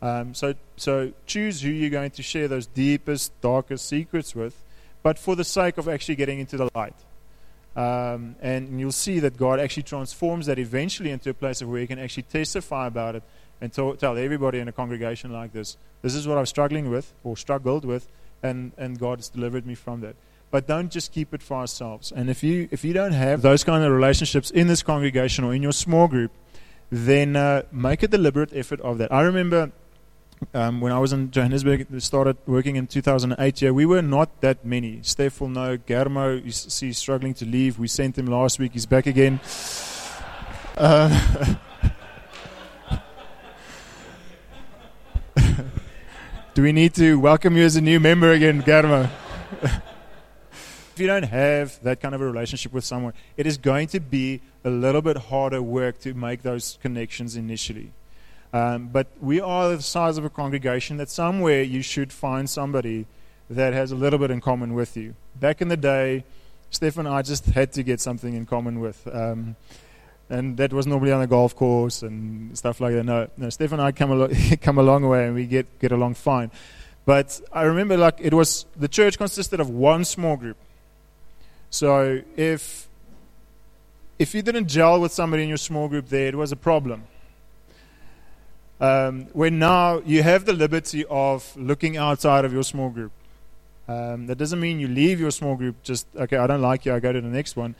Um, 0.02 0.34
so, 0.34 0.56
so 0.76 1.14
choose 1.26 1.62
who 1.62 1.70
you're 1.70 1.90
going 1.90 2.12
to 2.12 2.24
share 2.24 2.48
those 2.48 2.66
deepest, 2.66 3.32
darkest 3.42 3.88
secrets 3.88 4.36
with, 4.36 4.56
but 5.02 5.18
for 5.20 5.36
the 5.36 5.44
sake 5.44 5.78
of 5.78 5.88
actually 5.88 6.16
getting 6.16 6.40
into 6.40 6.58
the 6.58 6.70
light. 6.76 6.96
Um, 7.76 8.36
and 8.42 8.80
you'll 8.80 8.92
see 8.92 9.20
that 9.20 9.38
God 9.38 9.60
actually 9.60 9.84
transforms 9.84 10.46
that 10.48 10.60
eventually 10.60 11.10
into 11.10 11.30
a 11.30 11.34
place 11.34 11.62
of 11.62 11.70
where 11.70 11.82
you 11.82 11.88
can 11.88 12.00
actually 12.00 12.24
testify 12.24 12.88
about 12.88 13.16
it 13.16 13.24
and 13.62 13.72
tell 13.72 14.18
everybody 14.18 14.60
in 14.60 14.68
a 14.68 14.72
congregation 14.72 15.32
like 15.32 15.54
this, 15.54 15.78
this 16.02 16.16
is 16.16 16.28
what 16.28 16.38
I'm 16.38 16.46
struggling 16.46 16.90
with 16.90 17.14
or 17.24 17.38
struggled 17.38 17.86
with 17.86 18.08
and, 18.44 18.74
and 18.78 19.00
God 19.00 19.20
has 19.20 19.30
delivered 19.30 19.66
me 19.66 19.74
from 19.74 20.02
that. 20.02 20.16
But 20.52 20.68
don't 20.68 20.92
just 20.92 21.12
keep 21.12 21.34
it 21.34 21.42
for 21.42 21.58
ourselves. 21.58 22.12
And 22.12 22.30
if 22.30 22.44
you 22.44 22.68
if 22.70 22.84
you 22.84 22.94
don't 22.94 23.14
have 23.14 23.42
those 23.42 23.64
kind 23.64 23.84
of 23.84 23.92
relationships 23.92 24.52
in 24.52 24.68
this 24.68 24.84
congregation 24.84 25.44
or 25.44 25.56
in 25.56 25.64
your 25.64 25.72
small 25.72 26.08
group, 26.08 26.32
then 26.92 27.36
uh, 27.36 27.64
make 27.72 28.04
a 28.04 28.08
deliberate 28.08 28.52
effort 28.54 28.80
of 28.82 29.00
that. 29.00 29.12
I 29.12 29.22
remember 29.22 29.72
um, 30.54 30.82
when 30.82 30.92
I 30.92 31.00
was 31.00 31.14
in 31.14 31.32
Johannesburg, 31.32 31.88
started 32.02 32.38
working 32.46 32.76
in 32.76 32.88
2008. 32.88 33.62
Yeah, 33.62 33.72
we 33.72 33.86
were 33.86 34.02
not 34.02 34.42
that 34.42 34.66
many. 34.66 35.00
Steph 35.02 35.42
will 35.42 35.50
know. 35.50 35.78
Germo, 35.78 36.44
he's, 36.44 36.98
struggling 36.98 37.34
to 37.36 37.46
leave. 37.46 37.80
We 37.80 37.88
sent 37.88 38.18
him 38.18 38.28
last 38.28 38.60
week. 38.60 38.74
He's 38.74 38.86
back 38.86 39.08
again. 39.08 39.40
Uh, 40.78 41.56
Do 46.56 46.62
we 46.62 46.72
need 46.72 46.94
to 46.96 47.20
welcome 47.20 47.58
you 47.58 47.64
as 47.64 47.78
a 47.78 47.82
new 47.82 48.00
member 48.00 48.32
again, 48.32 48.62
Garma? 48.62 49.10
if 49.64 50.94
you 50.98 51.08
don't 51.08 51.24
have 51.24 51.82
that 51.82 52.00
kind 52.00 52.14
of 52.14 52.22
a 52.22 52.28
relationship 52.28 52.72
with 52.72 52.84
someone, 52.84 53.14
it 53.38 53.48
is 53.48 53.58
going 53.58 53.88
to 53.88 54.00
be 54.00 54.40
a 54.64 54.70
little 54.70 55.02
bit 55.02 55.18
harder 55.18 55.64
work 55.64 56.00
to 56.02 56.14
make 56.14 56.44
those 56.44 56.78
connections 56.80 57.36
initially. 57.36 57.92
Um, 58.54 58.90
but 58.90 59.08
we 59.20 59.42
are 59.42 59.70
the 59.70 59.82
size 59.82 60.20
of 60.20 60.26
a 60.26 60.30
congregation 60.30 60.98
that 60.98 61.10
somewhere 61.10 61.64
you 61.64 61.82
should 61.82 62.14
find 62.14 62.48
somebody 62.48 63.08
that 63.50 63.74
has 63.74 63.92
a 63.92 63.96
little 63.96 64.20
bit 64.20 64.30
in 64.30 64.40
common 64.40 64.76
with 64.76 64.96
you. 64.96 65.16
Back 65.34 65.60
in 65.60 65.70
the 65.70 65.78
day, 65.78 66.24
Stefan 66.70 67.08
and 67.08 67.16
I 67.16 67.24
just 67.24 67.46
had 67.46 67.72
to 67.74 67.82
get 67.82 68.00
something 68.00 68.36
in 68.36 68.46
common 68.46 68.80
with. 68.80 69.08
Um, 69.12 69.56
and 70.34 70.58
that 70.58 70.74
was 70.74 70.88
normally 70.88 71.12
on 71.12 71.22
a 71.22 71.28
golf 71.28 71.56
course 71.56 72.02
and 72.02 72.58
stuff 72.58 72.82
like 72.82 72.94
that. 72.94 73.04
No, 73.04 73.28
no 73.38 73.50
and 73.60 73.82
I 73.82 73.92
come 73.92 74.12
a, 74.12 74.58
come 74.62 74.78
a 74.78 74.84
long 74.84 75.08
way 75.08 75.28
and 75.28 75.36
we 75.36 75.46
get, 75.46 75.80
get 75.80 75.92
along 75.92 76.16
fine. 76.16 76.52
But 77.06 77.40
I 77.52 77.64
remember 77.64 77.98
like 77.98 78.16
it 78.20 78.34
was 78.34 78.66
the 78.76 78.88
church 78.88 79.18
consisted 79.18 79.60
of 79.60 79.70
one 79.70 80.06
small 80.06 80.36
group. 80.38 80.58
So 81.70 82.22
if 82.36 82.88
if 84.20 84.34
you 84.36 84.42
didn't 84.42 84.68
gel 84.68 85.02
with 85.02 85.12
somebody 85.12 85.44
in 85.44 85.50
your 85.50 85.58
small 85.58 85.88
group 85.88 86.08
there, 86.08 86.28
it 86.28 86.36
was 86.36 86.52
a 86.52 86.56
problem. 86.56 87.04
Um, 88.80 89.28
when 89.34 89.60
now 89.60 90.00
you 90.06 90.24
have 90.24 90.46
the 90.46 90.54
liberty 90.54 91.04
of 91.10 91.56
looking 91.58 91.98
outside 91.98 92.46
of 92.46 92.54
your 92.54 92.64
small 92.64 92.90
group. 92.90 93.12
Um, 93.88 94.28
that 94.28 94.38
doesn't 94.38 94.60
mean 94.60 94.80
you 94.80 94.88
leave 94.88 95.20
your 95.20 95.32
small 95.32 95.56
group 95.56 95.82
just, 95.84 96.08
okay, 96.16 96.38
I 96.38 96.48
don't 96.48 96.62
like 96.62 96.86
you, 96.86 96.94
I 96.94 97.00
go 97.00 97.12
to 97.12 97.20
the 97.20 97.28
next 97.28 97.58
one. 97.58 97.76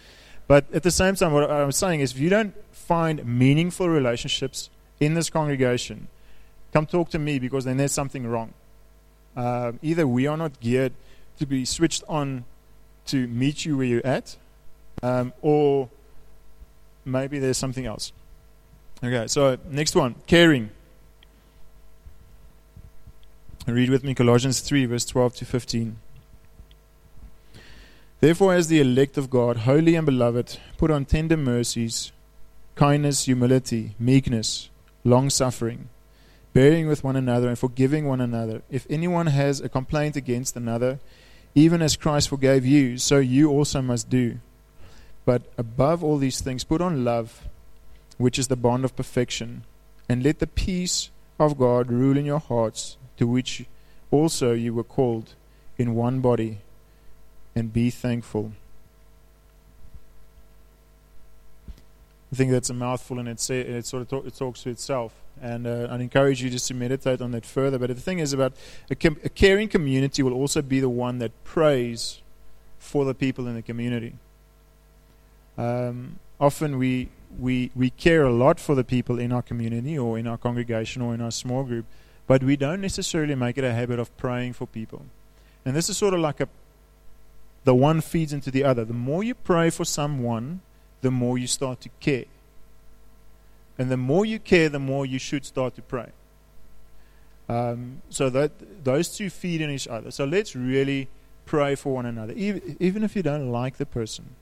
But 0.48 0.66
at 0.74 0.84
the 0.84 0.92
same 0.92 1.16
time, 1.16 1.32
what 1.34 1.50
I'm 1.50 1.72
saying 1.72 2.02
is 2.02 2.12
if 2.12 2.20
you 2.20 2.30
don't 2.30 2.54
find 2.74 3.26
meaningful 3.26 3.90
relationships 3.90 4.70
in 5.00 5.14
this 5.14 5.30
congregation, 5.30 6.08
come 6.72 6.86
talk 6.86 7.10
to 7.12 7.20
me 7.20 7.40
because 7.40 7.66
then 7.66 7.78
there's 7.78 7.92
something 7.92 8.28
wrong. 8.28 8.54
Uh, 9.36 9.74
either 9.82 10.06
we 10.06 10.28
are 10.28 10.38
not 10.38 10.60
geared 10.60 10.94
to 11.40 11.46
be 11.46 11.66
switched 11.66 12.04
on 12.08 12.46
to 13.08 13.28
meet 13.28 13.66
you 13.66 13.78
where 13.78 13.86
you're 13.86 14.06
at, 14.06 14.38
um, 15.02 15.34
or 15.42 15.90
maybe 17.06 17.40
there's 17.40 17.58
something 17.58 17.86
else. 17.86 18.12
Okay, 19.04 19.28
so 19.28 19.58
next 19.70 19.96
one 19.96 20.16
caring. 20.28 20.70
Read 23.66 23.90
with 23.90 24.04
me 24.04 24.14
Colossians 24.14 24.60
3, 24.60 24.86
verse 24.86 25.06
12 25.06 25.36
to 25.36 25.46
15. 25.46 25.98
Therefore, 28.24 28.54
as 28.54 28.70
the 28.70 28.80
elect 28.80 29.18
of 29.18 29.30
God, 29.30 29.58
holy 29.68 29.96
and 29.96 30.06
beloved, 30.06 30.58
put 30.78 30.90
on 30.90 31.04
tender 31.04 31.36
mercies, 31.36 32.14
kindness, 32.74 33.26
humility, 33.26 33.96
meekness, 34.00 34.70
long 35.04 35.30
suffering, 35.30 35.90
bearing 36.54 36.88
with 36.88 37.04
one 37.04 37.18
another 37.18 37.50
and 37.50 37.60
forgiving 37.60 38.08
one 38.08 38.22
another. 38.22 38.62
If 38.70 38.88
anyone 38.90 39.28
has 39.28 39.60
a 39.60 39.68
complaint 39.68 40.16
against 40.16 40.56
another, 40.56 41.02
even 41.54 41.82
as 41.82 41.98
Christ 41.98 42.30
forgave 42.30 42.66
you, 42.66 42.98
so 42.98 43.18
you 43.18 43.50
also 43.50 43.82
must 43.82 44.10
do. 44.10 44.40
But 45.26 45.42
above 45.58 46.02
all 46.02 46.18
these 46.18 46.40
things, 46.40 46.64
put 46.64 46.80
on 46.80 47.04
love, 47.04 47.42
which 48.18 48.40
is 48.40 48.48
the 48.48 48.56
bond 48.56 48.86
of 48.86 48.96
perfection, 48.96 49.66
and 50.08 50.24
let 50.24 50.40
the 50.40 50.48
peace 50.48 51.12
of 51.38 51.58
God 51.58 51.92
rule 51.92 52.16
in 52.16 52.24
your 52.24 52.40
hearts, 52.40 52.96
to 53.18 53.28
which 53.28 53.66
also 54.12 54.54
you 54.54 54.74
were 54.74 54.86
called 54.86 55.34
in 55.78 55.94
one 55.94 56.22
body, 56.22 56.60
and 57.56 57.72
be 57.72 57.90
thankful. 57.90 58.52
I 62.32 62.36
think 62.36 62.52
that's 62.52 62.72
a 62.72 62.74
mouthful, 62.74 63.20
and 63.20 63.28
it, 63.28 63.50
it 63.50 63.86
sort 63.86 64.02
of 64.02 64.10
talk, 64.10 64.26
it 64.26 64.36
talks 64.36 64.64
to 64.64 64.70
itself. 64.70 65.14
And 65.42 65.68
uh, 65.68 65.88
I'd 65.92 66.02
encourage 66.02 66.42
you 66.42 66.50
just 66.50 66.68
to 66.68 66.74
meditate 66.74 67.22
on 67.22 67.32
that 67.32 67.46
further. 67.46 67.78
But 67.78 67.90
the 67.90 67.96
thing 67.96 68.20
is 68.20 68.34
about 68.34 68.54
a, 68.90 68.96
com- 68.96 69.20
a 69.24 69.30
caring 69.30 69.68
community 69.68 70.24
will 70.24 70.34
also 70.34 70.62
be 70.62 70.80
the 70.80 70.90
one 70.90 71.20
that 71.20 71.32
prays 71.44 72.22
for 72.80 73.06
the 73.06 73.14
people 73.14 73.48
in 73.48 73.56
the 73.56 73.62
community. 73.62 74.14
Um, 75.58 76.20
often 76.40 76.78
we, 76.78 77.10
we, 77.40 77.72
we 77.76 77.92
care 77.92 78.24
a 78.24 78.32
lot 78.32 78.60
for 78.60 78.74
the 78.74 78.84
people 78.84 79.20
in 79.20 79.32
our 79.32 79.42
community 79.42 79.98
or 79.98 80.18
in 80.18 80.28
our 80.28 80.38
congregation 80.38 81.02
or 81.02 81.14
in 81.14 81.22
our 81.22 81.32
small 81.32 81.64
group, 81.64 81.86
but 82.26 82.44
we 82.44 82.56
don't 82.56 82.82
necessarily 82.82 83.36
make 83.36 83.58
it 83.58 83.64
a 83.64 83.74
habit 83.74 84.00
of 84.00 84.16
praying 84.18 84.54
for 84.54 84.66
people. 84.66 85.06
And 85.66 85.76
this 85.76 85.90
is 85.90 85.98
sort 85.98 86.14
of 86.14 86.20
like 86.20 86.40
a 86.40 86.50
the 87.64 87.76
one 87.76 88.02
feeds 88.02 88.34
into 88.34 88.52
the 88.52 88.64
other. 88.64 88.84
The 88.86 88.94
more 88.94 89.24
you 89.24 89.36
pray 89.36 89.70
for 89.70 89.86
someone, 89.86 90.62
the 91.02 91.12
more 91.12 91.38
you 91.38 91.48
start 91.48 91.82
to 91.82 91.90
care. 92.00 92.26
And 93.78 93.90
the 93.90 93.98
more 93.98 94.26
you 94.26 94.40
care, 94.40 94.70
the 94.70 94.80
more 94.80 95.06
you 95.06 95.20
should 95.20 95.46
start 95.46 95.76
to 95.76 95.82
pray. 95.82 96.10
Um, 97.50 98.02
so 98.10 98.30
that 98.30 98.84
those 98.84 99.16
two 99.16 99.30
feed 99.30 99.62
in 99.62 99.70
each 99.70 99.88
other. 99.88 100.12
So 100.12 100.26
let's 100.26 100.56
really 100.56 101.08
pray 101.46 101.76
for 101.76 101.94
one 101.94 102.06
another, 102.06 102.34
even, 102.34 102.78
even 102.80 103.04
if 103.04 103.16
you 103.16 103.24
don't 103.24 103.52
like 103.52 103.78
the 103.78 103.86
person. 103.86 104.36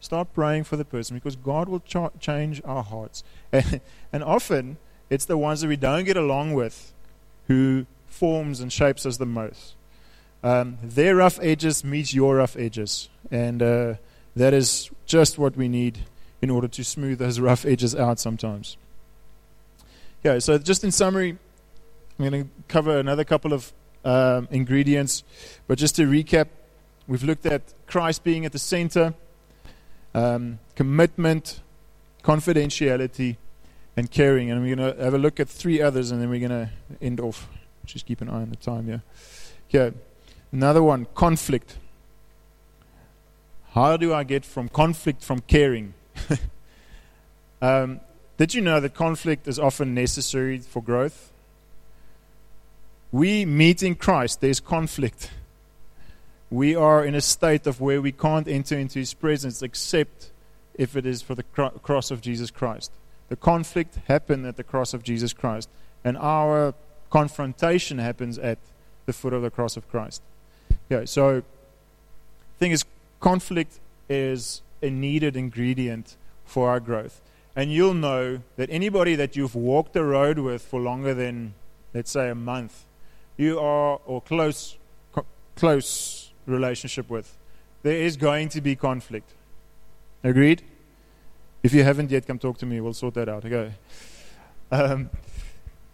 Start 0.00 0.34
praying 0.34 0.64
for 0.64 0.76
the 0.76 0.84
person 0.84 1.16
because 1.16 1.36
God 1.36 1.68
will 1.68 1.80
ch- 1.80 2.20
change 2.20 2.60
our 2.64 2.82
hearts. 2.82 3.22
And, 3.52 3.80
and 4.12 4.24
often 4.24 4.78
it's 5.10 5.26
the 5.26 5.36
ones 5.36 5.60
that 5.60 5.68
we 5.68 5.76
don't 5.76 6.04
get 6.04 6.16
along 6.16 6.54
with 6.54 6.92
who 7.46 7.86
forms 8.06 8.60
and 8.60 8.72
shapes 8.72 9.06
us 9.06 9.18
the 9.18 9.26
most. 9.26 9.74
Um, 10.42 10.78
their 10.82 11.16
rough 11.16 11.38
edges 11.40 11.84
meet 11.84 12.12
your 12.12 12.36
rough 12.36 12.56
edges, 12.56 13.08
and 13.30 13.62
uh, 13.62 13.94
that 14.34 14.52
is 14.52 14.90
just 15.06 15.38
what 15.38 15.56
we 15.56 15.68
need 15.68 16.00
in 16.40 16.50
order 16.50 16.66
to 16.68 16.84
smooth 16.84 17.18
those 17.18 17.38
rough 17.48 17.64
edges 17.64 17.94
out 17.94 18.18
sometimes. 18.18 18.76
Yeah, 20.24 20.38
so 20.38 20.58
just 20.58 20.84
in 20.84 20.90
summary, 20.90 21.36
I'm 22.18 22.30
going 22.30 22.44
to 22.44 22.50
cover 22.68 22.98
another 22.98 23.24
couple 23.24 23.52
of 23.52 23.72
um, 24.04 24.48
ingredients, 24.50 25.24
but 25.66 25.78
just 25.78 25.96
to 25.96 26.06
recap, 26.06 26.48
we've 27.06 27.22
looked 27.22 27.46
at 27.46 27.62
Christ 27.86 28.24
being 28.24 28.44
at 28.44 28.52
the 28.52 28.58
center, 28.58 29.14
um, 30.14 30.58
commitment, 30.74 31.60
confidentiality, 32.22 33.36
and 33.96 34.10
caring. 34.10 34.50
And 34.50 34.62
we're 34.62 34.76
going 34.76 34.94
to 34.96 35.02
have 35.02 35.14
a 35.14 35.18
look 35.18 35.40
at 35.40 35.48
three 35.48 35.80
others, 35.80 36.10
and 36.10 36.20
then 36.20 36.30
we're 36.30 36.46
going 36.46 36.66
to 36.66 36.70
end 37.00 37.20
off. 37.20 37.48
Just 37.84 38.06
keep 38.06 38.20
an 38.20 38.28
eye 38.28 38.42
on 38.42 38.50
the 38.50 38.56
time, 38.56 38.88
yeah. 38.88 38.98
Okay. 39.68 39.96
Another 40.52 40.82
one, 40.82 41.06
conflict. 41.14 41.78
How 43.70 43.96
do 43.96 44.12
I 44.12 44.22
get 44.22 44.44
from 44.44 44.68
conflict 44.68 45.24
from 45.24 45.40
caring? 45.40 45.94
um, 47.62 48.00
did 48.36 48.52
you 48.52 48.60
know 48.60 48.78
that 48.78 48.94
conflict 48.94 49.48
is 49.48 49.58
often 49.58 49.94
necessary 49.94 50.58
for 50.58 50.82
growth? 50.82 51.32
We 53.10 53.46
meet 53.46 53.82
in 53.82 53.94
Christ, 53.94 54.42
there's 54.42 54.60
conflict. 54.60 55.30
We 56.50 56.76
are 56.76 57.02
in 57.02 57.14
a 57.14 57.22
state 57.22 57.66
of 57.66 57.80
where 57.80 58.02
we 58.02 58.12
can't 58.12 58.46
enter 58.46 58.78
into 58.78 58.98
His 58.98 59.14
presence 59.14 59.62
except 59.62 60.30
if 60.74 60.96
it 60.96 61.06
is 61.06 61.22
for 61.22 61.34
the 61.34 61.44
cross 61.44 62.10
of 62.10 62.20
Jesus 62.20 62.50
Christ. 62.50 62.92
The 63.30 63.36
conflict 63.36 63.98
happened 64.06 64.44
at 64.46 64.58
the 64.58 64.64
cross 64.64 64.92
of 64.92 65.02
Jesus 65.02 65.32
Christ, 65.32 65.70
and 66.04 66.18
our 66.18 66.74
confrontation 67.08 67.96
happens 67.96 68.38
at 68.38 68.58
the 69.06 69.14
foot 69.14 69.32
of 69.32 69.40
the 69.40 69.50
cross 69.50 69.78
of 69.78 69.90
Christ. 69.90 70.20
Yeah, 70.92 71.06
so 71.06 71.42
thing 72.58 72.72
is, 72.72 72.84
conflict 73.18 73.80
is 74.10 74.60
a 74.82 74.90
needed 74.90 75.36
ingredient 75.36 76.18
for 76.44 76.68
our 76.68 76.80
growth. 76.80 77.22
And 77.56 77.72
you'll 77.72 77.94
know 77.94 78.42
that 78.56 78.68
anybody 78.70 79.14
that 79.14 79.34
you've 79.34 79.54
walked 79.54 79.94
the 79.94 80.04
road 80.04 80.38
with 80.38 80.60
for 80.60 80.80
longer 80.80 81.14
than, 81.14 81.54
let's 81.94 82.10
say, 82.10 82.28
a 82.28 82.34
month, 82.34 82.84
you 83.38 83.58
are, 83.58 84.00
or 84.04 84.20
close, 84.20 84.76
co- 85.14 85.24
close 85.56 86.30
relationship 86.44 87.08
with, 87.08 87.38
there 87.82 87.96
is 87.96 88.18
going 88.18 88.50
to 88.50 88.60
be 88.60 88.76
conflict. 88.76 89.30
Agreed? 90.22 90.60
If 91.62 91.72
you 91.72 91.84
haven't 91.84 92.10
yet, 92.10 92.26
come 92.26 92.38
talk 92.38 92.58
to 92.58 92.66
me. 92.66 92.82
We'll 92.82 92.92
sort 92.92 93.14
that 93.14 93.30
out. 93.30 93.46
Okay. 93.46 93.72
Um, 94.70 95.08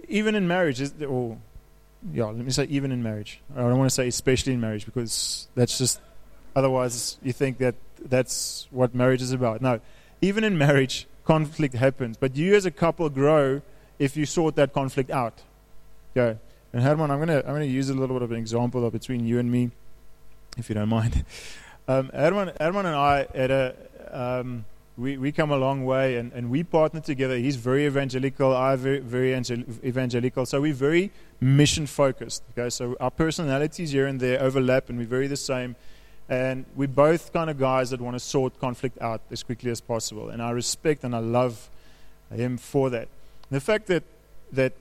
even 0.09 0.35
in 0.35 0.49
marriage, 0.49 0.83
or 1.03 1.39
yeah, 2.13 2.27
let 2.27 2.45
me 2.45 2.51
say 2.51 2.65
even 2.65 2.93
in 2.93 3.03
marriage. 3.03 3.41
I 3.55 3.61
don't 3.61 3.79
want 3.79 3.91
to 3.91 3.95
say 3.95 4.09
especially 4.09 4.53
in 4.53 4.61
marriage 4.61 4.87
because 4.87 5.49
that's 5.55 5.79
just 5.79 6.01
otherwise 6.55 7.19
you 7.23 7.33
think 7.33 7.59
that 7.59 7.75
that's 8.01 8.69
what 8.71 8.95
marriage 8.95 9.23
is 9.23 9.33
about. 9.33 9.61
No, 9.61 9.81
even 10.21 10.45
in 10.45 10.57
marriage, 10.59 11.07
conflict 11.25 11.75
happens, 11.75 12.17
but 12.17 12.37
you 12.37 12.55
as 12.55 12.65
a 12.67 12.71
couple 12.71 13.09
grow 13.11 13.63
if 13.99 14.17
you 14.17 14.27
sort 14.27 14.57
that 14.57 14.73
conflict 14.73 15.11
out. 15.11 15.43
Okay, 16.17 16.39
and 16.73 16.83
Herman, 16.83 17.11
I'm 17.11 17.19
gonna 17.19 17.39
I'm 17.39 17.55
gonna 17.55 17.65
use 17.65 17.91
a 17.91 17.95
little 17.95 18.17
bit 18.17 18.23
of 18.23 18.33
an 18.33 18.39
example 18.39 18.87
of 18.87 18.93
between 18.93 19.27
you 19.27 19.39
and 19.39 19.51
me, 19.51 19.71
if 20.57 20.69
you 20.69 20.75
don't 20.75 20.89
mind. 20.89 21.25
Um, 21.91 22.11
Herman, 22.13 22.53
Herman 22.61 22.85
and 22.85 22.95
I 22.95 23.27
had 23.35 23.51
a 23.51 23.75
um, 24.11 24.67
we, 24.99 25.17
we 25.17 25.31
come 25.31 25.51
a 25.51 25.57
long 25.57 25.85
way 25.85 26.17
and, 26.17 26.33
and 26.33 26.51
we 26.51 26.65
partner 26.65 27.01
together. 27.01 27.37
He's 27.37 27.57
very 27.57 27.87
evangelical, 27.87 28.55
I 28.55 28.75
very, 28.77 28.99
very 28.99 29.33
evangelical. 29.33 30.45
So 30.45 30.61
we're 30.61 30.75
very 30.75 31.13
mission 31.41 31.87
focused. 31.87 32.43
Okay, 32.53 32.69
so 32.69 32.97
our 32.99 33.11
personalities 33.11 33.93
here 33.93 34.07
and 34.07 34.19
there 34.19 34.43
overlap 34.43 34.89
and 34.89 34.99
we're 34.99 35.07
very 35.07 35.29
the 35.29 35.37
same. 35.37 35.77
And 36.29 36.67
we're 36.75 36.89
both 36.89 37.33
kind 37.33 37.49
of 37.49 37.59
guys 37.59 37.91
that 37.91 38.01
want 38.01 38.17
to 38.17 38.21
sort 38.21 38.59
conflict 38.61 39.01
out 39.01 39.23
as 39.31 39.43
quickly 39.43 39.71
as 39.71 39.81
possible. 39.81 40.29
And 40.29 40.43
I 40.43 40.51
respect 40.51 41.05
and 41.05 41.15
I 41.15 41.21
love 41.21 41.71
him 42.35 42.59
for 42.59 42.91
that. 42.91 43.09
The 43.51 43.61
fact 43.61 43.87
that, 43.87 44.03
that 44.53 44.73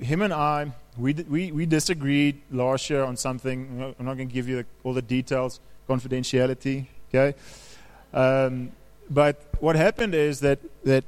him 0.00 0.22
and 0.22 0.32
I, 0.32 0.72
we, 0.96 1.12
we, 1.14 1.52
we 1.52 1.66
disagreed 1.66 2.40
last 2.50 2.88
year 2.88 3.02
on 3.02 3.16
something. 3.16 3.94
I'm 3.98 4.06
not 4.06 4.16
going 4.16 4.28
to 4.28 4.34
give 4.34 4.48
you 4.48 4.56
the, 4.56 4.66
all 4.84 4.94
the 4.94 5.02
details. 5.02 5.60
confidentiality. 5.88 6.86
Okay, 7.08 7.34
um, 8.14 8.72
but 9.12 9.36
what 9.60 9.76
happened 9.76 10.14
is 10.14 10.40
that 10.40 10.58
that 10.84 11.04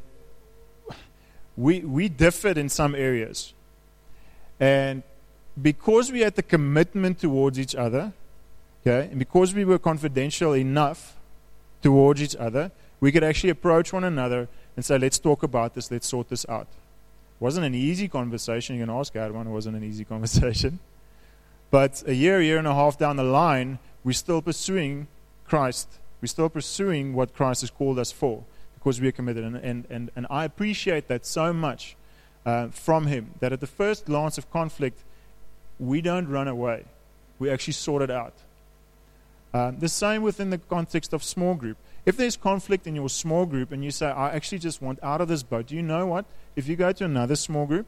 we 1.57 1.81
we 1.81 2.09
differed 2.09 2.59
in 2.59 2.69
some 2.69 2.95
areas, 2.95 3.55
and 4.61 5.03
because 5.61 6.13
we 6.13 6.21
had 6.21 6.35
the 6.35 6.43
commitment 6.43 7.21
towards 7.21 7.59
each 7.59 7.75
other, 7.75 8.13
okay, 8.83 9.09
and 9.11 9.19
because 9.19 9.55
we 9.55 9.65
were 9.65 9.79
confidential 9.79 10.53
enough 10.53 11.17
towards 11.83 12.21
each 12.21 12.37
other, 12.37 12.71
we 13.01 13.11
could 13.13 13.25
actually 13.25 13.51
approach 13.51 13.93
one 13.93 14.05
another 14.05 14.49
and 14.77 14.85
say, 14.85 14.99
"Let's 14.99 15.19
talk 15.19 15.43
about 15.43 15.75
this. 15.75 15.91
Let's 15.91 16.07
sort 16.07 16.29
this 16.29 16.45
out." 16.49 16.69
It 17.41 17.41
wasn't 17.41 17.67
an 17.67 17.75
easy 17.75 18.09
conversation. 18.09 18.77
You 18.77 18.83
can 18.87 18.95
ask 18.95 19.15
One 19.15 19.47
It 19.47 19.51
wasn't 19.51 19.77
an 19.77 19.85
easy 19.85 20.05
conversation. 20.15 20.79
But 21.71 22.05
a 22.07 22.15
year, 22.15 22.41
year 22.41 22.59
and 22.59 22.69
a 22.69 22.75
half 22.75 22.99
down 22.99 23.17
the 23.17 23.25
line, 23.25 23.79
we're 24.05 24.13
still 24.13 24.43
pursuing 24.43 25.09
Christ. 25.49 25.89
We're 26.25 26.29
still 26.29 26.49
pursuing 26.49 27.13
what 27.13 27.35
Christ 27.35 27.61
has 27.61 27.71
called 27.71 27.99
us 27.99 28.11
for 28.11 28.45
because 28.77 28.99
we 28.99 29.09
are 29.09 29.13
committed. 29.13 29.45
And, 29.45 29.57
and, 29.57 29.87
and, 29.91 30.11
and 30.17 30.27
I 30.31 30.47
appreciate 30.47 31.07
that 31.09 31.27
so 31.27 31.53
much 31.53 31.97
uh, 32.47 32.69
from 32.69 33.09
him 33.09 33.33
that 33.41 33.53
at 33.53 33.61
the 33.61 33.67
first 33.67 34.07
glance 34.07 34.39
of 34.39 34.51
conflict, 34.51 35.01
we 35.79 36.01
don't 36.01 36.27
run 36.27 36.49
away. 36.49 36.87
We 37.39 37.51
actually 37.51 37.75
sort 37.75 38.01
it 38.01 38.11
out. 38.11 38.33
Um, 39.53 39.81
the 39.81 39.89
same 39.91 40.23
within 40.23 40.49
the 40.49 40.57
context 40.57 41.13
of 41.13 41.23
small 41.23 41.53
group. 41.57 41.77
If 42.07 42.17
there's 42.17 42.39
conflict 42.39 42.87
in 42.87 42.95
your 42.95 43.11
small 43.11 43.45
group 43.45 43.71
and 43.71 43.85
you 43.85 43.91
say, 43.91 44.07
I 44.07 44.31
actually 44.31 44.61
just 44.61 44.81
want 44.81 45.01
out 45.03 45.21
of 45.21 45.29
this 45.29 45.43
boat, 45.43 45.67
do 45.67 45.77
you 45.77 45.83
know 45.83 46.07
what? 46.07 46.25
If 46.57 46.67
you 46.69 46.75
go 46.75 46.91
to 46.91 47.05
another 47.05 47.37
small 47.37 47.67
group, 47.67 47.85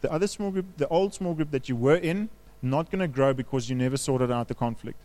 the 0.00 0.10
other 0.10 0.26
small 0.26 0.50
group, 0.50 0.66
the 0.78 0.88
old 0.88 1.14
small 1.14 1.32
group 1.32 1.52
that 1.52 1.68
you 1.68 1.76
were 1.76 1.94
in, 1.94 2.28
not 2.60 2.90
going 2.90 3.02
to 3.02 3.06
grow 3.06 3.32
because 3.32 3.70
you 3.70 3.76
never 3.76 3.96
sorted 3.96 4.32
out 4.32 4.48
the 4.48 4.54
conflict, 4.56 4.98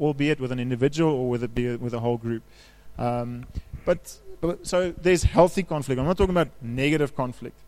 albeit 0.00 0.40
with 0.40 0.52
an 0.52 0.60
individual 0.60 1.12
or 1.12 1.28
with 1.28 1.42
a, 1.44 1.76
with 1.76 1.94
a 1.94 2.00
whole 2.00 2.16
group. 2.16 2.42
Um, 2.98 3.46
but, 3.84 4.18
but 4.40 4.66
so 4.66 4.92
there's 4.92 5.22
healthy 5.22 5.62
conflict. 5.62 5.98
I'm 5.98 6.06
not 6.06 6.18
talking 6.18 6.34
about 6.34 6.50
negative 6.60 7.14
conflict. 7.14 7.58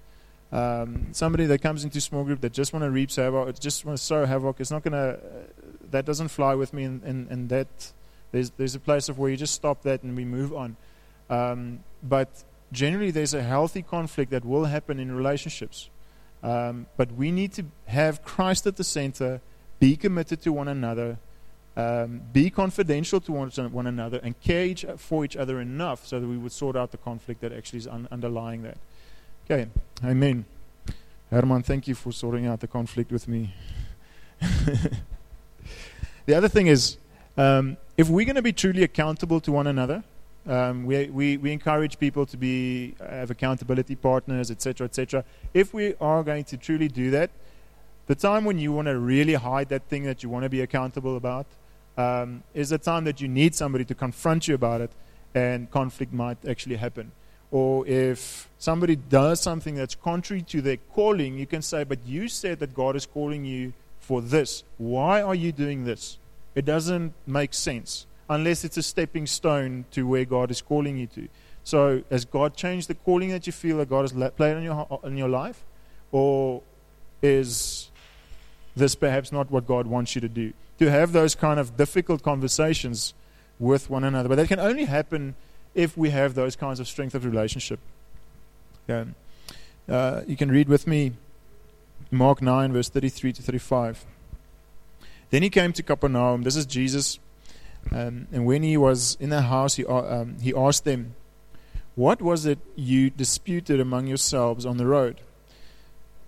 Um, 0.53 1.09
somebody 1.13 1.47
that 1.47 1.61
comes 1.61 1.85
into 1.85 2.01
small 2.01 2.25
group 2.25 2.41
that 2.41 2.53
just 2.53 2.73
want 2.73 2.85
to 2.85 2.91
reap 2.91 3.13
havoc, 3.13 3.59
just 3.61 3.85
want 3.85 3.97
to 3.97 4.05
sow 4.05 4.27
havoc, 4.27 4.57
it's 4.59 4.71
not 4.71 4.83
going 4.83 4.93
to. 4.93 5.15
Uh, 5.15 5.19
that 5.93 6.05
doesn't 6.05 6.29
fly 6.29 6.55
with 6.55 6.73
me, 6.73 6.85
and, 6.85 7.03
and, 7.05 7.49
that 7.49 7.93
there's 8.33 8.51
there's 8.51 8.75
a 8.75 8.81
place 8.81 9.09
of 9.09 9.19
where 9.19 9.31
you 9.31 9.37
just 9.37 9.55
stop 9.55 9.83
that 9.83 10.03
and 10.03 10.17
we 10.17 10.25
move 10.25 10.53
on. 10.53 10.77
Um, 11.29 11.85
but 12.03 12.43
generally, 12.73 13.13
there's 13.13 13.35
a 13.35 13.43
healthy 13.43 13.83
conflict 13.83 14.33
that 14.33 14.45
will 14.45 14.65
happen 14.65 14.99
in 14.99 15.15
relationships. 15.15 15.89
Um, 16.43 16.87
but 16.97 17.13
we 17.13 17.31
need 17.31 17.53
to 17.55 17.67
have 17.87 18.25
Christ 18.25 18.67
at 18.67 18.77
the 18.77 18.85
center, 18.85 19.41
be 19.79 19.97
committed 19.97 20.43
to 20.43 20.53
one 20.53 20.69
another, 20.69 21.19
um, 21.81 22.21
be 22.33 22.51
confidential 22.51 23.21
to 23.21 23.33
one, 23.33 23.51
one, 23.73 23.87
another, 23.87 24.21
and 24.23 24.39
care 24.41 24.65
each, 24.65 24.85
for 24.97 25.25
each 25.25 25.37
other 25.37 25.61
enough 25.61 26.07
so 26.07 26.21
that 26.21 26.27
we 26.27 26.37
would 26.37 26.53
sort 26.53 26.77
out 26.77 26.91
the 26.91 26.99
conflict 26.99 27.41
that 27.41 27.53
actually 27.53 27.79
is 27.79 27.87
un- 27.87 28.09
underlying 28.11 28.63
that. 28.63 28.79
Okay, 29.45 29.69
amen. 30.05 30.45
Herman, 31.31 31.63
thank 31.63 31.89
you 31.89 31.95
for 31.95 32.13
sorting 32.13 32.47
out 32.47 32.61
the 32.61 32.67
conflict 32.67 33.13
with 33.13 33.29
me. 33.29 33.55
the 36.27 36.35
other 36.35 36.49
thing 36.49 36.67
is, 36.67 36.97
um, 37.37 37.77
if 37.97 38.09
we're 38.09 38.27
going 38.27 38.37
to 38.37 38.43
be 38.43 38.53
truly 38.53 38.83
accountable 38.83 39.41
to 39.41 39.53
one 39.53 39.67
another, 39.67 40.03
um, 40.47 40.87
we, 40.87 41.07
we, 41.07 41.37
we 41.37 41.53
encourage 41.53 41.99
people 41.99 42.27
to 42.27 42.37
be 42.37 42.95
have 42.99 43.31
accountability 43.31 43.95
partners, 43.95 44.51
etc., 44.51 44.87
etc. 44.87 45.25
If 45.55 45.73
we 45.73 45.95
are 46.01 46.23
going 46.23 46.45
to 46.45 46.57
truly 46.57 46.89
do 46.89 47.11
that, 47.11 47.31
the 48.07 48.15
time 48.15 48.45
when 48.45 48.59
you 48.59 48.73
want 48.73 48.89
to 48.89 48.99
really 48.99 49.35
hide 49.35 49.69
that 49.69 49.85
thing 49.85 50.03
that 50.05 50.23
you 50.23 50.29
want 50.29 50.43
to 50.43 50.49
be 50.49 50.63
accountable 50.63 51.17
about 51.17 51.47
um, 52.01 52.43
is 52.55 52.71
the 52.71 52.79
time 52.79 53.05
that 53.05 53.21
you 53.21 53.29
need 53.29 53.55
somebody 53.55 53.85
to 53.85 53.95
confront 53.95 54.49
you 54.49 54.55
about 54.55 54.81
it, 54.81 54.91
and 55.35 55.71
conflict 55.71 56.13
might 56.13 56.39
actually 56.47 56.77
happen. 56.77 57.13
Or 57.51 57.87
if 57.87 58.49
somebody 58.59 58.97
does 58.97 59.41
something 59.41 59.75
that's 59.75 59.95
contrary 59.95 60.43
to 60.43 60.61
their 60.63 60.77
calling, 60.95 61.39
you 61.39 61.47
can 61.47 61.63
say, 61.63 61.85
But 61.85 61.99
you 62.07 62.29
said 62.29 62.61
that 62.61 62.75
God 62.75 62.97
is 62.97 63.07
calling 63.07 63.45
you 63.45 63.73
for 63.99 64.23
this. 64.23 64.65
Why 64.79 65.21
are 65.21 65.35
you 65.35 65.53
doing 65.53 65.85
this? 65.85 66.19
It 66.55 66.65
doesn't 66.65 67.13
make 67.27 67.55
sense 67.55 68.07
unless 68.29 68.65
it's 68.65 68.77
a 68.77 68.83
stepping 68.83 69.27
stone 69.27 69.85
to 69.91 70.07
where 70.07 70.25
God 70.25 70.51
is 70.51 70.63
calling 70.63 70.97
you 70.97 71.07
to. 71.09 71.29
So, 71.65 72.03
has 72.11 72.25
God 72.25 72.57
changed 72.57 72.89
the 72.89 72.95
calling 72.95 73.31
that 73.31 73.47
you 73.47 73.53
feel 73.53 73.79
that 73.79 73.89
God 73.89 74.03
has 74.03 74.13
played 74.13 74.57
on 74.57 74.63
your, 74.63 75.01
in 75.05 75.17
your 75.17 75.29
life? 75.29 75.63
Or 76.11 76.63
is 77.23 77.91
this 78.75 78.95
perhaps 78.95 79.31
not 79.31 79.51
what 79.51 79.67
God 79.67 79.87
wants 79.87 80.15
you 80.15 80.21
to 80.23 80.29
do? 80.29 80.53
To 80.81 80.91
have 80.91 81.13
those 81.13 81.35
kind 81.35 81.61
of 81.61 81.77
difficult 81.77 82.23
conversations 82.23 83.15
with 83.59 83.89
one 83.89 84.03
another. 84.03 84.29
But 84.29 84.37
that 84.37 84.49
can 84.49 84.59
only 84.59 84.87
happen 84.87 85.37
if 85.75 85.97
we 85.97 86.11
have 86.11 86.35
those 86.35 86.57
kinds 86.57 86.81
of 86.81 86.89
strength 86.89 87.15
of 87.15 87.25
relationship. 87.25 87.79
Okay. 88.89 89.09
Uh, 89.89 90.23
you 90.27 90.37
can 90.37 90.51
read 90.51 90.69
with 90.69 90.87
me 90.87 91.13
Mark 92.11 92.43
9, 92.43 92.73
verse 92.73 92.89
33 92.89 93.33
to 93.35 93.43
35. 93.43 94.05
Then 95.31 95.43
he 95.43 95.51
came 95.51 95.73
to 95.73 95.83
Capernaum. 95.83 96.43
This 96.43 96.57
is 96.57 96.67
Jesus 96.67 97.21
um, 97.93 98.29
and 98.33 98.47
when 98.47 98.63
he 98.63 98.77
was 98.77 99.17
in 99.21 99.31
the 99.31 99.43
house, 99.43 99.75
he, 99.75 99.85
uh, 99.85 100.21
um, 100.21 100.37
he 100.41 100.55
asked 100.55 100.85
them, 100.85 101.15
What 101.95 102.23
was 102.23 102.47
it 102.47 102.59
you 102.77 103.11
disputed 103.11 103.81
among 103.81 104.07
yourselves 104.07 104.67
on 104.67 104.77
the 104.77 104.87
road? 104.87 105.21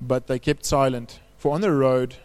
But 0.01 0.27
they 0.27 0.39
kept 0.39 0.65
silent. 0.65 1.21
For 1.39 1.55
on 1.55 1.61
the 1.61 1.73
road, 1.73 2.17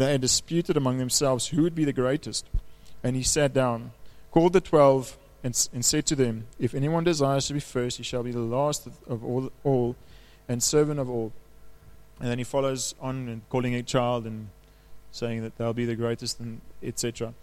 they 0.00 0.18
disputed 0.18 0.76
among 0.76 0.98
themselves 0.98 1.48
who 1.48 1.62
would 1.62 1.74
be 1.74 1.84
the 1.84 1.92
greatest. 1.92 2.46
And 3.02 3.14
he 3.16 3.22
sat 3.22 3.52
down, 3.52 3.92
called 4.30 4.52
the 4.52 4.60
twelve, 4.60 5.16
and, 5.44 5.68
and 5.72 5.84
said 5.84 6.06
to 6.06 6.16
them, 6.16 6.46
If 6.58 6.74
anyone 6.74 7.04
desires 7.04 7.46
to 7.48 7.54
be 7.54 7.60
first, 7.60 7.98
he 7.98 8.02
shall 8.02 8.22
be 8.22 8.32
the 8.32 8.40
last 8.40 8.88
of 9.08 9.24
all, 9.24 9.50
all 9.62 9.96
and 10.48 10.62
servant 10.62 10.98
of 10.98 11.08
all. 11.08 11.32
And 12.20 12.30
then 12.30 12.38
he 12.38 12.44
follows 12.44 12.94
on 13.00 13.28
and 13.28 13.48
calling 13.48 13.74
a 13.74 13.82
child 13.82 14.26
and 14.26 14.48
saying 15.12 15.42
that 15.42 15.56
they'll 15.56 15.72
be 15.72 15.84
the 15.84 15.96
greatest, 15.96 16.40
and 16.40 16.60
etc 16.82 17.34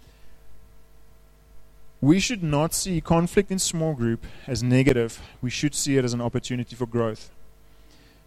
we 2.04 2.20
should 2.20 2.44
not 2.44 2.74
see 2.74 3.00
conflict 3.00 3.50
in 3.50 3.58
small 3.58 3.94
group 3.94 4.26
as 4.46 4.62
negative. 4.62 5.22
We 5.42 5.50
should 5.50 5.74
see 5.74 5.96
it 5.96 6.04
as 6.04 6.14
an 6.14 6.20
opportunity 6.20 6.76
for 6.76 6.86
growth. 6.86 7.32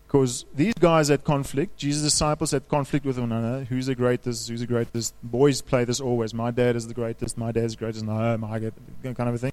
Because 0.07 0.44
these 0.54 0.74
guys 0.74 1.09
had 1.09 1.24
conflict, 1.24 1.76
Jesus' 1.76 2.04
disciples 2.04 2.52
had 2.52 2.68
conflict 2.68 3.04
with 3.04 3.18
one 3.18 3.32
another. 3.32 3.64
Who's 3.64 3.86
the 3.86 3.94
greatest? 3.94 4.48
Who's 4.48 4.61
the 4.61 4.66
greatest? 4.66 5.14
Boys 5.22 5.61
play 5.61 5.84
this 5.84 6.00
always. 6.00 6.32
My 6.32 6.52
dad 6.52 6.76
is 6.76 6.86
the 6.86 6.94
greatest. 6.94 7.36
My 7.36 7.50
dad's 7.50 7.74
the 7.74 7.80
greatest. 7.80 8.04
No, 8.04 8.36
my 8.38 8.61
kind 9.02 9.20
of 9.20 9.34
a 9.34 9.38
thing. 9.38 9.52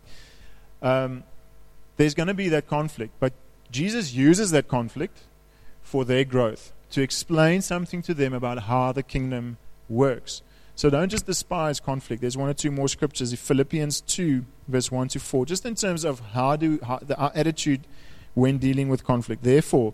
Um, 0.81 1.23
there's 1.97 2.13
going 2.13 2.27
to 2.27 2.33
be 2.35 2.49
that 2.49 2.67
conflict. 2.67 3.13
But 3.19 3.33
Jesus 3.71 4.13
uses 4.13 4.51
that 4.51 4.67
conflict 4.67 5.23
for 5.81 6.05
their 6.05 6.23
growth, 6.23 6.71
to 6.91 7.01
explain 7.01 7.61
something 7.61 8.01
to 8.03 8.13
them 8.13 8.33
about 8.33 8.63
how 8.63 8.91
the 8.91 9.03
kingdom 9.03 9.57
works. 9.89 10.43
So 10.75 10.89
don't 10.89 11.09
just 11.09 11.25
despise 11.25 11.79
conflict. 11.79 12.21
There's 12.21 12.37
one 12.37 12.49
or 12.49 12.53
two 12.53 12.71
more 12.71 12.87
scriptures. 12.87 13.33
Philippians 13.33 14.01
2, 14.01 14.45
verse 14.67 14.91
1 14.91 15.09
to 15.09 15.19
4, 15.19 15.45
just 15.45 15.65
in 15.65 15.75
terms 15.75 16.03
of 16.03 16.19
how 16.31 16.55
do 16.55 16.79
how, 16.83 16.99
the, 16.99 17.15
our 17.17 17.31
attitude 17.35 17.81
when 18.33 18.57
dealing 18.57 18.89
with 18.89 19.03
conflict. 19.03 19.43
Therefore, 19.43 19.93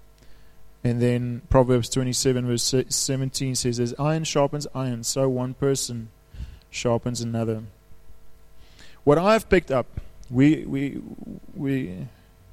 And 0.83 1.01
then 1.01 1.41
Proverbs 1.49 1.89
27, 1.89 2.47
verse 2.47 2.73
17 2.89 3.55
says, 3.55 3.79
As 3.79 3.93
iron 3.99 4.23
sharpens 4.23 4.65
iron, 4.73 5.03
so 5.03 5.29
one 5.29 5.53
person 5.53 6.09
sharpens 6.71 7.21
another. 7.21 7.63
What 9.03 9.17
I 9.17 9.33
have 9.33 9.49
picked 9.49 9.71
up, 9.71 9.85
we, 10.29 10.65
we, 10.65 11.01
we, 11.53 12.07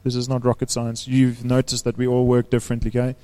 this 0.05 0.14
is 0.14 0.29
not 0.29 0.45
rocket 0.45 0.70
science. 0.70 1.09
You've 1.09 1.45
noticed 1.45 1.85
that 1.85 1.97
we 1.97 2.07
all 2.07 2.26
work 2.26 2.51
differently, 2.51 2.91
okay? 2.91 3.16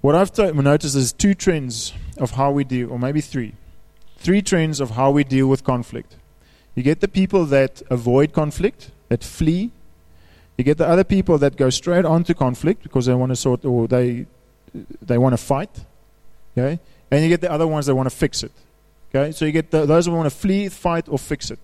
What 0.00 0.14
I've 0.14 0.32
t- 0.32 0.50
noticed 0.50 0.96
is 0.96 1.12
two 1.12 1.34
trends 1.34 1.92
of 2.16 2.32
how 2.32 2.50
we 2.50 2.64
deal, 2.64 2.90
or 2.90 2.98
maybe 2.98 3.20
three. 3.20 3.54
Three 4.16 4.42
trends 4.42 4.80
of 4.80 4.90
how 4.92 5.10
we 5.10 5.24
deal 5.24 5.46
with 5.46 5.62
conflict. 5.62 6.16
You 6.74 6.82
get 6.82 7.00
the 7.00 7.08
people 7.08 7.44
that 7.46 7.82
avoid 7.90 8.32
conflict, 8.32 8.90
that 9.08 9.22
flee. 9.22 9.70
You 10.60 10.64
get 10.64 10.76
the 10.76 10.86
other 10.86 11.04
people 11.04 11.38
that 11.38 11.56
go 11.56 11.70
straight 11.70 12.04
on 12.04 12.22
to 12.24 12.34
conflict 12.34 12.82
because 12.82 13.06
they 13.06 13.14
want 13.14 13.30
to 13.30 13.36
sort, 13.36 13.64
or 13.64 13.88
they, 13.88 14.26
they 15.00 15.16
want 15.16 15.32
to 15.32 15.38
fight. 15.38 15.70
Okay? 16.52 16.78
And 17.10 17.22
you 17.22 17.30
get 17.30 17.40
the 17.40 17.50
other 17.50 17.66
ones 17.66 17.86
that 17.86 17.94
want 17.94 18.10
to 18.10 18.14
fix 18.14 18.42
it. 18.42 18.52
Okay, 19.08 19.32
so 19.32 19.46
you 19.46 19.52
get 19.52 19.70
the, 19.70 19.86
those 19.86 20.04
who 20.04 20.12
want 20.12 20.26
to 20.26 20.36
flee, 20.36 20.68
fight, 20.68 21.08
or 21.08 21.18
fix 21.18 21.50
it. 21.50 21.58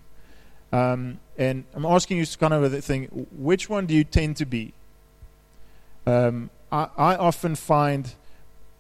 Um, 0.73 1.21
and 1.37 1.65
I'm 1.75 1.85
asking 1.85 2.17
you 2.17 2.27
kind 2.41 2.55
of 2.55 2.73
a 2.73 2.81
thing: 2.81 3.27
which 3.37 3.69
one 3.69 3.85
do 3.85 3.93
you 3.93 4.03
tend 4.03 4.39
to 4.39 4.47
be? 4.47 4.73
Um, 6.07 6.49
I, 6.73 6.89
I 6.97 7.17
often 7.17 7.55
find 7.55 8.15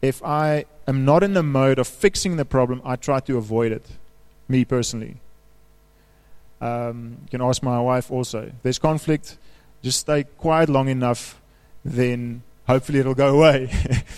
if 0.00 0.24
I 0.24 0.64
am 0.88 1.04
not 1.04 1.22
in 1.22 1.34
the 1.34 1.42
mode 1.42 1.78
of 1.78 1.86
fixing 1.86 2.38
the 2.38 2.46
problem, 2.46 2.80
I 2.86 2.96
try 2.96 3.20
to 3.20 3.36
avoid 3.36 3.70
it. 3.70 3.86
Me 4.48 4.64
personally. 4.64 5.16
Um, 6.62 7.18
you 7.24 7.28
can 7.32 7.42
ask 7.42 7.62
my 7.62 7.78
wife 7.78 8.10
also. 8.10 8.50
There's 8.62 8.78
conflict, 8.78 9.36
just 9.86 10.00
stay 10.00 10.24
quiet 10.24 10.68
long 10.68 10.88
enough, 10.88 11.40
then 11.84 12.42
hopefully 12.66 12.98
it'll 12.98 13.14
go 13.14 13.36
away. 13.36 13.70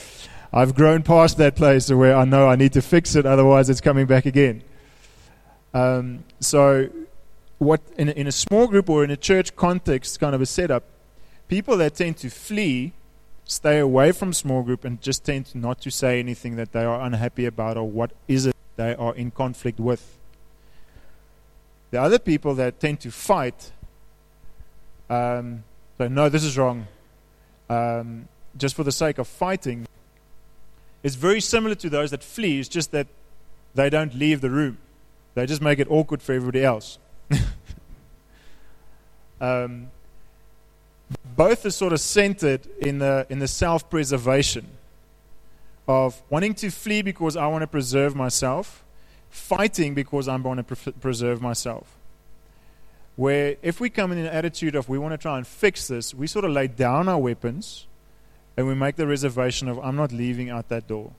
I've 0.53 0.75
grown 0.75 1.03
past 1.03 1.37
that 1.37 1.57
place 1.57 1.91
where 1.91 2.17
I 2.17 2.25
know 2.25 2.49
I 2.49 2.57
need 2.57 2.73
to 2.73 2.81
fix 2.81 3.15
it, 3.15 3.27
otherwise 3.27 3.69
it's 3.69 3.83
coming 3.83 4.07
back 4.07 4.25
again. 4.25 4.63
Um, 5.75 6.25
so, 6.41 6.89
what 7.59 7.83
in 7.99 8.09
in 8.09 8.27
a 8.27 8.33
small 8.33 8.67
group 8.67 8.89
or 8.89 9.05
in 9.05 9.11
a 9.11 9.17
church 9.17 9.55
context, 9.57 10.19
kind 10.19 10.35
of 10.35 10.41
a 10.41 10.47
setup, 10.47 10.85
people 11.49 11.77
that 11.77 11.97
tend 11.97 12.17
to 12.19 12.31
flee 12.31 12.95
stay 13.45 13.79
away 13.79 14.13
from 14.13 14.33
small 14.33 14.63
group 14.63 14.85
and 14.85 15.01
just 15.03 15.25
tend 15.25 15.55
not 15.55 15.81
to 15.81 15.91
say 15.91 16.19
anything 16.19 16.57
that 16.57 16.73
they 16.73 16.85
are 16.85 17.01
unhappy 17.01 17.47
about 17.47 17.77
or 17.77 17.89
what 17.89 18.11
is 18.27 18.47
it 18.47 18.55
they 18.77 18.95
are 18.95 19.15
in 19.15 19.31
conflict 19.31 19.79
with. 19.81 20.19
The 21.91 22.01
other 22.01 22.19
people 22.19 22.55
that 22.57 22.81
tend 22.81 23.01
to 23.01 23.11
fight 23.11 23.73
um, 25.11 25.65
say, 25.99 26.09
no, 26.09 26.29
this 26.29 26.45
is 26.45 26.57
wrong, 26.57 26.87
um, 27.69 28.29
just 28.57 28.75
for 28.75 28.85
the 28.85 28.93
sake 28.93 29.19
of 29.19 29.27
fighting, 29.27 29.87
it's 31.03 31.15
very 31.15 31.41
similar 31.41 31.75
to 31.77 31.89
those 31.89 32.11
that 32.11 32.23
flee. 32.23 32.59
It's 32.59 32.69
just 32.69 32.91
that 32.93 33.07
they 33.75 33.89
don't 33.89 34.15
leave 34.15 34.41
the 34.41 34.51
room. 34.51 34.79
They 35.35 35.47
just 35.47 35.63
make 35.63 35.79
it 35.79 35.89
awkward 35.91 36.23
for 36.23 36.33
everybody 36.33 36.65
else. 36.65 36.99
um, 39.41 39.89
both 41.37 41.65
are 41.65 41.71
sort 41.71 41.93
of 41.93 42.01
centered 42.01 42.67
in 42.81 42.99
the, 42.99 43.27
in 43.31 43.39
the 43.39 43.49
self 43.49 43.89
preservation 43.89 44.67
of 45.87 46.21
wanting 46.29 46.55
to 46.55 46.71
flee 46.71 47.03
because 47.03 47.37
I 47.37 47.47
want 47.47 47.63
to 47.63 47.67
preserve 47.67 48.15
myself, 48.15 48.85
fighting 49.31 49.95
because 49.95 50.29
I 50.29 50.37
want 50.37 50.59
to 50.59 50.77
pre- 50.77 50.93
preserve 50.93 51.41
myself. 51.41 51.98
Where 53.19 53.57
if 53.63 53.81
we 53.81 53.91
come 53.91 54.13
in 54.13 54.19
an 54.19 54.27
attitude 54.27 54.77
of 54.77 54.89
we 54.89 54.97
want 54.97 55.13
to 55.13 55.19
try 55.19 55.39
and 55.39 55.45
fix 55.45 55.89
this, 55.89 56.15
we 56.15 56.29
sort 56.29 56.45
of 56.45 56.53
lay 56.53 56.69
down 56.69 57.09
our 57.09 57.19
weapons 57.19 57.89
and 58.57 58.69
we 58.69 58.77
make 58.77 58.95
the 58.95 59.09
reservation 59.09 59.67
of 59.67 59.77
I'm 59.81 59.97
not 59.97 60.13
leaving 60.13 60.51
out 60.51 60.69
that 60.69 60.87
door. 60.87 61.11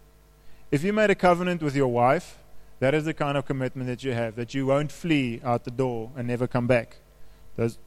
If 0.71 0.81
you 0.81 0.93
made 0.93 1.09
a 1.09 1.15
covenant 1.15 1.61
with 1.61 1.75
your 1.75 1.89
wife, 1.89 2.37
that 2.79 2.93
is 2.93 3.03
the 3.03 3.13
kind 3.13 3.37
of 3.37 3.45
commitment 3.45 3.89
that 3.89 4.01
you 4.01 4.13
have, 4.13 4.37
that 4.37 4.53
you 4.53 4.65
won't 4.67 4.93
flee 4.93 5.41
out 5.43 5.65
the 5.65 5.71
door 5.71 6.09
and 6.15 6.25
never 6.25 6.47
come 6.47 6.67
back. 6.67 6.99
This 7.57 7.77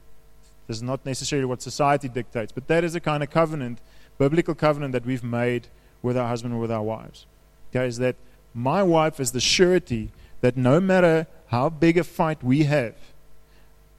is 0.67 0.83
not 0.83 1.03
necessarily 1.07 1.47
what 1.47 1.63
society 1.63 2.07
dictates, 2.07 2.51
but 2.51 2.67
that 2.67 2.83
is 2.83 2.93
the 2.93 2.99
kind 2.99 3.23
of 3.23 3.31
covenant, 3.31 3.79
biblical 4.19 4.53
covenant 4.53 4.91
that 4.91 5.07
we've 5.07 5.23
made 5.23 5.69
with 6.03 6.15
our 6.15 6.27
husband 6.27 6.53
or 6.53 6.59
with 6.59 6.71
our 6.71 6.83
wives. 6.83 7.25
Okay, 7.71 7.87
is 7.87 7.97
that 7.97 8.15
my 8.53 8.83
wife 8.83 9.19
is 9.19 9.31
the 9.31 9.41
surety 9.41 10.11
that 10.41 10.55
no 10.55 10.79
matter 10.79 11.25
how 11.47 11.69
big 11.69 11.97
a 11.97 12.03
fight 12.03 12.43
we 12.43 12.65
have, 12.65 12.93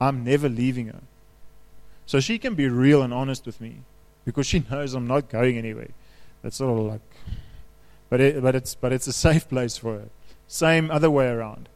I'm 0.00 0.24
never 0.24 0.48
leaving 0.48 0.88
her. 0.88 1.00
So 2.06 2.20
she 2.20 2.38
can 2.38 2.54
be 2.54 2.68
real 2.68 3.02
and 3.02 3.14
honest 3.14 3.46
with 3.46 3.60
me 3.60 3.78
because 4.24 4.46
she 4.46 4.64
knows 4.70 4.94
I'm 4.94 5.06
not 5.06 5.28
going 5.28 5.56
anywhere. 5.56 5.90
That's 6.42 6.56
sort 6.56 6.78
of 6.78 6.86
like, 6.86 7.00
but 8.10 8.20
it, 8.20 8.42
but 8.42 8.54
it's 8.54 8.74
but 8.74 8.92
it's 8.92 9.06
a 9.06 9.12
safe 9.12 9.48
place 9.48 9.76
for 9.76 9.94
her. 9.94 10.08
Same 10.46 10.90
other 10.90 11.10
way 11.10 11.28
around. 11.28 11.68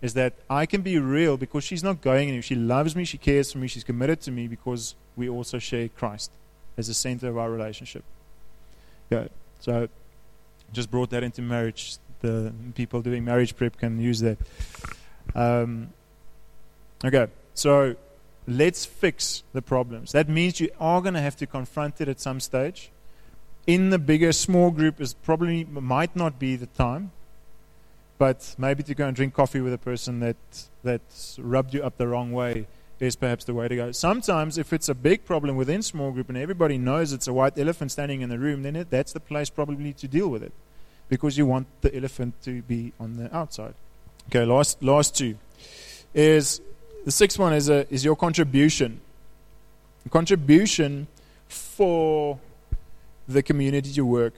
Is 0.00 0.14
that 0.14 0.34
I 0.50 0.66
can 0.66 0.82
be 0.82 0.98
real 0.98 1.36
because 1.36 1.62
she's 1.62 1.84
not 1.84 2.00
going 2.00 2.28
anywhere. 2.28 2.42
She 2.42 2.56
loves 2.56 2.96
me, 2.96 3.04
she 3.04 3.18
cares 3.18 3.52
for 3.52 3.58
me, 3.58 3.68
she's 3.68 3.84
committed 3.84 4.20
to 4.22 4.32
me 4.32 4.48
because 4.48 4.96
we 5.16 5.28
also 5.28 5.60
share 5.60 5.88
Christ 5.88 6.32
as 6.76 6.88
the 6.88 6.94
center 6.94 7.28
of 7.28 7.38
our 7.38 7.50
relationship. 7.50 8.02
Yeah. 9.10 9.28
So 9.60 9.88
just 10.72 10.90
brought 10.90 11.10
that 11.10 11.22
into 11.22 11.40
marriage. 11.40 11.98
The 12.20 12.52
people 12.74 13.00
doing 13.00 13.24
marriage 13.24 13.56
prep 13.56 13.78
can 13.78 14.00
use 14.00 14.20
that. 14.20 14.38
Um, 15.34 15.90
okay. 17.04 17.26
So 17.54 17.96
let's 18.46 18.84
fix 18.84 19.42
the 19.52 19.62
problems. 19.62 20.12
That 20.12 20.28
means 20.28 20.60
you 20.60 20.70
are 20.80 21.00
going 21.00 21.14
to 21.14 21.20
have 21.20 21.36
to 21.36 21.46
confront 21.46 22.00
it 22.00 22.08
at 22.08 22.20
some 22.20 22.40
stage. 22.40 22.90
In 23.66 23.90
the 23.90 23.98
bigger 23.98 24.32
small 24.32 24.70
group 24.70 25.00
is 25.00 25.14
probably 25.14 25.64
might 25.64 26.16
not 26.16 26.38
be 26.38 26.56
the 26.56 26.66
time, 26.66 27.12
but 28.18 28.54
maybe 28.58 28.82
to 28.82 28.94
go 28.94 29.06
and 29.06 29.14
drink 29.14 29.34
coffee 29.34 29.60
with 29.60 29.72
a 29.72 29.78
person 29.78 30.20
that 30.20 30.36
that's 30.82 31.38
rubbed 31.40 31.74
you 31.74 31.82
up 31.82 31.96
the 31.96 32.08
wrong 32.08 32.32
way 32.32 32.66
is 32.98 33.16
perhaps 33.16 33.44
the 33.44 33.54
way 33.54 33.68
to 33.68 33.76
go. 33.76 33.92
Sometimes, 33.92 34.58
if 34.58 34.72
it's 34.72 34.88
a 34.88 34.94
big 34.94 35.24
problem 35.24 35.56
within 35.56 35.82
small 35.82 36.12
group 36.12 36.28
and 36.28 36.38
everybody 36.38 36.78
knows 36.78 37.12
it's 37.12 37.28
a 37.28 37.32
white 37.32 37.58
elephant 37.58 37.90
standing 37.92 38.20
in 38.20 38.28
the 38.28 38.38
room, 38.38 38.62
then 38.62 38.76
it, 38.76 38.90
that's 38.90 39.12
the 39.12 39.20
place 39.20 39.50
probably 39.50 39.92
to 39.92 40.08
deal 40.08 40.28
with 40.28 40.42
it, 40.42 40.52
because 41.08 41.36
you 41.36 41.46
want 41.46 41.66
the 41.82 41.94
elephant 41.96 42.34
to 42.42 42.62
be 42.62 42.92
on 42.98 43.16
the 43.16 43.34
outside. 43.36 43.74
Okay, 44.28 44.44
last 44.44 44.82
last 44.82 45.16
two 45.16 45.36
is 46.14 46.60
the 47.04 47.12
sixth 47.12 47.38
one 47.38 47.52
is, 47.52 47.68
a, 47.68 47.92
is 47.92 48.04
your 48.04 48.16
contribution. 48.16 49.00
Contribution 50.10 51.06
for 51.48 52.38
the 53.28 53.42
community 53.42 53.90
you 53.90 54.06
work. 54.06 54.34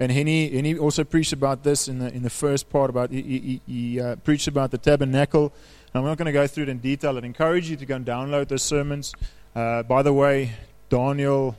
And 0.00 0.10
Henny, 0.10 0.50
Henny 0.50 0.76
also 0.76 1.04
preached 1.04 1.32
about 1.32 1.62
this 1.62 1.88
in 1.88 2.00
the, 2.00 2.12
in 2.12 2.22
the 2.22 2.30
first 2.30 2.68
part. 2.68 2.90
About 2.90 3.10
He, 3.10 3.22
he, 3.22 3.60
he 3.66 4.00
uh, 4.00 4.16
preached 4.16 4.48
about 4.48 4.70
the 4.70 4.78
tabernacle. 4.78 5.52
And 5.92 6.00
I'm 6.00 6.04
not 6.04 6.18
going 6.18 6.26
to 6.26 6.32
go 6.32 6.46
through 6.46 6.64
it 6.64 6.68
in 6.68 6.78
detail. 6.78 7.16
I'd 7.16 7.24
encourage 7.24 7.70
you 7.70 7.76
to 7.76 7.86
go 7.86 7.96
and 7.96 8.04
download 8.04 8.48
those 8.48 8.62
sermons. 8.62 9.14
Uh, 9.54 9.82
by 9.84 10.02
the 10.02 10.12
way, 10.12 10.52
Daniel 10.90 11.56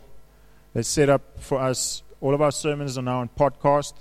has 0.73 0.87
set 0.87 1.09
up 1.09 1.21
for 1.39 1.59
us, 1.59 2.03
all 2.19 2.33
of 2.33 2.41
our 2.41 2.51
sermons 2.51 2.97
are 2.97 3.01
now 3.01 3.21
on 3.21 3.29
podcast. 3.29 3.93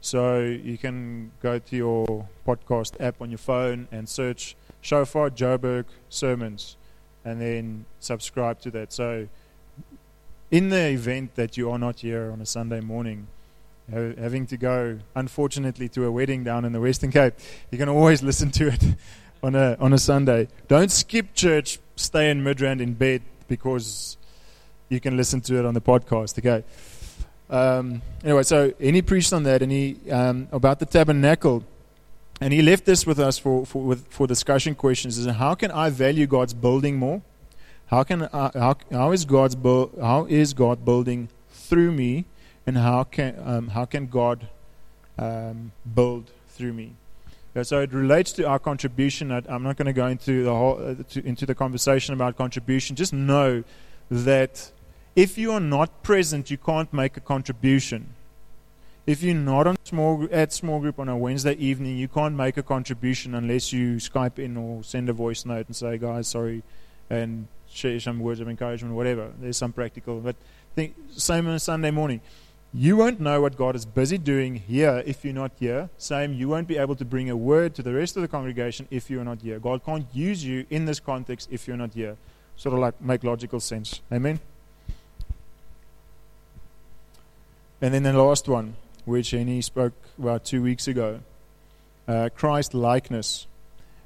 So 0.00 0.40
you 0.40 0.78
can 0.78 1.30
go 1.42 1.58
to 1.58 1.76
your 1.76 2.26
podcast 2.46 3.00
app 3.00 3.22
on 3.22 3.30
your 3.30 3.38
phone 3.38 3.88
and 3.92 4.08
search 4.08 4.56
Shofar 4.80 5.30
Joburg 5.30 5.84
sermons 6.08 6.76
and 7.24 7.40
then 7.40 7.86
subscribe 7.98 8.60
to 8.60 8.70
that. 8.70 8.92
So, 8.92 9.28
in 10.50 10.68
the 10.68 10.88
event 10.90 11.34
that 11.34 11.56
you 11.56 11.70
are 11.70 11.78
not 11.78 12.00
here 12.00 12.30
on 12.30 12.40
a 12.40 12.46
Sunday 12.46 12.80
morning, 12.80 13.26
having 13.90 14.46
to 14.46 14.56
go, 14.56 14.98
unfortunately, 15.14 15.88
to 15.90 16.04
a 16.04 16.10
wedding 16.10 16.44
down 16.44 16.64
in 16.64 16.72
the 16.72 16.80
Western 16.80 17.10
Cape, 17.10 17.34
you 17.70 17.78
can 17.78 17.88
always 17.88 18.22
listen 18.30 18.50
to 18.52 18.68
it 18.68 18.84
on 19.42 19.54
a, 19.54 19.76
on 19.80 19.92
a 19.92 19.98
Sunday. 19.98 20.48
Don't 20.68 20.90
skip 20.90 21.34
church, 21.34 21.78
stay 21.96 22.30
in 22.30 22.42
Midrand 22.42 22.80
in 22.80 22.94
bed 22.94 23.22
because 23.48 24.16
you 24.88 25.00
can 25.00 25.16
listen 25.16 25.40
to 25.42 25.58
it 25.58 25.64
on 25.64 25.74
the 25.74 25.80
podcast, 25.80 26.38
okay? 26.38 26.64
Um, 27.48 28.02
anyway, 28.24 28.42
so 28.42 28.72
Henny 28.80 29.02
preached 29.02 29.32
on 29.32 29.44
that, 29.44 29.60
Henny 29.60 29.96
um, 30.10 30.48
about 30.52 30.78
the 30.78 30.86
tabernacle 30.86 31.64
and 32.40 32.52
he 32.52 32.62
left 32.62 32.84
this 32.84 33.06
with 33.06 33.18
us 33.18 33.38
for, 33.38 33.64
for, 33.64 33.82
with, 33.82 34.06
for 34.08 34.26
discussion 34.26 34.74
questions 34.74 35.16
is 35.18 35.26
how 35.26 35.54
can 35.54 35.70
I 35.70 35.90
value 35.90 36.26
God's 36.26 36.54
building 36.54 36.96
more? 36.96 37.22
How, 37.86 38.02
can 38.02 38.24
I, 38.32 38.50
how, 38.54 38.76
how, 38.90 39.12
is 39.12 39.24
God's 39.24 39.54
bu- 39.54 39.98
how 40.00 40.26
is 40.26 40.52
God 40.52 40.84
building 40.84 41.28
through 41.50 41.92
me? 41.92 42.24
And 42.66 42.76
how 42.76 43.04
can, 43.04 43.40
um, 43.44 43.68
how 43.68 43.84
can 43.84 44.08
God 44.08 44.48
um, 45.18 45.72
build 45.94 46.30
through 46.48 46.72
me? 46.72 46.94
so 47.62 47.80
it 47.80 47.92
relates 47.94 48.32
to 48.32 48.44
our 48.44 48.58
contribution. 48.58 49.32
I, 49.32 49.42
am 49.48 49.62
not 49.62 49.76
going 49.76 49.86
to 49.86 49.92
go 49.94 50.06
into 50.06 50.44
the 50.44 50.54
whole 50.54 50.78
uh, 50.78 51.02
to, 51.10 51.26
into 51.26 51.46
the 51.46 51.54
conversation 51.54 52.12
about 52.12 52.36
contribution. 52.36 52.96
Just 52.96 53.14
know 53.14 53.64
that 54.10 54.72
if 55.14 55.38
you 55.38 55.52
are 55.52 55.60
not 55.60 56.02
present, 56.02 56.50
you 56.50 56.58
can't 56.58 56.92
make 56.92 57.16
a 57.16 57.20
contribution. 57.20 58.14
If 59.06 59.22
you're 59.22 59.36
not 59.36 59.68
on 59.68 59.76
small, 59.84 60.26
at 60.32 60.52
small 60.52 60.80
group 60.80 60.98
on 60.98 61.08
a 61.08 61.16
Wednesday 61.16 61.54
evening, 61.54 61.96
you 61.96 62.08
can't 62.08 62.34
make 62.34 62.56
a 62.56 62.62
contribution 62.62 63.36
unless 63.36 63.72
you 63.72 63.96
Skype 63.96 64.40
in 64.40 64.56
or 64.56 64.82
send 64.82 65.08
a 65.08 65.12
voice 65.12 65.46
note 65.46 65.68
and 65.68 65.76
say, 65.76 65.96
guys, 65.96 66.26
sorry, 66.26 66.64
and 67.08 67.46
share 67.68 68.00
some 68.00 68.18
words 68.18 68.40
of 68.40 68.48
encouragement, 68.48 68.94
whatever. 68.94 69.30
There's 69.40 69.56
some 69.56 69.72
practical. 69.72 70.18
But 70.18 70.34
think, 70.74 70.96
same 71.16 71.46
on 71.46 71.54
a 71.54 71.60
Sunday 71.60 71.92
morning. 71.92 72.20
You 72.74 72.96
won't 72.96 73.20
know 73.20 73.40
what 73.40 73.56
God 73.56 73.76
is 73.76 73.86
busy 73.86 74.18
doing 74.18 74.56
here 74.56 75.04
if 75.06 75.24
you're 75.24 75.32
not 75.32 75.52
here. 75.60 75.88
Same, 75.98 76.34
you 76.34 76.48
won't 76.48 76.66
be 76.66 76.76
able 76.76 76.96
to 76.96 77.04
bring 77.04 77.30
a 77.30 77.36
word 77.36 77.76
to 77.76 77.82
the 77.84 77.94
rest 77.94 78.16
of 78.16 78.22
the 78.22 78.28
congregation 78.28 78.88
if 78.90 79.08
you're 79.08 79.24
not 79.24 79.40
here. 79.40 79.60
God 79.60 79.84
can't 79.84 80.06
use 80.12 80.44
you 80.44 80.66
in 80.68 80.84
this 80.84 80.98
context 80.98 81.48
if 81.52 81.68
you're 81.68 81.76
not 81.76 81.94
here. 81.94 82.16
Sort 82.56 82.74
of 82.74 82.80
like 82.80 83.00
make 83.00 83.22
logical 83.22 83.60
sense. 83.60 84.00
Amen? 84.12 84.40
And 87.80 87.94
then 87.94 88.02
the 88.02 88.12
last 88.12 88.48
one 88.48 88.74
which 89.06 89.30
Henny 89.30 89.62
spoke 89.62 89.94
about 90.18 90.44
two 90.44 90.62
weeks 90.62 90.86
ago. 90.86 91.20
Uh, 92.06 92.28
Christ 92.36 92.74
likeness. 92.74 93.46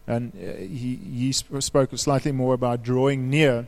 And 0.06 0.32
uh, 0.34 0.58
he, 0.58 0.96
he 0.96 1.32
spoke 1.32 1.90
slightly 1.96 2.32
more 2.32 2.54
about 2.54 2.82
drawing 2.84 3.28
near. 3.28 3.66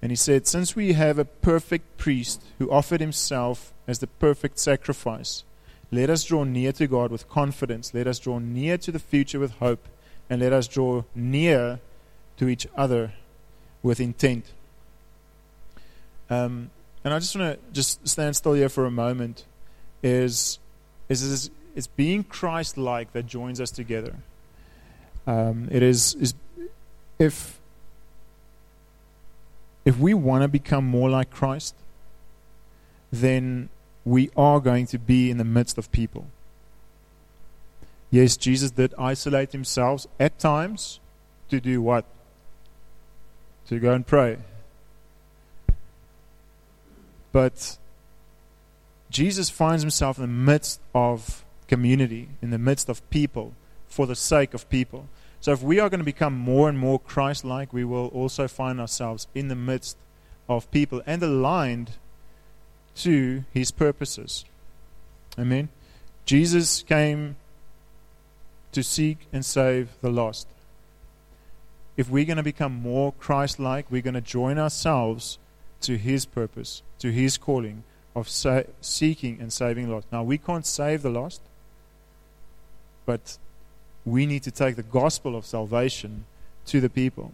And 0.00 0.10
he 0.10 0.16
said, 0.16 0.48
Since 0.48 0.74
we 0.74 0.94
have 0.94 1.18
a 1.18 1.24
perfect 1.24 1.98
priest 1.98 2.42
who 2.58 2.70
offered 2.70 3.00
himself 3.00 3.72
as 3.86 4.00
the 4.00 4.06
perfect 4.06 4.58
sacrifice, 4.58 5.44
let 5.92 6.10
us 6.10 6.24
draw 6.24 6.44
near 6.44 6.72
to 6.72 6.86
God 6.86 7.12
with 7.12 7.28
confidence. 7.28 7.92
Let 7.94 8.06
us 8.06 8.18
draw 8.18 8.38
near 8.38 8.78
to 8.78 8.90
the 8.90 8.98
future 8.98 9.38
with 9.38 9.52
hope. 9.52 9.86
And 10.28 10.40
let 10.40 10.52
us 10.52 10.66
draw 10.66 11.04
near 11.14 11.80
to 12.38 12.48
each 12.48 12.66
other 12.74 13.12
with 13.82 14.00
intent. 14.00 14.46
Um, 16.30 16.70
and 17.04 17.12
I 17.12 17.18
just 17.18 17.36
want 17.36 17.54
to 17.60 17.72
just 17.72 18.06
stand 18.08 18.36
still 18.36 18.54
here 18.54 18.68
for 18.68 18.86
a 18.86 18.90
moment. 18.90 19.44
Is 20.02 20.58
is, 21.20 21.50
it's 21.76 21.88
being 21.88 22.24
Christ-like 22.24 23.12
that 23.12 23.26
joins 23.26 23.60
us 23.60 23.70
together. 23.70 24.14
Um, 25.26 25.68
it 25.70 25.82
is 25.82 26.14
is 26.14 26.34
if 27.18 27.60
if 29.84 29.98
we 29.98 30.14
want 30.14 30.42
to 30.42 30.48
become 30.48 30.84
more 30.84 31.10
like 31.10 31.30
Christ, 31.30 31.74
then 33.12 33.68
we 34.04 34.30
are 34.36 34.58
going 34.60 34.86
to 34.86 34.98
be 34.98 35.30
in 35.30 35.38
the 35.38 35.44
midst 35.44 35.78
of 35.78 35.92
people. 35.92 36.26
Yes, 38.10 38.36
Jesus 38.36 38.72
did 38.72 38.94
isolate 38.98 39.52
himself 39.52 40.06
at 40.18 40.38
times 40.38 41.00
to 41.50 41.60
do 41.60 41.80
what? 41.80 42.04
To 43.68 43.78
go 43.78 43.92
and 43.92 44.06
pray. 44.06 44.38
But 47.32 47.78
Jesus 49.12 49.50
finds 49.50 49.82
himself 49.82 50.16
in 50.16 50.22
the 50.22 50.28
midst 50.28 50.80
of 50.94 51.44
community, 51.68 52.28
in 52.40 52.50
the 52.50 52.58
midst 52.58 52.88
of 52.88 53.08
people, 53.10 53.52
for 53.86 54.06
the 54.06 54.16
sake 54.16 54.54
of 54.54 54.68
people. 54.70 55.06
So 55.40 55.52
if 55.52 55.62
we 55.62 55.78
are 55.80 55.90
going 55.90 56.00
to 56.00 56.04
become 56.04 56.34
more 56.34 56.68
and 56.68 56.78
more 56.78 56.98
Christ 56.98 57.44
like, 57.44 57.72
we 57.72 57.84
will 57.84 58.08
also 58.08 58.48
find 58.48 58.80
ourselves 58.80 59.26
in 59.34 59.48
the 59.48 59.54
midst 59.54 59.96
of 60.48 60.70
people 60.70 61.02
and 61.06 61.22
aligned 61.22 61.92
to 62.96 63.44
his 63.52 63.70
purposes. 63.70 64.44
Amen. 65.38 65.68
Jesus 66.24 66.82
came 66.82 67.36
to 68.72 68.82
seek 68.82 69.26
and 69.32 69.44
save 69.44 69.90
the 70.00 70.10
lost. 70.10 70.48
If 71.96 72.08
we're 72.08 72.24
going 72.24 72.38
to 72.38 72.42
become 72.42 72.72
more 72.72 73.12
Christ 73.12 73.58
like, 73.58 73.90
we're 73.90 74.00
going 74.00 74.14
to 74.14 74.22
join 74.22 74.58
ourselves 74.58 75.38
to 75.82 75.98
his 75.98 76.24
purpose, 76.24 76.82
to 77.00 77.12
his 77.12 77.36
calling 77.36 77.84
of 78.14 78.28
sa- 78.28 78.62
seeking 78.80 79.40
and 79.40 79.52
saving 79.52 79.90
lost. 79.90 80.06
Now, 80.12 80.22
we 80.22 80.38
can't 80.38 80.66
save 80.66 81.02
the 81.02 81.10
lost, 81.10 81.40
but 83.06 83.38
we 84.04 84.26
need 84.26 84.42
to 84.42 84.50
take 84.50 84.76
the 84.76 84.82
gospel 84.82 85.36
of 85.36 85.46
salvation 85.46 86.24
to 86.66 86.80
the 86.80 86.90
people. 86.90 87.32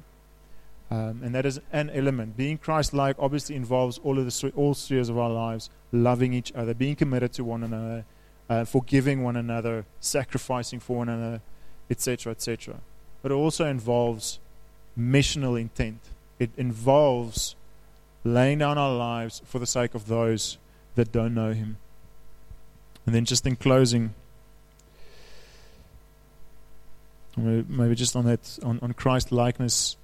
Um, 0.91 1.21
and 1.23 1.35
that 1.35 1.45
is 1.45 1.61
an 1.73 1.91
element. 1.91 2.37
Being 2.37 2.57
Christ 2.57 2.95
like 2.95 3.17
obviously 3.19 3.57
involves 3.57 3.99
all 3.99 4.19
of 4.19 4.25
the 4.25 4.53
all 4.57 4.75
spheres 4.75 5.09
of 5.09 5.19
our 5.19 5.31
lives, 5.31 5.69
loving 5.93 6.33
each 6.33 6.53
other, 6.55 6.73
being 6.73 6.97
committed 6.97 7.33
to 7.35 7.45
one 7.45 7.63
another, 7.63 8.05
uh, 8.49 8.65
forgiving 8.65 9.23
one 9.23 9.37
another, 9.37 9.85
sacrificing 10.01 10.81
for 10.81 10.99
one 10.99 11.09
another, 11.11 11.43
etc., 11.91 12.31
etc. 12.31 12.77
But 13.21 13.33
it 13.33 13.35
also 13.35 13.67
involves 13.67 14.39
missional 14.99 15.61
intent. 15.61 16.01
It 16.39 16.51
involves 16.57 17.55
laying 18.25 18.59
down 18.59 18.79
our 18.79 18.95
lives 18.95 19.43
for 19.45 19.59
the 19.59 19.67
sake 19.67 19.95
of 19.95 20.07
those 20.07 20.57
that 20.99 21.11
don't 21.11 21.35
know 21.35 21.53
Him. 21.53 21.79
And 23.07 23.15
then, 23.15 23.25
just 23.25 23.47
in 23.47 23.57
closing, 23.57 24.15
maybe 27.37 27.95
just 27.95 28.15
on 28.15 28.27
that, 28.27 28.59
on, 28.63 28.79
on 28.83 28.93
Christ 28.93 29.33
likeness 29.33 29.97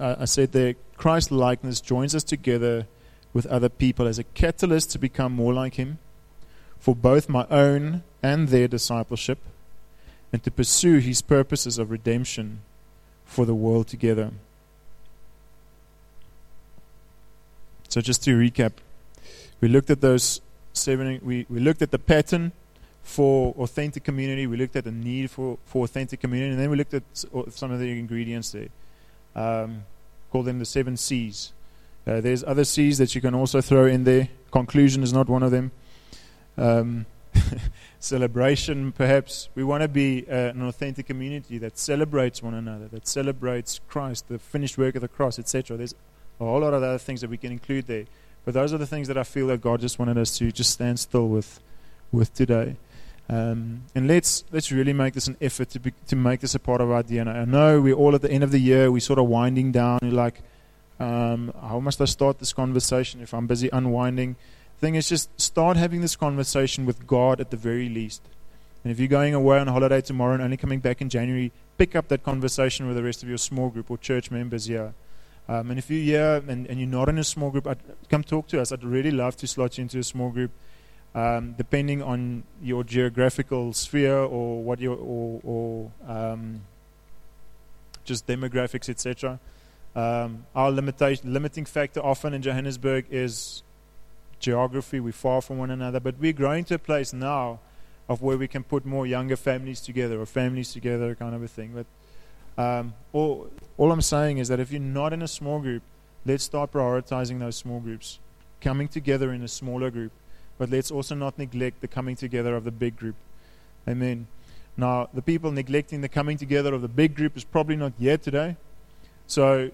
I 0.00 0.24
said 0.24 0.52
there, 0.52 0.74
Christ 0.96 1.30
likeness 1.30 1.80
joins 1.80 2.14
us 2.14 2.24
together 2.24 2.86
with 3.32 3.46
other 3.46 3.68
people 3.68 4.06
as 4.06 4.18
a 4.18 4.24
catalyst 4.24 4.90
to 4.92 4.98
become 4.98 5.32
more 5.32 5.52
like 5.52 5.74
Him, 5.74 5.98
for 6.78 6.94
both 6.96 7.28
my 7.28 7.46
own 7.50 8.02
and 8.22 8.48
their 8.48 8.68
discipleship, 8.68 9.38
and 10.32 10.42
to 10.42 10.50
pursue 10.50 10.98
His 10.98 11.20
purposes 11.20 11.78
of 11.78 11.90
redemption 11.90 12.60
for 13.24 13.44
the 13.44 13.54
world 13.54 13.88
together. 13.88 14.30
So, 17.88 18.00
just 18.00 18.24
to 18.24 18.38
recap, 18.38 18.72
we 19.60 19.68
looked 19.68 19.90
at 19.90 20.00
those 20.00 20.40
seven, 20.72 21.20
we, 21.22 21.46
we 21.48 21.60
looked 21.60 21.82
at 21.82 21.90
the 21.90 21.98
pattern 21.98 22.52
for 23.02 23.54
authentic 23.58 24.04
community, 24.04 24.46
we 24.46 24.56
looked 24.56 24.76
at 24.76 24.84
the 24.84 24.92
need 24.92 25.30
for, 25.30 25.58
for 25.64 25.84
authentic 25.84 26.20
community, 26.20 26.50
and 26.50 26.60
then 26.60 26.70
we 26.70 26.76
looked 26.76 26.94
at 26.94 27.02
some 27.14 27.72
of 27.72 27.78
the 27.78 27.98
ingredients 27.98 28.52
there 28.52 28.68
um, 29.38 29.84
call 30.30 30.42
them 30.42 30.58
the 30.58 30.64
seven 30.64 30.96
C's. 30.96 31.52
Uh, 32.06 32.20
there's 32.20 32.42
other 32.44 32.64
C's 32.64 32.98
that 32.98 33.14
you 33.14 33.20
can 33.20 33.34
also 33.34 33.60
throw 33.60 33.86
in 33.86 34.04
there. 34.04 34.28
Conclusion 34.50 35.02
is 35.02 35.12
not 35.12 35.28
one 35.28 35.42
of 35.42 35.50
them. 35.50 35.70
Um, 36.56 37.06
celebration, 38.00 38.92
perhaps. 38.92 39.48
We 39.54 39.62
want 39.62 39.82
to 39.82 39.88
be 39.88 40.24
uh, 40.28 40.34
an 40.34 40.66
authentic 40.66 41.06
community 41.06 41.58
that 41.58 41.78
celebrates 41.78 42.42
one 42.42 42.54
another, 42.54 42.88
that 42.88 43.06
celebrates 43.06 43.80
Christ, 43.88 44.28
the 44.28 44.38
finished 44.38 44.78
work 44.78 44.94
of 44.94 45.02
the 45.02 45.08
cross, 45.08 45.38
etc. 45.38 45.76
There's 45.76 45.94
a 46.40 46.44
whole 46.44 46.60
lot 46.60 46.74
of 46.74 46.82
other 46.82 46.98
things 46.98 47.20
that 47.20 47.30
we 47.30 47.36
can 47.36 47.52
include 47.52 47.86
there. 47.86 48.04
But 48.44 48.54
those 48.54 48.72
are 48.72 48.78
the 48.78 48.86
things 48.86 49.08
that 49.08 49.18
I 49.18 49.24
feel 49.24 49.48
that 49.48 49.60
God 49.60 49.80
just 49.80 49.98
wanted 49.98 50.18
us 50.18 50.38
to 50.38 50.50
just 50.50 50.70
stand 50.70 50.98
still 50.98 51.28
with, 51.28 51.60
with 52.12 52.32
today. 52.34 52.76
Um, 53.30 53.82
and 53.94 54.08
let's 54.08 54.44
let's 54.52 54.72
really 54.72 54.94
make 54.94 55.12
this 55.12 55.26
an 55.26 55.36
effort 55.40 55.68
to 55.70 55.80
be, 55.80 55.92
to 56.06 56.16
make 56.16 56.40
this 56.40 56.54
a 56.54 56.58
part 56.58 56.80
of 56.80 56.90
our 56.90 57.02
DNA. 57.02 57.34
I 57.42 57.44
know 57.44 57.80
we're 57.80 57.94
all 57.94 58.14
at 58.14 58.22
the 58.22 58.30
end 58.30 58.42
of 58.42 58.52
the 58.52 58.58
year. 58.58 58.90
We're 58.90 59.00
sort 59.00 59.18
of 59.18 59.26
winding 59.26 59.70
down. 59.70 59.98
We're 60.00 60.12
like, 60.12 60.40
um, 60.98 61.52
how 61.60 61.78
must 61.78 62.00
I 62.00 62.06
start 62.06 62.38
this 62.38 62.54
conversation 62.54 63.20
if 63.20 63.34
I'm 63.34 63.46
busy 63.46 63.68
unwinding? 63.70 64.36
The 64.76 64.86
thing 64.86 64.94
is, 64.94 65.10
just 65.10 65.38
start 65.38 65.76
having 65.76 66.00
this 66.00 66.16
conversation 66.16 66.86
with 66.86 67.06
God 67.06 67.40
at 67.40 67.50
the 67.50 67.56
very 67.56 67.90
least. 67.90 68.22
And 68.82 68.92
if 68.92 68.98
you're 68.98 69.08
going 69.08 69.34
away 69.34 69.58
on 69.58 69.66
holiday 69.66 70.00
tomorrow 70.00 70.34
and 70.34 70.42
only 70.42 70.56
coming 70.56 70.78
back 70.80 71.02
in 71.02 71.10
January, 71.10 71.52
pick 71.76 71.94
up 71.94 72.08
that 72.08 72.22
conversation 72.22 72.86
with 72.86 72.96
the 72.96 73.02
rest 73.02 73.22
of 73.22 73.28
your 73.28 73.38
small 73.38 73.68
group 73.68 73.90
or 73.90 73.98
church 73.98 74.30
members 74.30 74.66
here. 74.66 74.94
Um, 75.48 75.70
and 75.70 75.78
if 75.78 75.90
you're 75.90 76.02
here 76.02 76.42
and, 76.46 76.66
and, 76.66 76.78
you're 76.78 76.88
not 76.88 77.08
in 77.08 77.16
a 77.16 77.24
small 77.24 77.50
group, 77.50 77.66
I'd, 77.66 77.78
come 78.10 78.22
talk 78.22 78.48
to 78.48 78.60
us. 78.60 78.70
I'd 78.70 78.84
really 78.84 79.10
love 79.10 79.34
to 79.38 79.46
slot 79.46 79.78
you 79.78 79.82
into 79.82 79.98
a 79.98 80.02
small 80.02 80.28
group 80.28 80.50
um, 81.14 81.54
depending 81.56 82.02
on 82.02 82.44
your 82.62 82.84
geographical 82.84 83.72
sphere 83.72 84.18
or 84.18 84.62
what 84.62 84.78
your 84.78 84.96
or, 84.96 85.40
or 85.42 85.90
um, 86.06 86.62
just 88.04 88.26
demographics, 88.26 88.88
etc. 88.88 89.40
Um, 89.96 90.46
our 90.54 90.70
limitation, 90.70 91.32
limiting 91.32 91.64
factor 91.64 92.00
often 92.00 92.34
in 92.34 92.42
Johannesburg 92.42 93.06
is 93.10 93.62
geography. 94.38 95.00
We're 95.00 95.12
far 95.12 95.40
from 95.40 95.58
one 95.58 95.70
another, 95.70 95.98
but 95.98 96.18
we're 96.18 96.32
growing 96.32 96.64
to 96.66 96.74
a 96.74 96.78
place 96.78 97.12
now 97.12 97.60
of 98.08 98.22
where 98.22 98.38
we 98.38 98.48
can 98.48 98.64
put 98.64 98.86
more 98.86 99.06
younger 99.06 99.36
families 99.36 99.80
together 99.80 100.20
or 100.20 100.26
families 100.26 100.72
together, 100.72 101.14
kind 101.14 101.34
of 101.34 101.42
a 101.42 101.48
thing. 101.48 101.72
But 101.74 101.86
um, 102.58 102.92
all, 103.14 103.48
all 103.78 103.90
I'm 103.90 104.02
saying 104.02 104.36
is 104.36 104.48
that 104.48 104.60
if 104.60 104.70
you're 104.70 104.80
not 104.80 105.14
in 105.14 105.22
a 105.22 105.28
small 105.28 105.60
group, 105.60 105.82
let's 106.26 106.44
start 106.44 106.72
prioritizing 106.72 107.38
those 107.38 107.56
small 107.56 107.80
groups, 107.80 108.18
coming 108.60 108.88
together 108.88 109.32
in 109.32 109.42
a 109.42 109.48
smaller 109.48 109.90
group 109.90 110.12
but 110.58 110.68
let's 110.70 110.90
also 110.90 111.14
not 111.14 111.38
neglect 111.38 111.80
the 111.80 111.88
coming 111.88 112.16
together 112.16 112.54
of 112.56 112.64
the 112.64 112.72
big 112.72 112.96
group. 112.96 113.14
Amen. 113.86 114.26
Now, 114.76 115.08
the 115.14 115.22
people 115.22 115.50
neglecting 115.52 116.02
the 116.02 116.08
coming 116.08 116.36
together 116.36 116.74
of 116.74 116.82
the 116.82 116.88
big 116.88 117.14
group 117.14 117.36
is 117.36 117.44
probably 117.44 117.76
not 117.76 117.92
yet 117.98 118.22
today. 118.22 118.56
So, 119.26 119.70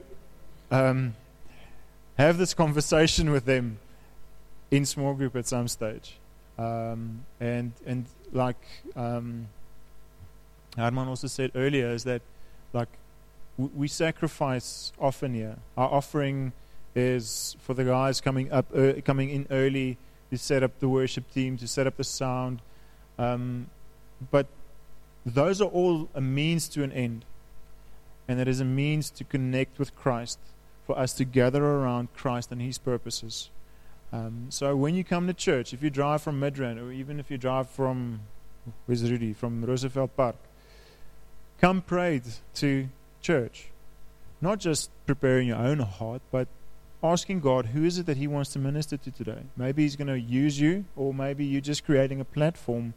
um, 0.70 1.14
have 2.16 2.38
this 2.38 2.54
conversation 2.54 3.30
with 3.32 3.46
them 3.46 3.78
in 4.70 4.84
small 4.84 5.14
group 5.14 5.34
at 5.36 5.46
some 5.46 5.68
stage. 5.68 6.16
Um, 6.58 7.24
and, 7.40 7.72
and 7.86 8.06
like 8.32 8.62
um, 8.94 9.48
Herman 10.76 11.08
also 11.08 11.26
said 11.26 11.50
earlier, 11.54 11.88
is 11.88 12.04
that 12.04 12.22
like 12.74 12.88
w- 13.56 13.74
we 13.74 13.88
sacrifice 13.88 14.92
often 15.00 15.34
here. 15.34 15.56
Our 15.76 15.88
offering 15.88 16.52
is 16.94 17.56
for 17.60 17.74
the 17.74 17.84
guys 17.84 18.20
coming 18.20 18.52
up, 18.52 18.66
uh, 18.76 18.94
coming 19.04 19.30
in 19.30 19.46
early 19.50 19.98
to 20.30 20.38
set 20.38 20.62
up 20.62 20.78
the 20.80 20.88
worship 20.88 21.32
team, 21.32 21.56
to 21.58 21.66
set 21.66 21.86
up 21.86 21.96
the 21.96 22.04
sound. 22.04 22.60
Um, 23.18 23.68
but 24.30 24.46
those 25.24 25.60
are 25.60 25.68
all 25.68 26.08
a 26.14 26.20
means 26.20 26.68
to 26.70 26.82
an 26.82 26.92
end. 26.92 27.24
And 28.26 28.40
it 28.40 28.48
is 28.48 28.60
a 28.60 28.64
means 28.64 29.10
to 29.10 29.24
connect 29.24 29.78
with 29.78 29.94
Christ, 29.94 30.38
for 30.86 30.98
us 30.98 31.12
to 31.14 31.24
gather 31.24 31.64
around 31.64 32.12
Christ 32.14 32.50
and 32.52 32.60
His 32.60 32.78
purposes. 32.78 33.50
Um, 34.12 34.46
so 34.48 34.76
when 34.76 34.94
you 34.94 35.04
come 35.04 35.26
to 35.26 35.34
church, 35.34 35.72
if 35.72 35.82
you 35.82 35.90
drive 35.90 36.22
from 36.22 36.40
Midrand, 36.40 36.80
or 36.80 36.92
even 36.92 37.18
if 37.18 37.30
you 37.30 37.38
drive 37.38 37.68
from, 37.68 38.20
where's 38.86 39.08
Rudy, 39.10 39.32
from 39.32 39.64
Roosevelt 39.64 40.16
Park, 40.16 40.36
come 41.60 41.82
pray 41.82 42.20
to 42.56 42.88
church. 43.20 43.68
Not 44.40 44.58
just 44.58 44.90
preparing 45.06 45.48
your 45.48 45.58
own 45.58 45.78
heart, 45.78 46.22
but 46.30 46.48
asking 47.02 47.40
God, 47.40 47.66
who 47.66 47.84
is 47.84 47.98
it 47.98 48.06
that 48.06 48.16
He 48.16 48.26
wants 48.26 48.52
to 48.52 48.58
minister 48.58 48.96
to 48.96 49.10
today? 49.10 49.42
Maybe 49.56 49.82
He's 49.82 49.96
going 49.96 50.08
to 50.08 50.18
use 50.18 50.60
you, 50.60 50.84
or 50.96 51.14
maybe 51.14 51.44
you're 51.44 51.60
just 51.60 51.84
creating 51.84 52.20
a 52.20 52.24
platform 52.24 52.94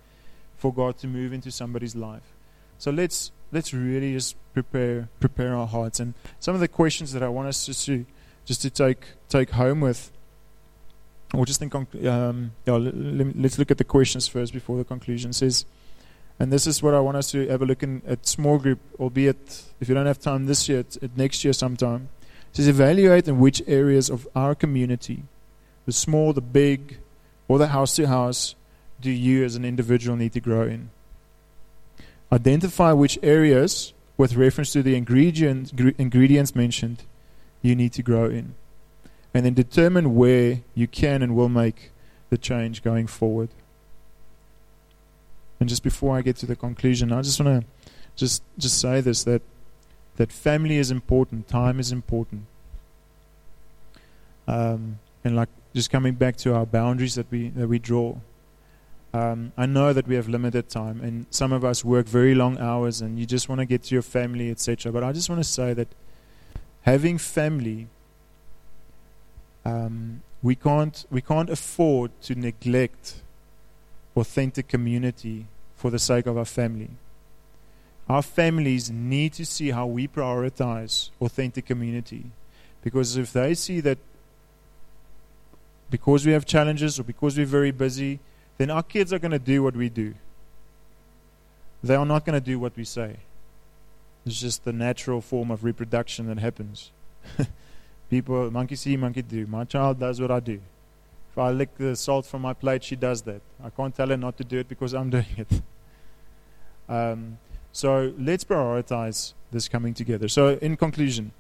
for 0.58 0.74
God 0.74 0.98
to 1.00 1.08
move 1.08 1.34
into 1.34 1.52
somebody's 1.52 1.96
life. 1.96 2.34
So 2.78 2.92
let's 2.92 3.32
let's 3.52 3.74
really 3.74 4.14
just 4.14 4.36
prepare 4.54 5.10
prepare 5.20 5.56
our 5.56 5.68
hearts. 5.68 6.00
And 6.00 6.14
some 6.40 6.54
of 6.54 6.62
the 6.62 6.68
questions 6.68 7.14
that 7.14 7.24
I 7.24 7.30
want 7.30 7.48
us 7.48 7.66
just 7.66 7.86
to 7.86 8.06
just 8.46 8.62
to 8.62 8.70
take 8.70 9.06
take 9.30 9.52
home 9.52 9.82
with 9.82 10.12
or 11.34 11.46
just 11.46 11.60
think 11.60 11.74
conc- 11.74 12.06
um, 12.06 12.52
yeah, 12.66 12.78
let's 12.78 13.60
look 13.60 13.72
at 13.72 13.78
the 13.78 13.84
questions 13.84 14.28
first 14.28 14.54
before 14.54 14.78
the 14.78 14.86
conclusion. 14.86 15.32
It 15.32 15.34
says, 15.34 15.66
and 16.40 16.52
this 16.52 16.68
is 16.68 16.84
what 16.84 16.94
I 16.94 17.00
want 17.00 17.18
us 17.18 17.32
to 17.32 17.48
have 17.48 17.62
a 17.62 17.66
look 17.66 17.84
in 17.84 18.02
at 18.08 18.28
small 18.28 18.58
group, 18.58 18.80
albeit 19.00 19.64
if 19.80 19.90
you 19.90 19.96
don't 19.96 20.06
have 20.06 20.20
time 20.20 20.46
this 20.46 20.70
year, 20.70 20.80
at 20.80 21.18
next 21.18 21.44
year 21.44 21.54
sometime. 21.54 22.10
It 22.52 22.58
says, 22.58 22.68
evaluate 22.68 23.28
in 23.28 23.40
which 23.40 23.62
areas 23.68 24.10
of 24.10 24.28
our 24.36 24.56
community, 24.56 25.24
the 25.86 25.92
small, 25.92 26.34
the 26.34 26.42
big, 26.42 26.98
or 27.48 27.58
the 27.58 27.68
house 27.68 27.96
to 27.96 28.08
house, 28.08 28.56
do 29.02 29.12
you 29.12 29.44
as 29.44 29.56
an 29.56 29.66
individual 29.66 30.18
need 30.18 30.34
to 30.34 30.40
grow 30.40 30.64
in? 30.64 30.90
Identify 32.32 32.94
which 32.94 33.20
areas, 33.24 33.94
with 34.18 34.36
reference 34.36 34.74
to 34.74 34.84
the 34.84 34.96
ingredients 34.96 36.56
mentioned, 36.56 37.04
you 37.62 37.76
need 37.76 37.94
to 37.94 38.04
grow 38.04 38.26
in 38.26 38.56
and 39.34 39.46
then 39.46 39.54
determine 39.54 40.16
where 40.16 40.62
you 40.74 40.88
can 40.88 41.22
and 41.22 41.36
will 41.36 41.50
make 41.50 41.92
the 42.30 42.38
change 42.38 42.82
going 42.82 43.06
forward. 43.06 43.50
And 45.60 45.68
just 45.68 45.84
before 45.84 46.18
I 46.18 46.22
get 46.22 46.36
to 46.38 46.46
the 46.46 46.56
conclusion, 46.56 47.12
I 47.12 47.22
just 47.22 47.40
want 47.40 47.62
to 47.62 47.68
just 48.16 48.44
just 48.58 48.80
say 48.80 49.02
this 49.02 49.24
that 49.24 49.42
that 50.18 50.32
family 50.32 50.78
is 50.78 50.92
important, 50.92 51.48
time 51.48 51.80
is 51.80 51.92
important, 51.92 52.46
um, 54.48 55.00
and 55.24 55.36
like 55.36 55.50
just 55.74 55.90
coming 55.90 56.14
back 56.14 56.38
to 56.38 56.54
our 56.54 56.66
boundaries 56.66 57.16
that 57.16 57.30
we 57.32 57.50
that 57.50 57.68
we 57.68 57.80
draw. 57.80 58.16
Um, 59.14 59.54
I 59.58 59.66
know 59.66 59.94
that 59.94 60.08
we 60.08 60.16
have 60.16 60.28
limited 60.28 60.70
time, 60.70 61.02
and 61.02 61.26
some 61.32 61.52
of 61.52 61.64
us 61.64 61.84
work 61.84 62.08
very 62.08 62.36
long 62.36 62.60
hours, 62.60 63.02
and 63.02 63.18
you 63.18 63.26
just 63.26 63.50
want 63.50 63.60
to 63.60 63.66
get 63.66 63.84
to 63.84 63.96
your 63.96 64.02
family, 64.02 64.52
etc. 64.52 64.92
But 64.92 65.04
I 65.04 65.12
just 65.12 65.30
want 65.30 65.40
to 65.40 65.50
say 65.50 65.74
that 65.74 65.88
having 66.82 67.18
family 67.18 67.88
um, 69.68 70.22
we 70.42 70.56
can't 70.56 71.06
we 71.10 71.22
can't 71.22 71.50
afford 71.50 72.12
to 72.22 72.36
neglect 72.36 73.22
authentic 74.18 74.68
community 74.68 75.46
for 75.76 75.92
the 75.92 76.00
sake 76.00 76.26
of 76.26 76.38
our 76.38 76.46
family. 76.46 76.90
Our 78.10 78.22
families 78.22 78.90
need 78.90 79.34
to 79.34 79.46
see 79.46 79.72
how 79.72 79.86
we 79.86 80.08
prioritize 80.08 81.10
authentic 81.22 81.66
community. 81.66 82.32
Because 82.82 83.18
if 83.18 83.34
they 83.34 83.54
see 83.54 83.80
that 83.82 83.98
because 85.90 86.26
we 86.26 86.32
have 86.34 86.46
challenges 86.46 87.00
or 87.00 87.04
because 87.04 87.38
we're 87.38 87.46
very 87.46 87.72
busy, 87.72 88.20
then 88.58 88.70
our 88.72 88.84
kids 88.84 89.14
are 89.14 89.20
going 89.20 89.32
to 89.32 89.40
do 89.40 89.64
what 89.64 89.76
we 89.76 89.90
do. 89.90 90.14
They 91.84 91.96
are 91.96 92.06
not 92.06 92.26
going 92.26 92.34
to 92.34 92.46
do 92.46 92.60
what 92.60 92.76
we 92.76 92.84
say. 92.84 93.18
It's 94.26 94.40
just 94.40 94.66
the 94.66 94.74
natural 94.74 95.22
form 95.22 95.52
of 95.52 95.64
reproduction 95.64 96.28
that 96.28 96.40
happens. 96.40 96.92
People, 98.10 98.52
monkey 98.52 98.76
see, 98.76 98.98
monkey 98.98 99.22
do. 99.22 99.46
My 99.48 99.64
child 99.64 100.00
does 100.00 100.20
what 100.20 100.32
I 100.32 100.40
do. 100.40 100.60
I 101.38 101.52
lick 101.52 101.76
the 101.78 101.96
salt 101.96 102.26
from 102.26 102.42
my 102.42 102.54
plate, 102.54 102.84
she 102.84 102.96
does 102.96 103.22
that. 103.24 103.42
I 103.64 103.70
can't 103.70 103.96
tell 103.96 104.10
her 104.10 104.18
not 104.18 104.38
to 104.38 104.44
do 104.44 104.60
it 104.60 104.68
because 104.68 104.94
I'm 104.94 105.10
doing 105.18 105.26
it. 105.38 105.62
Um, 106.90 107.38
so 107.72 108.14
let's 108.18 108.44
prioritize 108.44 109.34
this 109.52 109.68
coming 109.68 109.94
together. 109.94 110.28
So, 110.28 110.58
in 110.62 110.78
conclusion, 110.78 111.32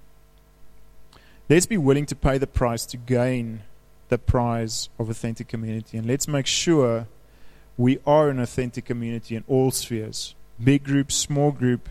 let's 1.49 1.65
be 1.65 1.77
willing 1.77 2.05
to 2.07 2.15
pay 2.15 2.37
the 2.37 2.47
price 2.47 2.85
to 2.87 2.97
gain 2.97 3.61
the 4.09 4.17
prize 4.17 4.89
of 4.99 5.09
authentic 5.09 5.47
community. 5.47 5.97
And 5.97 6.07
let's 6.07 6.27
make 6.27 6.45
sure 6.45 7.07
we 7.77 7.99
are 8.05 8.29
an 8.29 8.39
authentic 8.39 8.85
community 8.85 9.35
in 9.35 9.43
all 9.47 9.71
spheres 9.71 10.35
big 10.63 10.83
group, 10.83 11.11
small 11.11 11.51
group, 11.51 11.89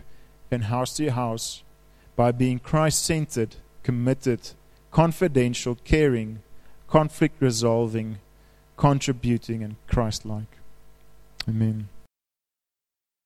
and 0.51 0.65
house 0.65 0.95
to 0.97 1.09
house 1.09 1.63
by 2.15 2.31
being 2.31 2.59
Christ 2.59 3.03
centered, 3.03 3.55
committed, 3.83 4.51
confidential, 4.91 5.75
caring, 5.83 6.41
conflict 6.87 7.35
resolving, 7.39 8.17
contributing, 8.77 9.63
and 9.63 9.75
Christ 9.87 10.25
like. 10.25 10.57
Amen. 11.47 11.89